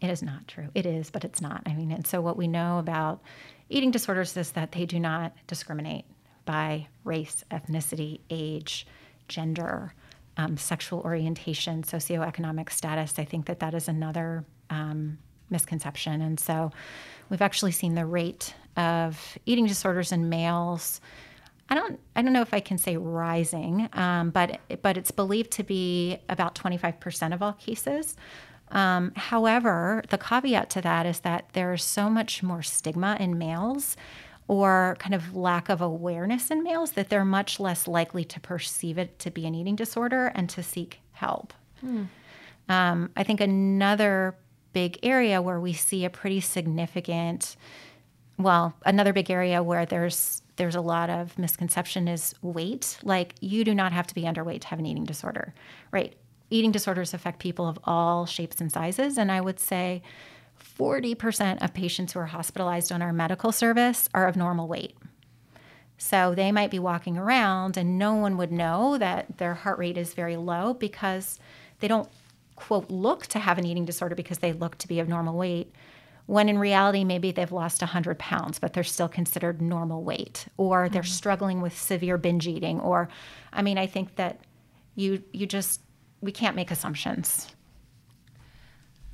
It 0.00 0.08
is 0.10 0.22
not 0.22 0.48
true. 0.48 0.68
It 0.74 0.86
is, 0.86 1.10
but 1.10 1.24
it's 1.24 1.40
not. 1.40 1.62
I 1.66 1.74
mean, 1.74 1.92
and 1.92 2.06
so 2.06 2.20
what 2.20 2.36
we 2.36 2.48
know 2.48 2.78
about 2.78 3.20
eating 3.68 3.90
disorders 3.90 4.36
is 4.36 4.52
that 4.52 4.72
they 4.72 4.86
do 4.86 4.98
not 4.98 5.32
discriminate 5.46 6.04
by 6.44 6.88
race, 7.04 7.44
ethnicity, 7.50 8.20
age, 8.30 8.86
gender, 9.28 9.94
um, 10.36 10.56
sexual 10.56 11.00
orientation, 11.00 11.82
socioeconomic 11.82 12.70
status. 12.70 13.18
I 13.18 13.24
think 13.24 13.46
that 13.46 13.60
that 13.60 13.72
is 13.74 13.88
another 13.88 14.44
um, 14.70 15.18
misconception. 15.54 16.20
And 16.20 16.38
so 16.38 16.72
we've 17.30 17.40
actually 17.40 17.72
seen 17.72 17.94
the 17.94 18.04
rate 18.04 18.54
of 18.76 19.38
eating 19.46 19.66
disorders 19.66 20.12
in 20.12 20.28
males. 20.28 21.00
I 21.70 21.74
don't, 21.74 21.98
I 22.14 22.22
don't 22.22 22.34
know 22.34 22.42
if 22.42 22.52
I 22.52 22.60
can 22.60 22.76
say 22.76 22.96
rising, 22.96 23.88
um, 23.94 24.30
but 24.30 24.60
but 24.82 24.98
it's 24.98 25.10
believed 25.10 25.50
to 25.52 25.62
be 25.62 26.18
about 26.28 26.54
25% 26.54 27.32
of 27.32 27.40
all 27.42 27.54
cases. 27.54 28.16
Um, 28.70 29.12
however, 29.14 30.02
the 30.10 30.18
caveat 30.18 30.68
to 30.70 30.80
that 30.82 31.06
is 31.06 31.20
that 31.20 31.50
there's 31.52 31.84
so 31.84 32.10
much 32.10 32.42
more 32.42 32.62
stigma 32.62 33.16
in 33.20 33.38
males 33.38 33.96
or 34.48 34.96
kind 34.98 35.14
of 35.14 35.34
lack 35.34 35.68
of 35.68 35.80
awareness 35.80 36.50
in 36.50 36.62
males 36.62 36.92
that 36.92 37.08
they're 37.08 37.24
much 37.24 37.58
less 37.60 37.88
likely 37.88 38.24
to 38.24 38.40
perceive 38.40 38.98
it 38.98 39.18
to 39.20 39.30
be 39.30 39.46
an 39.46 39.54
eating 39.54 39.76
disorder 39.76 40.26
and 40.34 40.50
to 40.50 40.62
seek 40.62 41.00
help. 41.12 41.54
Um, 42.68 43.10
I 43.16 43.22
think 43.22 43.40
another 43.40 44.36
big 44.74 44.98
area 45.02 45.40
where 45.40 45.58
we 45.58 45.72
see 45.72 46.04
a 46.04 46.10
pretty 46.10 46.40
significant, 46.40 47.56
well, 48.36 48.74
another 48.84 49.14
big 49.14 49.30
area 49.30 49.62
where 49.62 49.86
there's 49.86 50.42
there's 50.56 50.76
a 50.76 50.80
lot 50.80 51.10
of 51.10 51.36
misconception 51.36 52.06
is 52.06 52.34
weight. 52.42 52.98
Like 53.02 53.34
you 53.40 53.64
do 53.64 53.74
not 53.74 53.92
have 53.92 54.06
to 54.08 54.14
be 54.14 54.22
underweight 54.22 54.60
to 54.60 54.68
have 54.68 54.78
an 54.78 54.86
eating 54.86 55.04
disorder, 55.04 55.52
right? 55.90 56.14
Eating 56.50 56.70
disorders 56.70 57.12
affect 57.12 57.40
people 57.40 57.66
of 57.66 57.78
all 57.84 58.26
shapes 58.26 58.60
and 58.60 58.70
sizes, 58.70 59.18
and 59.18 59.32
I 59.32 59.40
would 59.40 59.58
say 59.58 60.02
40% 60.78 61.62
of 61.62 61.74
patients 61.74 62.12
who 62.12 62.20
are 62.20 62.26
hospitalized 62.26 62.92
on 62.92 63.02
our 63.02 63.12
medical 63.12 63.50
service 63.50 64.08
are 64.14 64.28
of 64.28 64.36
normal 64.36 64.68
weight. 64.68 64.96
So 65.98 66.34
they 66.34 66.52
might 66.52 66.70
be 66.70 66.78
walking 66.78 67.16
around 67.16 67.76
and 67.76 67.98
no 67.98 68.14
one 68.14 68.36
would 68.36 68.52
know 68.52 68.98
that 68.98 69.38
their 69.38 69.54
heart 69.54 69.78
rate 69.78 69.96
is 69.96 70.14
very 70.14 70.36
low 70.36 70.74
because 70.74 71.38
they 71.80 71.88
don't, 71.88 72.08
quote, 72.56 72.90
look 72.90 73.26
to 73.28 73.38
have 73.38 73.58
an 73.58 73.66
eating 73.66 73.84
disorder 73.84 74.14
because 74.14 74.38
they 74.38 74.52
look 74.52 74.78
to 74.78 74.88
be 74.88 75.00
of 75.00 75.08
normal 75.08 75.36
weight. 75.36 75.72
When 76.26 76.48
in 76.48 76.58
reality, 76.58 77.04
maybe 77.04 77.32
they've 77.32 77.52
lost 77.52 77.82
100 77.82 78.18
pounds, 78.18 78.58
but 78.58 78.72
they're 78.72 78.82
still 78.82 79.08
considered 79.08 79.60
normal 79.60 80.02
weight, 80.02 80.46
or 80.56 80.88
they're 80.88 81.02
struggling 81.02 81.60
with 81.60 81.78
severe 81.78 82.16
binge 82.16 82.46
eating. 82.46 82.80
Or, 82.80 83.08
I 83.52 83.60
mean, 83.60 83.76
I 83.76 83.86
think 83.86 84.16
that 84.16 84.40
you, 84.94 85.22
you 85.32 85.46
just, 85.46 85.80
we 86.22 86.32
can't 86.32 86.56
make 86.56 86.70
assumptions. 86.70 87.54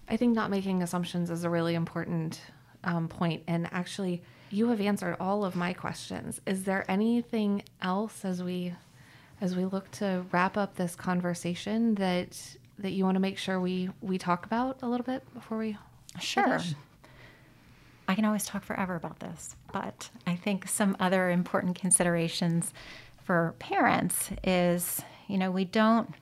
I 0.09 0.17
think 0.17 0.35
not 0.35 0.51
making 0.51 0.83
assumptions 0.83 1.31
is 1.31 1.43
a 1.43 1.51
really 1.51 1.75
important 1.75 2.41
um, 2.85 3.09
point. 3.09 3.43
And 3.49 3.69
actually, 3.73 4.23
you 4.51 4.69
have 4.69 4.81
answered 4.81 5.17
all 5.21 5.45
of 5.45 5.57
my 5.57 5.73
questions. 5.73 6.41
Is 6.47 6.65
there 6.65 6.85
anything 6.89 7.63
else 7.81 8.25
as 8.25 8.43
we 8.43 8.75
as 9.41 9.57
we 9.57 9.65
look 9.65 9.91
to 9.91 10.23
wrap 10.33 10.59
up 10.59 10.75
this 10.75 10.95
conversation 10.95 11.95
that 11.95 12.37
that 12.81 12.91
you 12.93 13.05
want 13.05 13.17
to 13.17 13.21
make 13.21 13.39
sure 13.39 13.61
we 13.61 13.91
we 14.01 14.19
talk 14.19 14.45
about 14.47 14.83
a 14.83 14.89
little 14.89 15.05
bit 15.07 15.23
before 15.35 15.59
we 15.59 15.77
Sure. 16.19 16.45
finish? 16.45 16.75
I 18.09 18.15
can 18.17 18.25
always 18.25 18.45
talk 18.45 18.65
forever 18.65 18.97
about 18.97 19.21
this, 19.21 19.55
but 19.73 20.11
I 20.27 20.35
think 20.35 20.67
some 20.67 20.97
other 20.99 21.31
important 21.31 21.77
considerations 21.79 22.73
for 23.23 23.55
parents 23.61 24.31
is, 24.43 25.01
you 25.29 25.39
know, 25.39 25.53
we 25.53 25.65
don't 25.65 26.13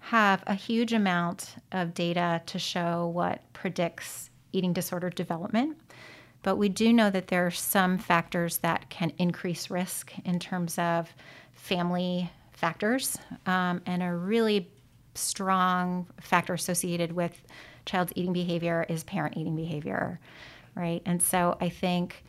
have 0.00 0.42
a 0.48 0.54
huge 0.54 0.92
amount 0.92 1.54
of 1.70 1.94
data 1.94 2.42
to 2.46 2.58
show 2.58 3.06
what 3.06 3.40
predicts 3.52 4.30
eating 4.52 4.72
disorder 4.72 5.08
development, 5.08 5.76
but 6.42 6.56
we 6.56 6.68
do 6.68 6.92
know 6.92 7.10
that 7.10 7.28
there 7.28 7.46
are 7.46 7.50
some 7.52 7.96
factors 7.96 8.58
that 8.58 8.90
can 8.90 9.12
increase 9.18 9.70
risk 9.70 10.12
in 10.24 10.40
terms 10.40 10.76
of 10.78 11.14
family 11.52 12.30
factors, 12.52 13.16
um, 13.46 13.80
and 13.86 14.02
a 14.02 14.12
really 14.12 14.68
strong 15.14 16.06
factor 16.20 16.54
associated 16.54 17.12
with 17.12 17.40
child's 17.86 18.12
eating 18.16 18.32
behavior 18.32 18.86
is 18.88 19.04
parent 19.04 19.36
eating 19.36 19.56
behavior, 19.56 20.20
right? 20.74 21.02
And 21.06 21.22
so 21.22 21.56
I 21.60 21.68
think 21.68 22.24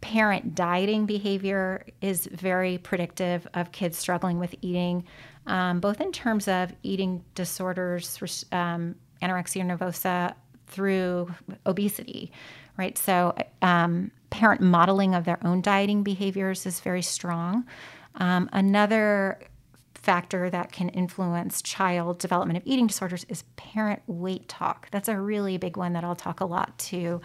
parent 0.00 0.54
dieting 0.54 1.06
behavior 1.06 1.84
is 2.00 2.26
very 2.26 2.78
predictive 2.78 3.46
of 3.54 3.72
kids 3.72 3.98
struggling 3.98 4.38
with 4.38 4.54
eating, 4.62 5.04
um, 5.46 5.80
both 5.80 6.00
in 6.00 6.12
terms 6.12 6.46
of 6.46 6.72
eating 6.82 7.24
disorders, 7.34 8.44
um, 8.52 8.94
anorexia 9.22 9.64
nervosa, 9.64 10.34
through 10.68 11.34
obesity, 11.66 12.30
right? 12.76 12.96
So, 12.96 13.34
um, 13.62 14.10
parent 14.30 14.60
modeling 14.60 15.14
of 15.14 15.24
their 15.24 15.38
own 15.44 15.62
dieting 15.62 16.02
behaviors 16.02 16.66
is 16.66 16.80
very 16.80 17.02
strong. 17.02 17.64
Um, 18.16 18.48
another 18.52 19.38
factor 20.08 20.48
that 20.48 20.72
can 20.72 20.88
influence 20.88 21.60
child 21.60 22.18
development 22.18 22.56
of 22.56 22.62
eating 22.64 22.86
disorders 22.86 23.26
is 23.28 23.44
parent 23.56 24.00
weight 24.06 24.48
talk. 24.48 24.88
That's 24.90 25.06
a 25.06 25.20
really 25.20 25.58
big 25.58 25.76
one 25.76 25.92
that 25.92 26.02
I'll 26.02 26.16
talk 26.16 26.40
a 26.40 26.46
lot 26.46 26.78
to 26.78 27.20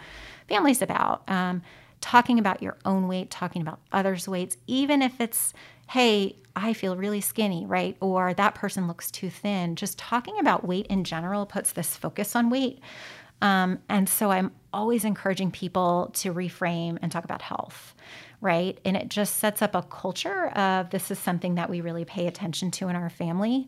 families 0.50 0.82
about. 0.82 1.22
Um, 1.26 1.62
talking 2.02 2.38
about 2.38 2.62
your 2.62 2.76
own 2.84 3.08
weight, 3.08 3.30
talking 3.30 3.62
about 3.62 3.80
others' 3.90 4.28
weights, 4.28 4.58
even 4.66 5.00
if 5.00 5.18
it's, 5.18 5.54
hey, 5.88 6.36
I 6.54 6.74
feel 6.74 6.94
really 6.94 7.22
skinny, 7.22 7.64
right? 7.64 7.96
Or 8.00 8.34
that 8.34 8.54
person 8.54 8.86
looks 8.86 9.10
too 9.10 9.30
thin. 9.30 9.76
Just 9.76 9.96
talking 9.96 10.38
about 10.38 10.66
weight 10.66 10.86
in 10.88 11.04
general 11.04 11.46
puts 11.46 11.72
this 11.72 11.96
focus 11.96 12.36
on 12.36 12.50
weight. 12.50 12.80
Um, 13.40 13.78
and 13.88 14.10
so 14.10 14.30
I'm 14.30 14.52
always 14.74 15.06
encouraging 15.06 15.52
people 15.52 16.10
to 16.16 16.34
reframe 16.34 16.98
and 17.00 17.10
talk 17.10 17.24
about 17.24 17.40
health, 17.40 17.94
right? 18.44 18.78
And 18.84 18.96
it 18.96 19.08
just 19.08 19.36
sets 19.36 19.62
up 19.62 19.74
a 19.74 19.82
culture 19.82 20.48
of 20.50 20.90
this 20.90 21.10
is 21.10 21.18
something 21.18 21.56
that 21.56 21.68
we 21.68 21.80
really 21.80 22.04
pay 22.04 22.28
attention 22.28 22.70
to 22.72 22.88
in 22.88 22.94
our 22.94 23.10
family. 23.10 23.66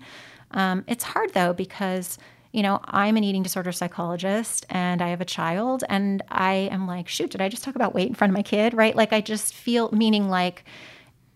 Um, 0.53 0.85
it's 0.87 1.03
hard 1.03 1.35
though, 1.35 1.53
because 1.53 2.19
you 2.53 2.63
know, 2.63 2.81
I'm 2.85 3.19
an 3.19 3.25
eating 3.25 3.43
disorder 3.43 3.71
psychologist 3.73 4.65
and 4.71 5.03
I 5.03 5.09
have 5.09 5.21
a 5.21 5.27
child, 5.27 5.85
and 5.91 6.23
I 6.31 6.71
am 6.73 6.87
like, 6.87 7.07
shoot, 7.07 7.31
did 7.31 7.43
I 7.43 7.51
just 7.51 7.63
talk 7.63 7.75
about 7.75 7.95
weight 7.95 8.09
in 8.09 8.15
front 8.15 8.31
of 8.31 8.35
my 8.35 8.43
kid? 8.43 8.73
Right? 8.73 8.97
Like, 8.97 9.13
I 9.13 9.21
just 9.21 9.53
feel, 9.53 9.91
meaning 9.93 10.31
like 10.31 10.65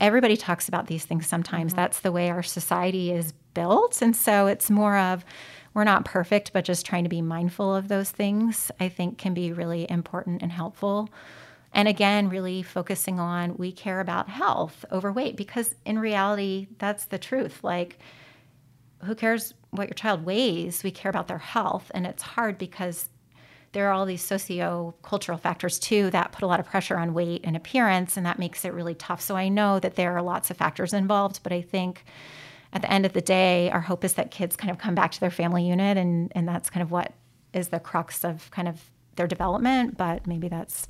everybody 0.01 0.35
talks 0.35 0.67
about 0.67 0.87
these 0.87 1.05
things 1.05 1.27
sometimes. 1.27 1.73
Mm-hmm. 1.73 1.81
That's 1.81 2.01
the 2.01 2.13
way 2.13 2.31
our 2.31 2.43
society 2.43 3.13
is 3.13 3.33
built. 3.53 4.01
And 4.01 4.17
so 4.17 4.47
it's 4.47 4.71
more 4.71 4.97
of, 4.97 5.25
we're 5.75 5.85
not 5.85 6.07
perfect, 6.07 6.55
but 6.55 6.65
just 6.65 6.87
trying 6.87 7.05
to 7.05 7.11
be 7.11 7.21
mindful 7.21 7.75
of 7.75 7.89
those 7.89 8.11
things, 8.11 8.71
I 8.81 8.89
think 8.89 9.19
can 9.19 9.35
be 9.35 9.53
really 9.53 9.91
important 9.91 10.41
and 10.41 10.53
helpful. 10.53 11.11
And 11.73 11.87
again, 11.89 12.29
really 12.29 12.63
focusing 12.63 13.21
on 13.21 13.57
we 13.57 13.73
care 13.73 14.01
about 14.01 14.29
health 14.29 14.85
over 14.91 15.13
weight 15.13 15.37
because 15.37 15.75
in 15.85 15.99
reality, 15.99 16.69
that's 16.79 17.05
the 17.05 17.19
truth. 17.19 17.63
Like, 17.63 17.99
who 19.05 19.15
cares 19.15 19.55
what 19.71 19.89
your 19.89 19.95
child 19.95 20.25
weighs? 20.25 20.83
We 20.83 20.91
care 20.91 21.11
about 21.11 21.29
their 21.29 21.39
health. 21.39 21.91
And 21.95 22.07
it's 22.07 22.23
hard 22.23 22.59
because 22.59 23.09
there 23.73 23.89
are 23.89 23.93
all 23.93 24.05
these 24.05 24.23
socio-cultural 24.23 25.39
factors 25.39 25.79
too 25.79 26.11
that 26.11 26.33
put 26.33 26.43
a 26.43 26.47
lot 26.47 26.59
of 26.59 26.67
pressure 26.67 26.99
on 26.99 27.15
weight 27.15 27.43
and 27.45 27.57
appearance 27.57 28.17
and 28.17 28.27
that 28.27 28.37
makes 28.37 28.65
it 28.65 28.73
really 28.73 28.97
tough 28.97 29.21
so 29.21 29.37
i 29.37 29.49
know 29.49 29.79
that 29.79 29.95
there 29.95 30.17
are 30.17 30.23
lots 30.23 30.51
of 30.51 30.57
factors 30.57 30.93
involved 30.93 31.39
but 31.45 31.53
i 31.53 31.63
think 31.63 32.05
at 32.73 32.83
the 32.83 32.93
end 32.93 33.05
of 33.05 33.13
the 33.13 33.21
day, 33.21 33.71
our 33.71 33.81
hope 33.81 34.05
is 34.05 34.15
that 34.15 34.31
kids 34.31 34.57
kind 34.57 34.71
of 34.71 34.79
come 34.79 34.95
back 34.95 35.11
to 35.13 35.21
their 35.21 35.31
family 35.31 35.67
unit, 35.67 35.97
and, 35.97 36.31
and 36.35 36.47
that's 36.47 36.71
kind 36.71 36.83
of 36.83 36.91
what 36.91 37.13
is 37.53 37.69
the 37.69 37.81
crux 37.81 38.25
of 38.25 38.51
kind 38.53 38.69
of 38.69 38.91
their 39.17 39.27
development. 39.27 39.97
But 39.97 40.27
maybe 40.27 40.49
that's 40.49 40.87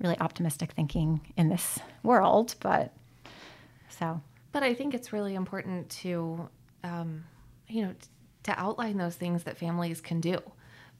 really 0.00 0.18
optimistic 0.20 0.72
thinking 0.72 1.20
in 1.36 1.48
this 1.48 1.78
world. 2.02 2.54
But 2.60 2.92
so. 3.88 4.20
But 4.52 4.62
I 4.62 4.74
think 4.74 4.94
it's 4.94 5.12
really 5.12 5.34
important 5.34 5.90
to, 5.90 6.48
um, 6.82 7.24
you 7.68 7.82
know, 7.82 7.92
t- 7.92 8.08
to 8.44 8.58
outline 8.58 8.96
those 8.96 9.16
things 9.16 9.44
that 9.44 9.58
families 9.58 10.00
can 10.00 10.20
do, 10.20 10.38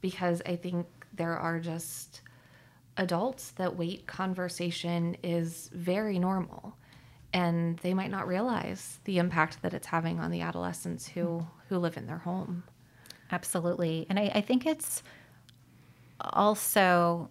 because 0.01 0.41
I 0.45 0.55
think 0.55 0.85
there 1.13 1.35
are 1.35 1.59
just 1.59 2.21
adults 2.97 3.51
that 3.51 3.75
weight 3.75 4.05
conversation 4.05 5.15
is 5.23 5.69
very 5.73 6.19
normal 6.19 6.75
and 7.33 7.77
they 7.79 7.93
might 7.93 8.11
not 8.11 8.27
realize 8.27 8.99
the 9.05 9.17
impact 9.19 9.61
that 9.61 9.73
it's 9.73 9.87
having 9.87 10.19
on 10.19 10.31
the 10.31 10.41
adolescents 10.41 11.07
who 11.07 11.45
who 11.69 11.77
live 11.77 11.95
in 11.95 12.07
their 12.07 12.17
home 12.17 12.63
absolutely 13.31 14.05
and 14.09 14.19
i, 14.19 14.31
I 14.35 14.41
think 14.41 14.65
it's 14.65 15.01
also 16.19 17.29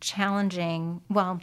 challenging 0.00 1.00
well 1.08 1.40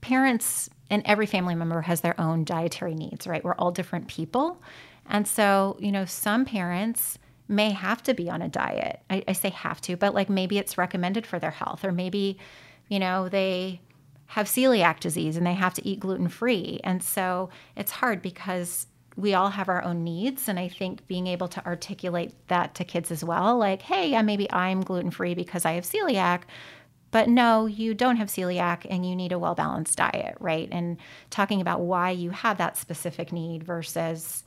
parents 0.00 0.68
and 0.90 1.02
every 1.06 1.26
family 1.26 1.54
member 1.54 1.80
has 1.80 2.00
their 2.00 2.18
own 2.20 2.44
dietary 2.44 2.94
needs 2.94 3.26
right 3.26 3.44
we're 3.44 3.54
all 3.54 3.70
different 3.70 4.08
people 4.08 4.60
and 5.06 5.26
so 5.26 5.76
you 5.80 5.92
know 5.92 6.04
some 6.04 6.44
parents 6.44 7.18
may 7.48 7.70
have 7.70 8.02
to 8.02 8.14
be 8.14 8.30
on 8.30 8.40
a 8.40 8.48
diet 8.48 9.00
I, 9.10 9.24
I 9.28 9.32
say 9.32 9.50
have 9.50 9.80
to 9.82 9.96
but 9.96 10.14
like 10.14 10.28
maybe 10.28 10.58
it's 10.58 10.78
recommended 10.78 11.26
for 11.26 11.38
their 11.38 11.50
health 11.50 11.84
or 11.84 11.92
maybe 11.92 12.38
you 12.88 12.98
know 12.98 13.28
they 13.28 13.80
have 14.32 14.46
celiac 14.46 14.98
disease 14.98 15.36
and 15.36 15.46
they 15.46 15.52
have 15.52 15.74
to 15.74 15.86
eat 15.86 16.00
gluten 16.00 16.26
free. 16.26 16.80
And 16.84 17.02
so 17.02 17.50
it's 17.76 17.92
hard 17.92 18.22
because 18.22 18.86
we 19.14 19.34
all 19.34 19.50
have 19.50 19.68
our 19.68 19.84
own 19.84 20.02
needs. 20.02 20.48
And 20.48 20.58
I 20.58 20.68
think 20.68 21.06
being 21.06 21.26
able 21.26 21.48
to 21.48 21.66
articulate 21.66 22.32
that 22.48 22.74
to 22.76 22.84
kids 22.84 23.10
as 23.10 23.22
well, 23.22 23.58
like, 23.58 23.82
hey, 23.82 24.08
yeah, 24.08 24.22
maybe 24.22 24.50
I'm 24.50 24.80
gluten 24.80 25.10
free 25.10 25.34
because 25.34 25.66
I 25.66 25.72
have 25.72 25.84
celiac. 25.84 26.44
But 27.12 27.28
no, 27.28 27.66
you 27.66 27.94
don't 27.94 28.16
have 28.16 28.28
celiac 28.28 28.86
and 28.88 29.08
you 29.08 29.14
need 29.14 29.32
a 29.32 29.38
well 29.38 29.54
balanced 29.54 29.98
diet, 29.98 30.36
right? 30.40 30.68
And 30.72 30.96
talking 31.30 31.60
about 31.60 31.82
why 31.82 32.10
you 32.10 32.30
have 32.30 32.58
that 32.58 32.76
specific 32.76 33.32
need 33.32 33.62
versus, 33.62 34.42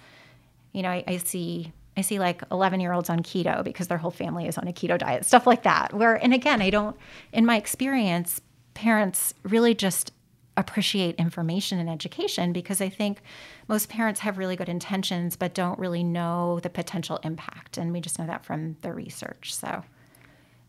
you 0.74 0.82
know, 0.82 0.90
I, 0.90 1.04
I 1.08 1.18
see 1.18 1.72
I 1.96 2.02
see 2.02 2.20
like 2.20 2.44
11 2.52 2.82
year 2.82 2.92
olds 2.92 3.10
on 3.10 3.22
keto 3.22 3.64
because 3.64 3.88
their 3.88 4.00
whole 4.00 4.12
family 4.12 4.48
is 4.48 4.58
on 4.58 4.68
a 4.68 4.74
keto 4.74 4.98
diet, 4.98 5.26
stuff 5.26 5.48
like 5.48 5.64
that. 5.64 5.94
Where, 5.94 6.16
and 6.16 6.34
again, 6.34 6.62
I 6.62 6.70
don't, 6.70 6.98
in 7.32 7.46
my 7.46 7.56
experience, 7.56 8.42
parents 8.74 9.34
really 9.44 9.74
just 9.74 10.12
appreciate 10.58 11.16
information 11.16 11.80
and 11.80 11.90
education 11.90 12.52
because 12.52 12.82
I 12.82 12.90
think 12.90 13.22
most 13.68 13.90
parents 13.90 14.22
have 14.22 14.38
really 14.38 14.56
good 14.56 14.70
intentions 14.70 15.36
but 15.36 15.54
don't 15.54 15.80
really 15.80 16.04
know 16.04 16.60
the 16.62 16.70
potential 16.70 17.20
impact. 17.24 17.78
And 17.78 17.94
we 17.94 18.02
just 18.02 18.20
know 18.20 18.26
that 18.26 18.44
from 18.44 18.76
the 18.82 18.92
research. 18.92 19.56
So. 19.56 19.84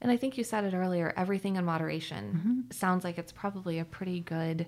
And 0.01 0.11
I 0.11 0.17
think 0.17 0.37
you 0.37 0.45
said 0.45 0.65
it 0.65 0.75
earlier 0.75 1.13
everything 1.17 1.57
in 1.57 1.65
moderation 1.65 2.35
mm-hmm. 2.35 2.61
sounds 2.71 3.05
like 3.05 3.19
it's 3.19 3.33
probably 3.33 3.79
a 3.79 3.85
pretty 3.85 4.21
good 4.21 4.67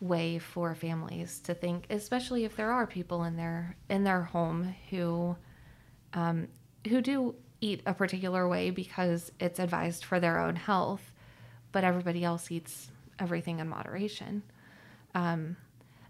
way 0.00 0.38
for 0.38 0.74
families 0.74 1.40
to 1.40 1.54
think, 1.54 1.86
especially 1.90 2.44
if 2.44 2.56
there 2.56 2.72
are 2.72 2.86
people 2.86 3.24
in 3.24 3.36
their 3.36 3.76
in 3.88 4.04
their 4.04 4.22
home 4.22 4.74
who 4.90 5.36
um, 6.12 6.48
who 6.88 7.00
do 7.00 7.34
eat 7.60 7.80
a 7.86 7.94
particular 7.94 8.48
way 8.48 8.70
because 8.70 9.30
it's 9.38 9.60
advised 9.60 10.04
for 10.04 10.18
their 10.18 10.38
own 10.40 10.56
health 10.56 11.12
but 11.72 11.84
everybody 11.84 12.22
else 12.22 12.50
eats 12.50 12.90
everything 13.18 13.58
in 13.58 13.68
moderation. 13.68 14.42
Um, 15.14 15.56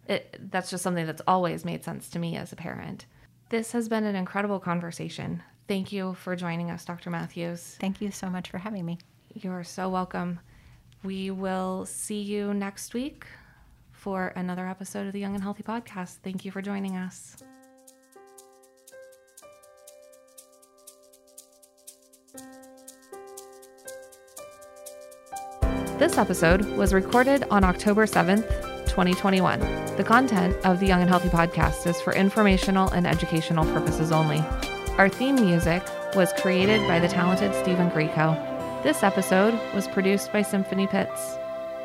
it, 0.07 0.51
that's 0.51 0.71
just 0.71 0.83
something 0.83 1.07
that's 1.07 1.23
always 1.27 1.65
made 1.65 1.85
sense 1.85 2.11
to 2.11 2.19
me 2.19 2.37
as 2.37 2.53
a 2.53 2.57
parent. 2.57 3.07
This 3.49 3.73
has 3.73 3.89
been 3.89 4.05
an 4.05 4.17
incredible 4.17 4.59
conversation. 4.59 5.43
Thank 5.69 5.93
you 5.93 6.15
for 6.15 6.37
joining 6.37 6.71
us, 6.71 6.85
Dr. 6.85 7.11
Matthews. 7.11 7.77
Thank 7.81 8.01
you 8.01 8.11
so 8.11 8.29
much 8.29 8.51
for 8.51 8.59
having 8.59 8.85
me. 8.85 8.99
You're 9.35 9.65
so 9.65 9.89
welcome. 9.89 10.41
We 11.03 11.31
will 11.31 11.87
see 11.87 12.21
you 12.21 12.53
next 12.53 12.95
week 12.95 13.27
for 13.93 14.33
another 14.37 14.67
episode 14.67 15.07
of 15.07 15.13
the 15.13 15.21
Young 15.21 15.35
and 15.35 15.43
Healthy 15.43 15.63
Podcast. 15.63 16.17
Thank 16.23 16.45
you 16.45 16.51
for 16.51 16.61
joining 16.61 16.97
us. 16.97 17.37
This 25.99 26.19
episode 26.19 26.65
was 26.77 26.93
recorded 26.93 27.45
on 27.51 27.63
October 27.63 28.07
7th, 28.07 28.49
2021. 28.87 29.61
The 29.97 30.05
content 30.05 30.57
of 30.67 30.81
the 30.81 30.87
Young 30.87 31.01
and 31.01 31.09
Healthy 31.09 31.29
podcast 31.29 31.87
is 31.87 32.01
for 32.01 32.13
informational 32.13 32.89
and 32.91 33.07
educational 33.07 33.65
purposes 33.67 34.11
only. 34.11 34.43
Our 34.99 35.09
theme 35.09 35.37
music 35.37 35.83
was 36.15 36.35
created 36.35 36.87
by 36.87 37.01
the 37.01 37.09
talented 37.09 37.55
Stephen 37.55 37.89
Greco. 37.89 38.35
This 38.83 39.03
episode 39.03 39.59
was 39.75 39.89
produced 39.89 40.33
by 40.33 40.43
Symphony 40.43 40.87
Pits. 40.87 41.37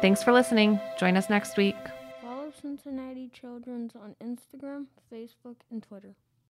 Thanks 0.01 0.21
for 0.21 0.33
listening. 0.33 0.79
Join 0.99 1.15
us 1.15 1.29
next 1.29 1.55
week. 1.55 1.77
Follow 2.21 2.51
Cincinnati 2.61 3.29
Children's 3.29 3.93
on 3.95 4.15
Instagram, 4.21 4.87
Facebook, 5.11 5.55
and 5.71 5.81
Twitter. 5.81 6.15